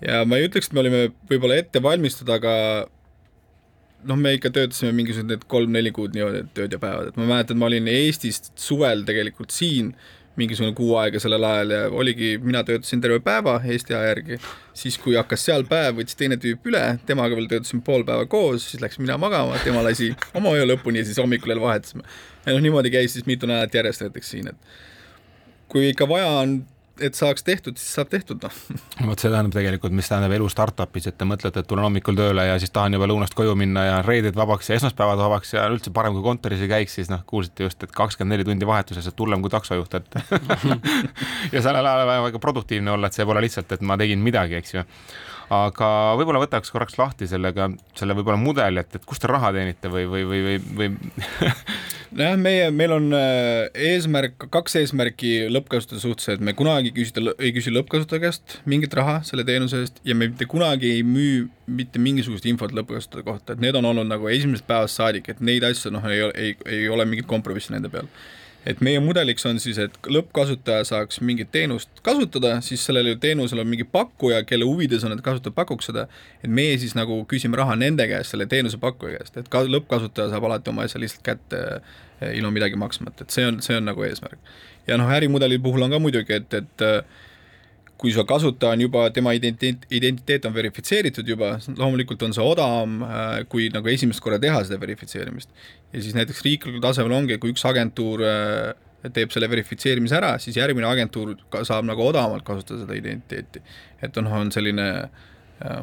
ja 0.00 0.24
ma 0.28 0.38
ei 0.38 0.48
ütleks, 0.48 0.70
et 0.70 0.76
me 0.76 0.82
olime 0.84 1.02
võib-olla 1.30 1.58
ette 1.60 1.82
valmistatud, 1.82 2.32
aga 2.32 2.52
noh, 4.06 4.18
me 4.20 4.36
ikka 4.36 4.52
töötasime 4.54 4.92
mingisugused 4.96 5.30
need 5.32 5.46
kolm-neli 5.50 5.92
kuud 5.94 6.16
niimoodi, 6.16 6.44
et 6.44 6.62
ööd 6.64 6.76
ja 6.76 6.80
päevad, 6.82 7.10
et 7.10 7.18
ma 7.20 7.28
mäletan, 7.28 7.58
ma 7.60 7.68
olin 7.70 7.88
Eestist 7.90 8.52
suvel 8.60 9.04
tegelikult 9.08 9.54
siin 9.54 9.94
mingisugune 10.36 10.74
kuu 10.76 10.94
aega 11.00 11.20
sellel 11.22 11.44
ajal 11.48 11.74
ja 11.74 11.80
oligi, 11.90 12.34
mina 12.42 12.62
töötasin 12.66 13.00
terve 13.04 13.20
päeva 13.24 13.56
Eesti 13.64 13.96
aja 13.96 14.12
järgi, 14.12 14.38
siis 14.76 14.98
kui 15.00 15.16
hakkas 15.16 15.44
seal 15.48 15.64
päev, 15.68 15.96
võttis 16.00 16.18
teine 16.18 16.38
tüüp 16.40 16.68
üle, 16.70 16.82
temaga 17.08 17.38
veel 17.38 17.48
töötasime 17.50 17.84
pool 17.86 18.04
päeva 18.08 18.28
koos, 18.30 18.70
siis 18.70 18.82
läks 18.84 19.00
mina 19.02 19.18
magama, 19.20 19.58
tema 19.64 19.84
lasi 19.86 20.12
oma 20.36 20.52
öö 20.56 20.68
lõpuni 20.68 21.02
ja 21.02 21.08
siis 21.08 21.20
hommikul 21.22 21.54
jälle 21.54 21.64
vahetasime. 21.64 22.04
Ja 22.46 22.52
noh, 22.52 22.62
niimoodi 22.62 22.92
käis 22.94 23.16
siis 23.16 23.26
mitu 23.26 23.48
nädalat 23.48 23.74
järjest 23.74 24.06
näiteks 24.06 24.32
siin, 24.34 24.52
et 24.52 24.80
kui 25.72 25.88
ikka 25.90 26.08
vaja 26.08 26.28
on 26.44 26.58
et 27.00 27.18
saaks 27.18 27.44
tehtud, 27.44 27.76
siis 27.80 27.96
saab 27.98 28.10
tehtud, 28.12 28.40
noh. 28.42 28.56
vot 29.08 29.20
see 29.20 29.30
tähendab 29.30 29.54
tegelikult, 29.54 29.94
mis 29.96 30.08
tähendab 30.08 30.32
elu 30.36 30.48
startup'is, 30.52 31.08
et 31.10 31.18
te 31.18 31.28
mõtlete, 31.28 31.62
et 31.62 31.68
tulen 31.68 31.86
hommikul 31.86 32.16
tööle 32.18 32.46
ja 32.48 32.56
siis 32.62 32.72
tahan 32.74 32.96
juba 32.96 33.08
lõunast 33.10 33.36
koju 33.36 33.54
minna 33.58 33.84
ja 33.86 34.00
reeded 34.06 34.38
vabaks 34.38 34.70
ja 34.70 34.78
esmaspäevad 34.80 35.20
vabaks 35.20 35.54
ja 35.56 35.66
üldse 35.72 35.92
parem, 35.96 36.16
kui 36.16 36.24
kontoris 36.24 36.64
ei 36.64 36.72
käiks, 36.72 36.96
siis 37.00 37.12
noh, 37.12 37.22
kuulsite 37.28 37.68
just, 37.68 37.82
et 37.84 37.94
kakskümmend 37.96 38.36
neli 38.36 38.48
tundi 38.48 38.68
vahetuses, 38.68 39.06
et 39.10 39.24
hullem 39.24 39.44
kui 39.44 39.52
taksojuht, 39.52 40.00
et 40.00 40.20
ja 41.54 41.62
sellel 41.62 41.82
ajal 41.84 42.04
on 42.04 42.12
vaja 42.12 42.26
väga 42.30 42.42
produktiivne 42.42 42.96
olla, 42.96 43.10
et 43.10 43.18
see 43.18 43.28
pole 43.28 43.44
lihtsalt, 43.44 43.76
et 43.76 43.86
ma 43.86 43.98
tegin 44.00 44.22
midagi, 44.24 44.60
eks 44.60 44.76
ju 44.78 44.86
aga 45.52 45.88
võib-olla 46.18 46.40
võtaks 46.42 46.72
korraks 46.74 46.96
lahti 46.98 47.28
sellega, 47.30 47.68
selle 47.98 48.16
võib-olla 48.18 48.38
mudeli, 48.40 48.82
et, 48.82 48.96
et 48.98 49.04
kust 49.06 49.22
te 49.22 49.30
raha 49.30 49.52
teenite 49.54 49.90
või, 49.92 50.06
või, 50.10 50.24
või, 50.26 50.40
või, 50.46 50.56
või 50.80 50.88
nojah, 52.18 52.38
meie, 52.40 52.70
meil 52.74 52.94
on 52.96 53.10
äh, 53.16 53.66
eesmärk, 53.92 54.48
kaks 54.52 54.78
eesmärki 54.82 55.34
lõppkasutaja 55.52 56.02
suhtes, 56.02 56.30
et 56.34 56.42
me 56.42 56.56
kunagi 56.58 56.90
küsida, 56.96 57.36
ei 57.38 57.52
küsi 57.54 57.74
lõppkasutaja 57.74 58.24
käest 58.26 58.58
mingit 58.66 58.96
raha 58.98 59.20
selle 59.26 59.46
teenuse 59.46 59.84
eest 59.84 60.00
ja 60.06 60.16
me 60.18 60.30
mitte 60.32 60.48
kunagi 60.50 60.96
ei 60.96 61.04
müü 61.06 61.46
mitte 61.66 62.02
mingisugust 62.02 62.46
infot 62.50 62.74
lõppkasutaja 62.74 63.26
kohta, 63.26 63.54
et 63.54 63.62
need 63.62 63.78
on 63.78 63.86
olnud 63.92 64.10
nagu 64.10 64.30
esimesest 64.30 64.66
päevast 64.66 64.98
saadik, 64.98 65.30
et 65.30 65.44
neid 65.44 65.66
asju 65.66 65.94
noh, 65.94 66.10
ei, 66.10 66.26
ei, 66.34 66.58
ei 66.78 66.90
ole 66.90 67.06
mingit 67.06 67.30
kompromissi 67.30 67.74
nende 67.74 67.90
peal 67.92 68.10
et 68.66 68.80
meie 68.84 69.00
mudeliks 69.02 69.46
on 69.48 69.60
siis, 69.62 69.78
et 69.82 69.94
lõppkasutaja 70.10 70.84
saaks 70.88 71.20
mingit 71.24 71.52
teenust 71.54 72.02
kasutada, 72.06 72.56
siis 72.66 72.82
sellel 72.86 73.12
teenusel 73.22 73.62
on 73.62 73.70
mingi 73.70 73.86
pakkuja, 73.88 74.42
kelle 74.48 74.66
huvides 74.68 75.04
on, 75.06 75.14
et 75.14 75.22
kasutaja 75.24 75.54
pakuks 75.56 75.90
seda, 75.90 76.06
et 76.42 76.50
meie 76.50 76.74
siis 76.82 76.96
nagu 76.98 77.20
küsime 77.30 77.58
raha 77.58 77.76
nende 77.78 78.08
käest, 78.10 78.34
selle 78.34 78.48
teenusepakkuja 78.50 79.20
käest, 79.20 79.38
et 79.40 79.50
ka 79.52 79.62
lõppkasutaja 79.68 80.32
saab 80.34 80.48
alati 80.48 80.72
oma 80.72 80.86
asja 80.88 81.02
lihtsalt 81.02 81.24
kätte 81.26 81.62
eh, 81.76 82.32
ilma 82.32 82.50
midagi 82.54 82.78
maksmata, 82.80 83.26
et 83.26 83.36
see 83.36 83.46
on, 83.46 83.62
see 83.64 83.78
on 83.78 83.86
nagu 83.86 84.06
eesmärk. 84.06 84.42
ja 84.86 84.98
noh, 84.98 85.10
ärimudeli 85.14 85.58
puhul 85.62 85.86
on 85.86 85.94
ka 85.94 86.02
muidugi, 86.02 86.40
et, 86.40 86.60
et 86.60 86.86
kui 88.00 88.12
su 88.12 88.24
kasutaja 88.28 88.76
on 88.76 88.82
juba, 88.84 89.06
tema 89.14 89.32
identiteet, 89.36 89.86
identiteet 89.96 90.44
on 90.48 90.54
verifitseeritud 90.56 91.28
juba, 91.28 91.54
loomulikult 91.78 92.22
on 92.26 92.34
see 92.36 92.44
odavam 92.44 92.98
äh, 93.06 93.28
kui 93.52 93.70
nagu 93.72 93.88
esimest 93.92 94.20
korda 94.24 94.40
teha 94.42 94.62
seda 94.68 94.78
verifitseerimist. 94.82 95.48
ja 95.92 96.02
siis 96.02 96.16
näiteks 96.16 96.42
riiklikul 96.44 96.82
tasemel 96.84 97.16
ongi, 97.16 97.38
kui 97.40 97.54
üks 97.54 97.64
agentuur 97.68 98.24
äh, 98.26 98.74
teeb 99.16 99.32
selle 99.32 99.48
verifitseerimise 99.50 100.16
ära, 100.18 100.34
siis 100.42 100.58
järgmine 100.58 100.88
agentuur 100.88 101.36
saab 101.64 101.86
nagu 101.88 102.04
odavamalt 102.04 102.44
kasutada 102.44 102.84
seda 102.84 102.98
identiteeti. 102.98 103.62
et 104.02 104.20
noh, 104.20 104.40
on 104.42 104.52
selline 104.52 104.88
äh, 105.64 105.80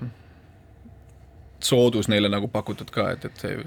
soodus 1.67 2.09
neile 2.11 2.29
nagu 2.31 2.49
pakutud 2.51 2.91
ka, 2.93 3.11
et, 3.15 3.25
et 3.29 3.41
see 3.41 3.57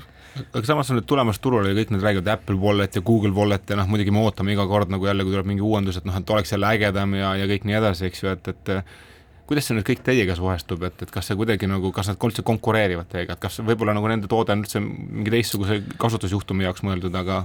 aga 0.44 0.64
samas 0.68 0.90
on 0.90 0.99
nüüd 0.99 1.09
tulemas 1.09 1.40
turule 1.42 1.70
ja 1.70 1.76
kõik 1.78 1.92
need 1.94 2.05
räägivad 2.05 2.30
Apple 2.34 2.59
Wallet 2.61 2.99
ja 2.99 3.03
Google 3.05 3.32
Wallet 3.36 3.70
ja 3.70 3.78
noh, 3.80 3.88
muidugi 3.90 4.12
me 4.12 4.22
ootame 4.24 4.53
iga 4.53 4.66
kord 4.68 4.92
nagu 4.92 5.09
jälle, 5.09 5.24
kui 5.24 5.34
tuleb 5.34 5.49
mingi 5.49 5.64
uuendus, 5.64 6.01
et 6.01 6.09
noh, 6.09 6.16
et 6.16 6.32
oleks 6.34 6.53
jälle 6.53 6.72
ägedam 6.76 7.14
ja, 7.16 7.34
ja 7.40 7.47
kõik 7.51 7.64
nii 7.68 7.78
edasi, 7.78 8.09
eks 8.11 8.22
ju, 8.22 8.32
et, 8.34 8.51
et 8.53 8.72
kuidas 9.49 9.68
see 9.68 9.76
nüüd 9.78 9.86
kõik 9.86 10.03
teiega 10.07 10.36
suhestub, 10.38 10.82
et, 10.88 11.07
et 11.07 11.14
kas 11.14 11.30
see 11.30 11.38
kuidagi 11.38 11.70
nagu, 11.70 11.92
kas 11.94 12.11
nad 12.11 12.28
üldse 12.28 12.44
konkureerivad 12.47 13.09
teiega, 13.12 13.36
et 13.36 13.42
kas 13.47 13.61
võib-olla 13.62 13.94
nagu 13.97 14.11
nende 14.11 14.30
toode 14.30 14.55
on 14.55 14.64
üldse 14.64 14.82
mingi 14.82 15.32
teistsuguse 15.32 15.80
kasutusjuhtumi 16.03 16.66
jaoks 16.66 16.84
mõeldud, 16.86 17.16
aga 17.16 17.44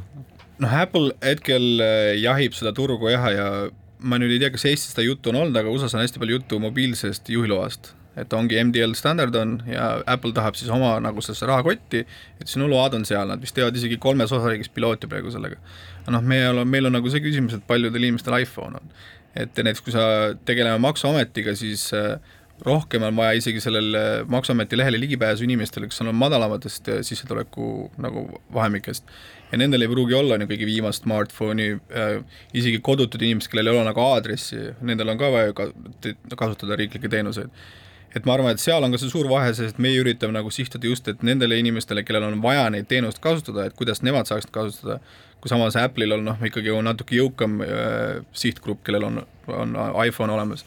noh, 0.62 0.76
Apple 0.82 1.16
hetkel 1.24 1.86
äh, 1.86 2.12
jahib 2.22 2.58
seda 2.58 2.76
turgu 2.76 3.14
jah, 3.14 3.30
ja 3.32 3.47
ma 4.02 4.18
nüüd 4.20 4.36
ei 4.36 4.41
tea, 4.41 4.52
kas 4.54 4.68
Eestis 4.68 4.95
seda 4.95 5.06
juttu 5.06 5.32
on 5.32 5.43
olnud, 5.43 5.58
aga 5.62 5.72
USA-s 5.72 5.95
on 5.95 6.04
hästi 6.04 6.22
palju 6.22 6.39
juttu 6.39 6.60
mobiilsest 6.62 7.30
juhiloast 7.32 7.93
et 8.20 8.34
ongi 8.36 8.59
MDL 8.59 8.93
standard 8.97 9.36
on 9.39 9.55
ja 9.70 9.86
Apple 10.09 10.34
tahab 10.36 10.57
siis 10.59 10.72
oma 10.74 10.97
nagu 11.03 11.24
sellesse 11.24 11.47
rahakotti, 11.47 12.03
et 12.41 12.51
sinu 12.51 12.68
load 12.72 12.97
on 12.97 13.07
seal, 13.07 13.30
nad 13.32 13.41
vist 13.43 13.55
teevad 13.55 13.78
isegi 13.78 13.99
kolmes 14.03 14.34
osariigis 14.36 14.72
pilooti 14.76 15.09
praegu 15.12 15.32
sellega. 15.32 15.59
noh, 16.12 16.22
me 16.22 16.41
oleme, 16.49 16.68
meil 16.76 16.89
on 16.89 16.97
nagu 16.99 17.14
see 17.14 17.24
küsimus, 17.24 17.55
et 17.55 17.66
paljudel 17.68 18.03
inimestel 18.03 18.36
iPhone 18.41 18.82
on. 18.82 18.93
et 19.36 19.55
näiteks 19.55 19.86
kui 19.86 19.95
sa 19.95 20.03
tegeleme 20.45 20.82
Maksuametiga, 20.84 21.55
siis 21.55 21.88
äh, 21.95 22.20
rohkem 22.68 23.05
on 23.07 23.16
vaja 23.16 23.39
isegi 23.39 23.64
sellel 23.64 23.95
äh, 23.95 24.07
Maksuameti 24.28 24.78
lehele 24.78 24.99
ligipääsu 24.99 25.47
inimestele, 25.47 25.88
kes 25.88 26.03
on 26.03 26.12
madalamatest 26.16 26.89
äh, 26.91 27.03
sissetuleku 27.07 27.91
nagu 27.97 28.28
vahemikest. 28.53 29.07
ja 29.51 29.57
nendel 29.57 29.88
ei 29.88 29.91
pruugi 29.91 30.20
olla 30.20 30.36
nagu 30.39 30.51
kõige 30.51 30.68
viimast 30.68 31.07
smartphone'i 31.07 31.78
äh,, 31.95 32.18
isegi 32.53 32.84
kodutud 32.84 33.24
inimesed, 33.24 33.51
kellel 33.51 33.72
ei 33.72 33.80
ole 33.80 33.88
nagu 33.88 34.03
aadressi, 34.03 34.74
nendel 34.82 35.16
on 35.16 35.20
ka 35.20 35.32
vaja 35.32 35.55
ka, 35.55 35.72
kasutada 36.36 36.76
riiklikke 36.80 37.07
teenuseid 37.12 37.80
et 38.16 38.28
ma 38.28 38.36
arvan, 38.36 38.51
et 38.51 38.62
seal 38.62 38.84
on 38.84 38.91
ka 38.93 38.99
see 38.99 39.12
suur 39.12 39.30
vahe, 39.32 39.51
sest 39.55 39.80
meie 39.82 39.99
üritame 40.01 40.36
nagu 40.36 40.51
sihtida 40.53 40.89
just, 40.89 41.07
et 41.07 41.24
nendele 41.26 41.57
inimestele, 41.62 42.03
kellel 42.07 42.28
on 42.28 42.39
vaja 42.43 42.68
neid 42.74 42.89
teenust 42.91 43.22
kasutada, 43.24 43.68
et 43.68 43.76
kuidas 43.78 44.03
nemad 44.03 44.30
saaksid 44.30 44.51
kasutada, 44.55 44.99
kui 45.41 45.51
samas 45.51 45.78
Apple'il 45.80 46.18
on 46.18 46.26
noh, 46.28 46.41
ikkagi 46.47 46.74
on 46.76 46.86
natuke 46.86 47.18
jõukam 47.18 47.62
äh, 47.66 48.22
sihtgrupp, 48.38 48.84
kellel 48.88 49.07
on, 49.07 49.22
on 49.47 49.78
iPhone 50.05 50.34
olemas. 50.34 50.66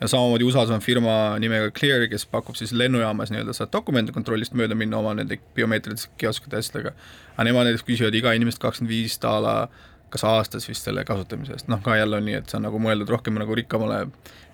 ja 0.00 0.08
samamoodi 0.12 0.44
USA-s 0.44 0.70
on 0.70 0.82
firma 0.84 1.38
nimega 1.40 1.70
Clear, 1.76 2.08
kes 2.08 2.26
pakub 2.28 2.56
siis 2.56 2.72
lennujaamas 2.72 3.30
nii-öelda 3.32 3.54
saad 3.56 3.72
dokumendi 3.72 4.12
kontrollist 4.12 4.52
mööda 4.52 4.74
minna 4.76 4.98
oma 4.98 5.14
nende 5.16 5.38
biomeetriliste 5.56 6.10
kioskide 6.20 6.58
asjadega, 6.60 6.92
aga 7.36 7.46
nemad 7.48 7.68
näiteks 7.68 7.86
küsivad 7.86 8.16
iga 8.16 8.34
inimest 8.36 8.60
kakskümmend 8.60 8.92
viis 8.92 9.16
daala 9.22 9.68
kas 10.16 10.26
aastas 10.26 10.66
vist 10.68 10.88
selle 10.88 11.04
kasutamise 11.06 11.54
eest, 11.54 11.70
noh 11.70 11.84
ka 11.84 12.00
jälle 12.00 12.18
on 12.18 12.26
nii, 12.26 12.40
et 12.40 12.50
see 12.50 12.58
on 12.58 12.68
nagu 12.70 12.82
mõeldud 12.82 13.14
rohkem 13.14 13.38
nagu 13.38 13.60
rikkamale 13.60 14.06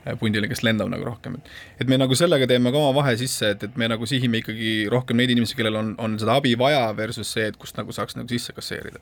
Äh, 0.03 0.17
pundile, 0.19 0.49
kes 0.51 0.65
lendab 0.67 0.89
nagu 0.91 1.05
rohkem, 1.07 1.37
et 1.39 1.85
et 1.85 1.91
me 1.91 1.95
nagu 2.01 2.17
sellega 2.19 2.49
teeme 2.51 2.73
ka 2.75 2.79
oma 2.81 2.91
vahe 2.97 3.13
sisse, 3.21 3.53
et, 3.55 3.63
et 3.69 3.77
me 3.79 3.87
nagu 3.87 4.07
sihime 4.09 4.41
ikkagi 4.41 4.73
rohkem 4.91 5.21
neid 5.21 5.31
inimesi, 5.31 5.55
kellel 5.55 5.79
on, 5.79 5.93
on 6.03 6.17
seda 6.19 6.41
abi 6.41 6.57
vaja, 6.59 6.89
versus 6.99 7.31
see, 7.31 7.45
et 7.53 7.59
kust 7.61 7.79
nagu 7.79 7.95
saaks 7.95 8.19
nagu 8.19 8.27
sisse 8.33 8.51
kasseerida 8.57 8.99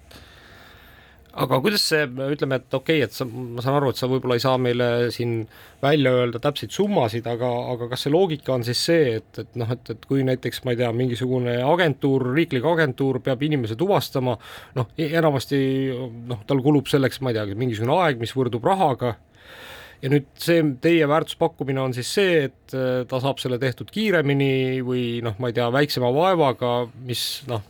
aga 1.32 1.60
kuidas 1.62 1.84
see, 1.92 2.06
ütleme, 2.06 2.58
et 2.58 2.74
okei 2.74 3.00
okay,, 3.00 3.06
et 3.06 3.14
sa, 3.14 3.26
ma 3.26 3.62
saan 3.62 3.78
aru, 3.78 3.92
et 3.92 4.00
sa 4.00 4.08
võib-olla 4.10 4.36
ei 4.38 4.42
saa 4.42 4.58
meile 4.58 4.88
siin 5.14 5.36
välja 5.82 6.12
öelda 6.18 6.40
täpseid 6.42 6.74
summasid, 6.74 7.26
aga, 7.30 7.48
aga 7.74 7.88
kas 7.92 8.06
see 8.06 8.12
loogika 8.12 8.54
on 8.56 8.66
siis 8.66 8.82
see, 8.90 9.16
et, 9.20 9.30
et 9.44 9.58
noh, 9.60 9.70
et, 9.70 9.94
et 9.94 10.06
kui 10.10 10.24
näiteks 10.26 10.64
ma 10.66 10.74
ei 10.74 10.80
tea, 10.82 10.90
mingisugune 10.96 11.56
agentuur, 11.64 12.26
riiklik 12.34 12.66
agentuur 12.66 13.20
peab 13.24 13.42
inimese 13.46 13.78
tuvastama, 13.80 14.36
noh, 14.78 14.92
enamasti 14.98 15.60
noh, 16.30 16.44
tal 16.48 16.62
kulub 16.64 16.90
selleks, 16.90 17.22
ma 17.24 17.32
ei 17.32 17.38
tea, 17.38 17.48
mingisugune 17.54 17.98
aeg, 18.00 18.22
mis 18.22 18.34
võrdub 18.36 18.66
rahaga 18.66 19.16
ja 20.00 20.10
nüüd 20.12 20.28
see 20.40 20.62
teie 20.82 21.08
väärtuspakkumine 21.10 21.82
on 21.82 21.94
siis 21.96 22.10
see, 22.16 22.46
et 22.48 22.74
äh, 22.76 23.02
ta 23.08 23.20
saab 23.22 23.40
selle 23.42 23.60
tehtud 23.62 23.90
kiiremini 23.92 24.80
või 24.86 25.04
noh, 25.24 25.36
ma 25.42 25.50
ei 25.50 25.56
tea, 25.56 25.68
väiksema 25.74 26.10
vaevaga, 26.14 26.74
mis 27.06 27.24
noh, 27.50 27.64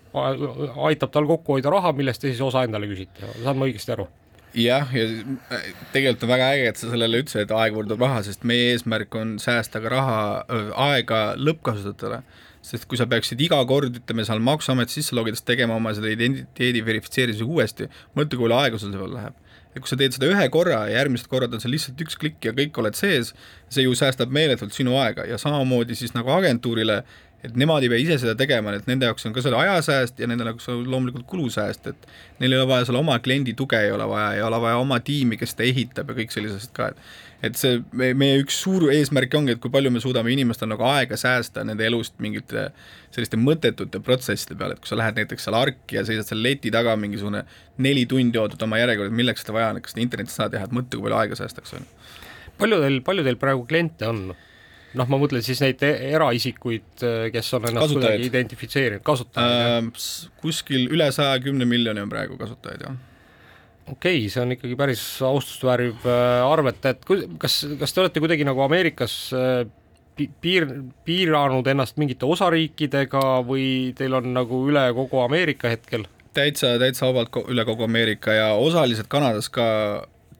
aitab 0.86 1.12
tal 1.14 1.28
kokku 1.30 1.58
hoida 1.58 1.72
raha, 1.74 1.94
millest 1.96 2.22
te 2.22 2.30
siis 2.30 2.42
osa 2.44 2.64
endale 2.66 2.90
küsite, 2.90 3.26
saan 3.42 3.58
ma 3.58 3.68
õigesti 3.68 3.94
aru? 3.96 4.08
jah, 4.56 4.90
ja 4.94 5.06
äh, 5.54 5.66
tegelikult 5.94 6.26
on 6.26 6.32
väga 6.34 6.52
äge, 6.56 6.70
et 6.70 6.78
sa 6.80 6.90
sellele 6.90 7.22
ütlesid, 7.22 7.52
aeg 7.54 7.74
võrdub 7.76 8.02
raha, 8.02 8.22
sest 8.26 8.46
meie 8.46 8.72
eesmärk 8.74 9.14
on 9.18 9.36
säästa 9.42 9.82
ka 9.82 9.92
raha, 9.92 10.20
aega 10.90 11.20
lõppkasutajatele. 11.38 12.22
Sest 12.60 12.84
kui 12.90 12.98
sa 13.00 13.06
peaksid 13.08 13.40
iga 13.40 13.56
kord, 13.64 13.94
ütleme 14.02 14.20
seal 14.28 14.42
Maksuameti 14.44 14.98
sisse 14.98 15.14
logides 15.16 15.40
tegema 15.48 15.78
oma 15.78 15.94
seda 15.96 16.10
identiteedi 16.12 16.82
verifitseerimise 16.84 17.46
uuesti, 17.46 17.86
mõtle, 18.18 18.36
kui 18.36 18.44
palju 18.44 18.58
aega 18.58 18.80
sul 18.82 18.90
selle 18.90 19.00
peale 19.00 19.16
läheb 19.16 19.38
ja 19.74 19.80
kui 19.80 19.90
sa 19.90 19.98
teed 19.98 20.16
seda 20.16 20.28
ühe 20.30 20.46
korra 20.52 20.82
ja 20.88 21.00
järgmised 21.00 21.30
korrad 21.30 21.54
on 21.54 21.62
seal 21.62 21.74
lihtsalt 21.74 22.00
üks 22.02 22.18
klikk 22.20 22.48
ja 22.48 22.54
kõik 22.56 22.78
oled 22.82 22.98
sees, 22.98 23.34
see 23.70 23.84
ju 23.86 23.94
säästab 23.98 24.32
meeletult 24.34 24.74
sinu 24.74 24.96
aega. 24.98 25.26
Ja 25.28 25.38
samamoodi 25.38 25.98
siis 25.98 26.14
nagu 26.16 26.32
agentuurile, 26.34 27.02
et 27.44 27.56
nemad 27.56 27.84
ei 27.84 27.88
pea 27.92 28.02
ise 28.02 28.18
seda 28.20 28.34
tegema, 28.38 28.74
et 28.76 28.88
nende 28.90 29.08
jaoks 29.08 29.24
on 29.28 29.34
ka 29.36 29.44
selle 29.44 29.56
ajasääst 29.60 30.20
ja 30.20 30.28
nende 30.28 30.44
jaoks 30.48 30.68
on 30.72 30.84
loomulikult 30.90 31.26
kulusääst, 31.30 31.88
et 31.92 32.06
neil 32.42 32.52
ei 32.52 32.60
ole 32.60 32.68
vaja 32.68 32.88
seal 32.88 33.00
oma 33.00 33.16
kliendi 33.24 33.54
tuge 33.56 33.80
ei 33.80 33.92
ole 33.94 34.06
vaja, 34.08 34.34
ei 34.36 34.44
ole 34.44 34.60
vaja 34.60 34.80
oma 34.82 35.00
tiimi, 35.04 35.40
kes 35.40 35.54
seda 35.54 35.68
ehitab 35.68 36.12
ja 36.12 36.18
kõik 36.20 36.36
sellised 36.36 36.72
ka, 36.76 36.92
et 36.92 37.28
et 37.40 37.56
see, 37.56 37.78
me, 37.96 38.10
meie 38.20 38.40
üks 38.42 38.58
suur 38.60 38.90
eesmärk 38.92 39.32
ongi, 39.38 39.54
et 39.56 39.60
kui 39.62 39.72
palju 39.72 39.92
me 39.92 40.02
suudame 40.04 40.32
inimestel 40.34 40.68
nagu 40.68 40.84
aega 40.84 41.16
säästa 41.16 41.64
nende 41.64 41.86
elust 41.88 42.18
mingite 42.20 42.66
selliste 43.14 43.40
mõttetute 43.40 44.02
protsesside 44.04 44.58
peale, 44.60 44.76
et 44.76 44.82
kui 44.82 44.90
sa 44.90 44.98
lähed 45.00 45.16
näiteks 45.22 45.48
seal 45.48 45.56
arki 45.56 45.96
ja 45.96 46.04
seisad 46.04 46.28
seal 46.28 46.42
leti 46.44 46.72
taga 46.74 46.92
mingisugune 47.00 47.46
neli 47.80 48.04
tundi 48.10 48.38
ootad 48.40 48.60
oma 48.68 48.82
järjekorda, 48.82 49.16
milleks 49.22 49.44
seda 49.44 49.56
vaja 49.56 49.72
on, 49.72 49.80
kas 49.80 49.96
seda 49.96 50.04
internetis 50.04 50.36
saad 50.36 50.52
teha, 50.52 50.68
et 50.68 50.76
mõtle, 50.76 50.98
kui 50.98 51.08
palju 51.08 51.20
aega 51.22 51.40
säästaks, 51.40 51.74
on 51.78 51.86
ju. 51.86 52.12
palju 52.60 52.84
teil, 52.84 53.00
palju 53.08 53.26
teil 53.30 53.40
praegu 53.40 53.64
kliente 53.72 54.12
on? 54.12 54.22
Noh, 54.98 55.10
ma 55.10 55.20
mõtlen 55.20 55.44
siis 55.44 55.60
neid 55.62 55.82
e-, 55.86 55.94
eraisikuid, 56.14 57.04
kes 57.34 57.52
on 57.58 57.68
ennast 57.68 57.84
kasutajaid. 57.84 58.16
kuidagi 58.16 58.32
identifitseerinud, 58.32 59.04
kasutajaid 59.06 59.92
äh,. 59.92 60.34
kuskil 60.42 60.88
üle 60.90 61.12
saja 61.14 61.38
kümne 61.44 61.68
miljoni 61.68 62.02
on 62.02 62.10
praegu 62.12 62.40
kasutajaid, 62.40 62.88
jah 62.88 62.98
okei 63.90 64.18
okay,, 64.18 64.30
see 64.30 64.42
on 64.42 64.54
ikkagi 64.54 64.76
päris 64.78 65.02
austust 65.26 65.64
vääriv 65.66 66.06
äh, 66.08 66.46
arvet, 66.46 66.84
et 66.90 67.04
kas, 67.40 67.60
kas 67.80 67.94
te 67.94 68.02
olete 68.04 68.22
kuidagi 68.22 68.46
nagu 68.46 68.62
Ameerikas 68.64 69.16
äh, 69.36 69.64
piir, 70.42 70.66
piiranud 71.06 71.66
ennast 71.72 71.98
mingite 72.00 72.28
osariikidega 72.28 73.24
või 73.46 73.92
teil 73.98 74.16
on 74.18 74.32
nagu 74.36 74.64
üle 74.70 74.86
kogu 74.96 75.22
Ameerika 75.24 75.72
hetkel? 75.72 76.06
täitsa, 76.36 76.76
täitsa 76.82 77.08
vabalt 77.10 77.40
üle 77.50 77.66
kogu 77.68 77.86
Ameerika 77.88 78.34
ja 78.36 78.50
osaliselt 78.54 79.10
Kanadas 79.10 79.50
ka 79.52 79.66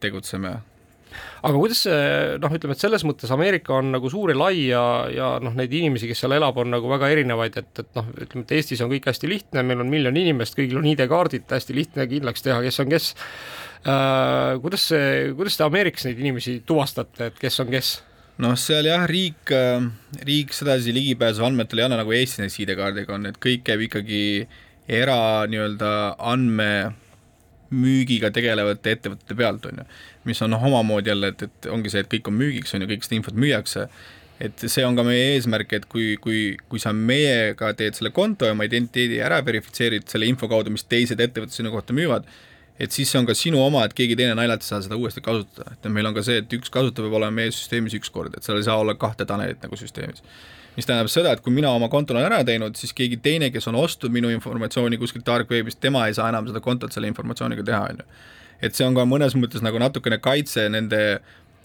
tegutseme 0.01 0.61
aga 1.41 1.55
kuidas 1.57 1.83
see 1.87 2.01
noh, 2.43 2.53
ütleme, 2.57 2.77
et 2.77 2.83
selles 2.83 3.05
mõttes 3.07 3.33
Ameerika 3.35 3.77
on 3.79 3.91
nagu 3.95 4.11
suur 4.13 4.33
ja 4.33 4.39
lai 4.39 4.67
ja, 4.69 4.83
ja 5.13 5.31
noh, 5.43 5.55
neid 5.57 5.73
inimesi, 5.77 6.09
kes 6.11 6.25
seal 6.25 6.37
elab, 6.37 6.59
on 6.61 6.73
nagu 6.75 6.91
väga 6.91 7.11
erinevaid, 7.15 7.57
et, 7.61 7.73
et 7.83 7.91
noh, 7.99 8.11
ütleme, 8.17 8.45
et 8.47 8.55
Eestis 8.59 8.83
on 8.85 8.93
kõik 8.93 9.11
hästi 9.11 9.31
lihtne, 9.31 9.65
meil 9.67 9.83
on 9.85 9.91
miljon 9.93 10.21
inimest, 10.21 10.59
kõigil 10.59 10.81
on 10.81 10.89
ID-kaardid, 10.93 11.49
hästi 11.51 11.77
lihtne 11.77 12.07
kindlaks 12.11 12.47
teha, 12.47 12.61
kes 12.67 12.81
on 12.85 12.93
kes 12.93 13.11
äh,. 13.89 14.61
kuidas 14.63 14.87
see, 14.93 15.11
kuidas 15.39 15.59
te 15.59 15.67
Ameerikas 15.67 16.09
neid 16.09 16.23
inimesi 16.23 16.61
tuvastate, 16.67 17.33
et 17.33 17.43
kes 17.43 17.61
on 17.65 17.75
kes? 17.75 17.93
noh, 18.41 18.57
seal 18.57 18.89
jah, 18.89 19.05
riik, 19.09 19.53
riik 20.25 20.55
sedasi 20.57 20.95
ligipääsu 20.97 21.45
andmetele 21.45 21.85
ei 21.85 21.91
anna, 21.91 22.01
nagu 22.01 22.17
Eestis 22.17 22.41
näiteks 22.41 22.65
ID-kaardiga 22.65 23.17
on, 23.19 23.29
et 23.29 23.41
kõik 23.43 23.67
käib 23.67 23.85
ikkagi 23.89 24.23
era 24.91 25.47
nii-öelda 25.51 25.93
andme 26.33 26.71
müügiga 27.71 28.31
tegelevate 28.35 28.97
ettevõtete 28.97 29.37
pealt, 29.39 29.67
on 29.71 29.83
ju. 29.83 29.85
mis 30.29 30.43
on 30.43 30.51
noh, 30.55 30.65
omamoodi 30.71 31.13
jälle, 31.13 31.33
et, 31.35 31.45
et 31.47 31.69
ongi 31.71 31.93
see, 31.93 32.03
et 32.05 32.11
kõik 32.11 32.31
on 32.31 32.37
müügiks, 32.39 32.75
on 32.75 32.85
ju, 32.85 32.91
kõik 32.91 33.07
seda 33.07 33.19
infot 33.19 33.39
müüakse, 33.39 33.87
et 34.41 34.67
see 34.73 34.85
on 34.87 34.97
ka 34.97 35.05
meie 35.07 35.35
eesmärk, 35.37 35.73
et 35.77 35.89
kui, 35.91 36.15
kui, 36.23 36.43
kui 36.69 36.83
sa 36.83 36.93
meiega 36.97 37.73
teed 37.79 37.99
selle 37.99 38.13
konto 38.17 38.49
ja 38.49 38.57
oma 38.57 38.67
identiteedi 38.69 39.21
ära 39.23 39.41
verifitseerid 39.47 40.09
selle 40.11 40.29
info 40.31 40.49
kaudu, 40.51 40.73
mis 40.75 40.87
teised 40.89 41.21
ettevõtted 41.21 41.61
sinu 41.61 41.73
kohta 41.75 41.97
müüvad, 41.97 42.29
et 42.81 42.97
siis 42.97 43.11
see 43.13 43.21
on 43.21 43.29
ka 43.29 43.37
sinu 43.37 43.61
oma, 43.63 43.85
et 43.85 43.95
keegi 43.97 44.17
teine 44.17 44.35
naljalt 44.39 44.65
ei 44.65 44.73
saa 44.73 44.81
seda 44.85 44.97
uuesti 44.97 45.23
kasutada, 45.25 45.77
et 45.77 45.91
meil 45.93 46.09
on 46.09 46.17
ka 46.17 46.25
see, 46.27 46.41
et 46.41 46.57
üks 46.57 46.73
kasutaja 46.73 47.07
peab 47.07 47.19
olema 47.21 47.43
meie 47.43 47.53
süsteemis 47.53 47.99
üks 48.01 48.11
kord, 48.13 48.35
et 48.37 48.47
seal 48.47 48.59
ei 48.59 48.67
saa 48.67 48.81
olla 48.81 48.97
kahte 48.99 49.29
Tanelit 49.29 49.61
nagu 49.63 49.79
süsteemis 49.79 50.25
mis 50.77 50.89
tähendab 50.89 51.11
seda, 51.13 51.35
et 51.35 51.43
kui 51.45 51.55
mina 51.55 51.73
oma 51.77 51.89
konto 51.93 52.15
olen 52.15 52.29
ära 52.29 52.43
teinud, 52.47 52.79
siis 52.79 52.95
keegi 52.97 53.21
teine, 53.25 53.51
kes 53.55 53.69
on 53.71 53.79
ostnud 53.81 54.13
minu 54.15 54.31
informatsiooni 54.35 54.99
kuskilt 55.01 55.27
dark 55.27 55.51
web'ist, 55.51 55.81
tema 55.83 56.07
ei 56.09 56.17
saa 56.17 56.31
enam 56.33 56.49
seda 56.51 56.63
kontot 56.65 56.95
selle 56.95 57.11
informatsiooniga 57.11 57.67
teha, 57.67 57.83
on 57.91 58.03
ju. 58.03 58.09
et 58.69 58.77
see 58.77 58.87
on 58.87 58.97
ka 58.97 59.07
mõnes 59.09 59.37
mõttes 59.39 59.65
nagu 59.65 59.81
natukene 59.83 60.21
kaitse 60.23 60.69
nende 60.73 61.21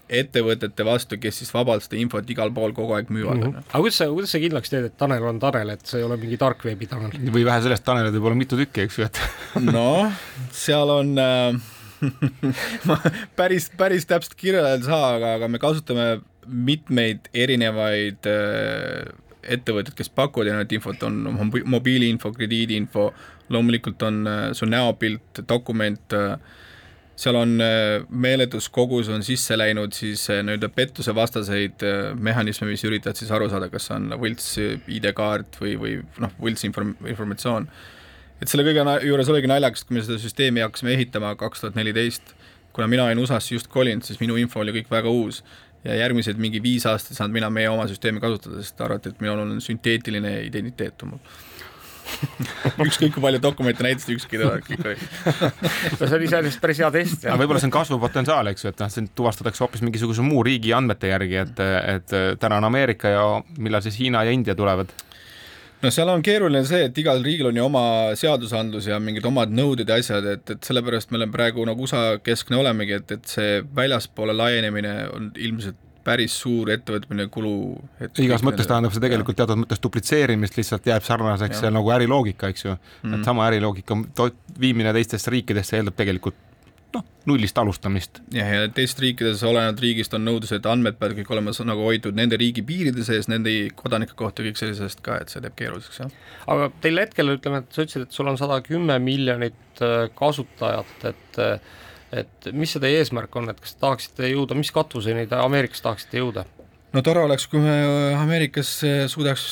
ettevõtete 0.06 0.84
vastu, 0.86 1.18
kes 1.18 1.40
siis 1.40 1.48
vabalt 1.50 1.82
seda 1.82 1.98
infot 1.98 2.28
igal 2.30 2.52
pool 2.54 2.74
kogu 2.74 2.94
aeg 2.94 3.08
müüvad 3.10 3.40
mm. 3.40 3.42
-hmm. 3.42 3.70
aga 3.72 3.80
kuidas 3.82 3.96
sa, 3.98 4.06
kuidas 4.06 4.34
sa 4.34 4.40
kindlaks 4.42 4.70
teed, 4.70 4.84
et 4.86 4.96
Tanel 4.98 5.24
on 5.26 5.40
Tanel, 5.42 5.72
et 5.74 5.86
see 5.86 5.98
ei 5.98 6.06
ole 6.06 6.16
mingi 6.20 6.38
dark 6.38 6.62
web'i 6.64 6.86
Tanel? 6.86 7.16
või 7.34 7.44
vähe 7.46 7.62
sellest, 7.64 7.84
Taneleid 7.84 8.14
võib 8.14 8.30
olla 8.30 8.38
mitu 8.38 8.58
tükki, 8.58 8.86
eks 8.86 8.98
ju, 8.98 9.08
et 9.08 9.20
noh, 9.76 10.12
seal 10.54 10.92
on 10.94 11.16
äh, 11.18 11.58
ma 12.88 12.98
päris, 13.36 13.70
päris 13.76 14.06
täpselt 14.06 14.36
kirjeldada 14.38 14.78
ei 14.78 14.86
saa, 14.86 15.16
aga, 15.16 15.34
aga 15.40 15.48
me 15.50 15.58
kasutame 15.62 16.06
mitmeid 16.46 17.30
erinevaid 17.34 18.28
äh, 18.30 19.06
ettevõtteid, 19.46 19.94
kes 19.94 20.10
pakuvad 20.10 20.50
erinevat 20.50 20.74
infot, 20.74 21.02
on 21.06 21.18
mobi- 21.36 21.64
mobiiliinfo, 21.66 22.32
krediidiinfo, 22.34 23.08
loomulikult 23.54 24.02
on 24.06 24.22
äh, 24.26 24.44
su 24.58 24.68
näopilt, 24.70 25.42
dokument 25.48 26.16
äh,, 26.16 26.38
seal 27.16 27.32
on 27.40 27.54
meeletus 28.12 28.66
kogus 28.68 29.08
on 29.08 29.22
sisse 29.24 29.56
läinud 29.56 29.94
siis 29.96 30.26
nii-öelda 30.28 30.68
pettusevastaseid 30.76 31.80
mehhanisme, 32.20 32.66
mis 32.68 32.84
üritavad 32.84 33.16
siis 33.16 33.30
aru 33.32 33.46
saada, 33.48 33.70
kas 33.72 33.88
on 33.94 34.10
võlts 34.20 34.50
ID-kaart 34.60 35.56
või, 35.62 35.72
või 35.80 35.94
noh, 36.20 36.34
võlts 36.36 36.66
inform-, 36.68 36.92
informatsioon. 37.08 37.70
et 38.36 38.52
selle 38.52 38.66
kõige 38.68 38.84
juures 39.08 39.32
oligi 39.32 39.48
naljakas, 39.48 39.86
kui 39.88 39.96
me 39.96 40.04
seda 40.04 40.20
süsteemi 40.20 40.60
hakkasime 40.66 40.92
ehitama 40.92 41.32
kaks 41.40 41.64
tuhat 41.64 41.80
neliteist, 41.80 42.36
kuna 42.76 42.86
mina 42.92 43.06
olin 43.08 43.22
USA-sse 43.22 43.54
just 43.54 43.72
kolinud, 43.72 44.04
siis 44.04 44.20
minu 44.20 44.36
info 44.36 44.60
oli 44.60 44.74
kõik 44.76 44.92
väga 44.92 45.08
uus 45.08 45.40
ja 45.86 45.98
järgmised 46.02 46.40
mingi 46.42 46.62
viis 46.62 46.86
aastat 46.90 47.14
ei 47.14 47.20
saanud 47.20 47.36
mina 47.36 47.50
meie 47.52 47.70
oma 47.72 47.86
süsteemi 47.90 48.22
kasutada, 48.22 48.62
sest 48.62 48.80
arvati, 48.84 49.12
et 49.12 49.22
minul 49.22 49.44
on 49.44 49.60
sünteetiline 49.62 50.38
identiteet 50.46 51.06
mul 51.08 51.20
ükskõik 52.86 53.16
kui 53.16 53.22
palju 53.22 53.40
dokumente 53.42 53.82
näitasid, 53.82 54.14
ükski 54.14 54.38
ei 54.38 54.42
tule, 54.42 54.60
kõik 54.66 54.84
oli. 54.86 55.08
no 55.98 56.06
see 56.06 56.18
on 56.18 56.26
iseenesest 56.28 56.62
päris 56.62 56.80
hea 56.82 56.90
test. 56.94 57.26
aga 57.26 57.38
võib-olla 57.40 57.62
see 57.62 57.70
on 57.70 57.74
kasvupotentsiaal, 57.74 58.52
eks 58.52 58.66
ju, 58.66 58.72
et 58.72 58.84
noh, 58.84 58.92
see 58.92 59.10
tuvastatakse 59.18 59.64
hoopis 59.64 59.82
mingisuguse 59.82 60.24
muu 60.26 60.44
riigi 60.46 60.74
andmete 60.76 61.10
järgi, 61.10 61.40
et, 61.42 61.64
et 61.96 62.16
täna 62.42 62.60
on 62.60 62.68
Ameerika 62.70 63.12
ja 63.12 63.26
millal 63.58 63.84
siis 63.84 63.98
Hiina 64.00 64.22
ja 64.26 64.34
India 64.36 64.54
tulevad 64.58 64.92
no 65.82 65.92
seal 65.94 66.10
on 66.12 66.22
keeruline 66.24 66.64
see, 66.68 66.84
et 66.88 66.98
igal 67.02 67.22
riigil 67.24 67.50
on 67.50 67.58
ju 67.60 67.64
oma 67.66 67.86
seadusandlus 68.18 68.88
ja 68.90 69.00
mingid 69.02 69.26
omad 69.28 69.52
nõuded 69.54 69.88
ja 69.90 69.98
asjad, 70.00 70.28
et, 70.36 70.54
et 70.56 70.70
sellepärast 70.70 71.12
me 71.12 71.20
oleme 71.20 71.34
praegu 71.34 71.66
nagu 71.68 71.86
USA 71.86 72.18
keskne 72.22 72.60
olemegi, 72.60 73.00
et, 73.00 73.18
et 73.18 73.34
see 73.36 73.58
väljaspoole 73.76 74.36
laienemine 74.36 74.94
on 75.16 75.32
ilmselt 75.36 75.82
päris 76.06 76.36
suur 76.38 76.70
ettevõtmine 76.70 77.26
kulu. 77.34 77.52
igas 78.22 78.44
mõttes 78.46 78.68
tähendab 78.70 78.94
see 78.94 79.02
tegelikult 79.02 79.38
teatud 79.40 79.58
mõttes 79.58 79.80
duplitseerimist, 79.82 80.58
lihtsalt 80.58 80.86
jääb 80.86 81.06
sarnaseks 81.06 81.64
ja. 81.66 81.72
nagu 81.74 81.90
äriloogika, 81.96 82.50
eks 82.52 82.64
ju 82.64 82.72
mm. 82.72 82.78
-hmm. 82.78 83.18
et 83.18 83.30
sama 83.30 83.48
äriloogika 83.50 83.98
viimine 84.60 84.92
teistesse 84.94 85.32
riikidesse 85.34 85.80
eeldab 85.80 85.98
tegelikult 85.98 86.38
noh, 86.96 87.04
nullist 87.28 87.58
alustamist. 87.58 88.20
jah, 88.34 88.50
ja 88.52 88.68
teistes 88.72 89.02
riikides, 89.02 89.42
olenevalt 89.46 89.80
riigist, 89.82 90.14
on 90.16 90.24
nõudlus, 90.26 90.52
et 90.56 90.66
andmed 90.70 90.98
peavad 90.98 91.16
kõik 91.18 91.32
olema 91.34 91.54
nagu 91.68 91.86
hoitud 91.86 92.16
nende 92.16 92.38
riigi 92.40 92.64
piiride 92.66 93.04
sees, 93.06 93.28
nende 93.32 93.54
kodanike 93.78 94.16
kohta, 94.18 94.44
kõik 94.46 94.60
sellisest 94.60 95.02
ka, 95.06 95.20
et 95.22 95.32
see 95.32 95.42
teeb 95.44 95.56
keeruliseks, 95.58 96.02
jah. 96.04 96.14
aga 96.54 96.70
teil 96.84 97.02
hetkel 97.02 97.34
ütleme, 97.36 97.62
et 97.62 97.76
sa 97.76 97.84
ütlesid, 97.84 98.06
et 98.06 98.18
sul 98.18 98.30
on 98.32 98.38
sada 98.40 98.60
kümme 98.64 98.98
miljonit 99.02 99.84
äh, 99.84 100.06
kasutajat, 100.18 100.96
et 101.12 101.42
äh, 101.42 101.74
et 102.16 102.46
mis 102.54 102.70
see 102.70 102.80
teie 102.80 103.00
eesmärk 103.00 103.34
on, 103.36 103.50
et 103.50 103.58
kas 103.60 103.74
tahaksite 103.80 104.28
jõuda, 104.30 104.54
mis 104.56 104.70
katvuseni 104.72 105.26
te 105.26 105.40
Ameerikas 105.42 105.82
tahaksite 105.84 106.22
jõuda? 106.22 106.46
no 106.94 107.02
tore 107.04 107.24
oleks, 107.26 107.48
kui 107.50 107.60
me 107.60 107.74
Ameerikas 108.16 108.70
suudaks 109.12 109.48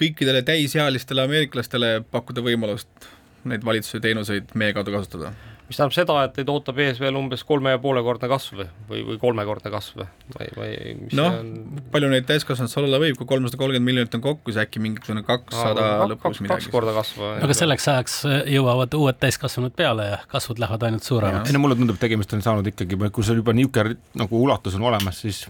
kõikidele 0.00 0.42
täisealistele 0.46 1.24
ameeriklastele 1.24 1.94
pakkuda 2.12 2.44
võimalust 2.44 3.08
neid 3.48 3.64
valitsuse 3.64 4.00
teenuseid 4.04 4.52
meie 4.60 4.76
kaudu 4.76 4.92
kasutada 4.94 5.32
mis 5.70 5.78
tähendab 5.78 5.94
seda, 5.94 6.16
et 6.26 6.32
teid 6.34 6.48
ootab 6.50 6.78
ees 6.82 6.98
veel 6.98 7.14
umbes 7.18 7.44
kolme 7.46 7.70
ja 7.70 7.78
poolekordne 7.82 8.26
kasv 8.30 8.64
või, 8.90 9.04
või 9.06 9.18
kolmekordne 9.22 9.70
kasv 9.70 10.02
või, 10.02 10.48
või 10.56 10.72
noh 11.14 11.38
on..., 11.38 11.52
palju 11.94 12.10
neid 12.10 12.26
täiskasvanuid 12.26 12.72
seal 12.72 12.88
olla 12.88 12.98
võib, 13.02 13.14
kui 13.20 13.28
kolmsada 13.30 13.60
kolmkümmend 13.60 13.86
miljonit 13.86 14.18
on 14.18 14.24
kokku, 14.24 14.50
siis 14.50 14.64
äkki 14.64 14.82
mingisugune 14.82 15.22
kakssada 15.26 15.86
lõpus 16.10 16.42
midagi. 16.42 16.66
kaks 16.66 16.74
korda 16.74 16.96
kasv. 16.96 17.22
aga 17.46 17.56
selleks 17.56 17.88
ajaks 17.94 18.18
jõuavad 18.50 18.98
uued 18.98 19.22
täiskasvanud 19.22 19.76
peale 19.78 20.10
ja 20.10 20.20
kasvud 20.34 20.62
lähevad 20.62 20.90
ainult 20.90 21.06
suuremaks. 21.06 21.50
ei 21.50 21.56
no 21.56 21.62
mulle 21.62 21.78
tundub, 21.78 22.02
tegemist 22.02 22.34
on 22.34 22.42
saanud 22.44 22.74
ikkagi, 22.74 22.98
kui 23.14 23.26
sul 23.26 23.38
juba 23.44 23.54
niisugune 23.54 23.94
nagu 24.18 24.42
ulatus 24.42 24.74
on 24.74 24.90
olemas, 24.90 25.22
siis 25.22 25.44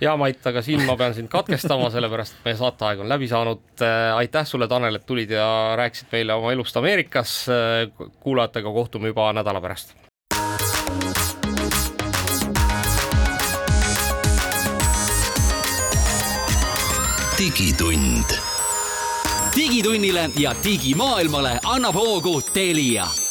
ja 0.00 0.16
Mait, 0.16 0.40
aga 0.46 0.62
siin 0.62 0.84
ma 0.86 0.96
pean 0.96 1.14
sind 1.14 1.30
katkestama, 1.32 1.90
sellepärast 1.94 2.38
et 2.38 2.48
meie 2.48 2.58
saateaeg 2.58 3.04
on 3.04 3.10
läbi 3.10 3.28
saanud. 3.30 3.64
Äh, 3.82 4.14
aitäh 4.16 4.46
sulle, 4.46 4.68
Tanel, 4.68 5.00
et 5.00 5.06
tulid 5.06 5.30
ja 5.34 5.74
rääkisid 5.78 6.12
meile 6.12 6.38
oma 6.38 6.52
elust 6.52 6.76
Ameerikas. 6.76 7.36
Äh, 7.48 8.08
kuulajatega 8.20 8.72
kohtume 8.72 9.12
juba 9.12 9.32
nädala 9.32 9.60
pärast. 9.60 9.94
digitund. 17.38 18.30
digitunnile 19.56 20.30
ja 20.38 20.54
digimaailmale 20.64 21.58
annab 21.64 21.94
hoogu 21.94 22.40
Telia 22.42 23.23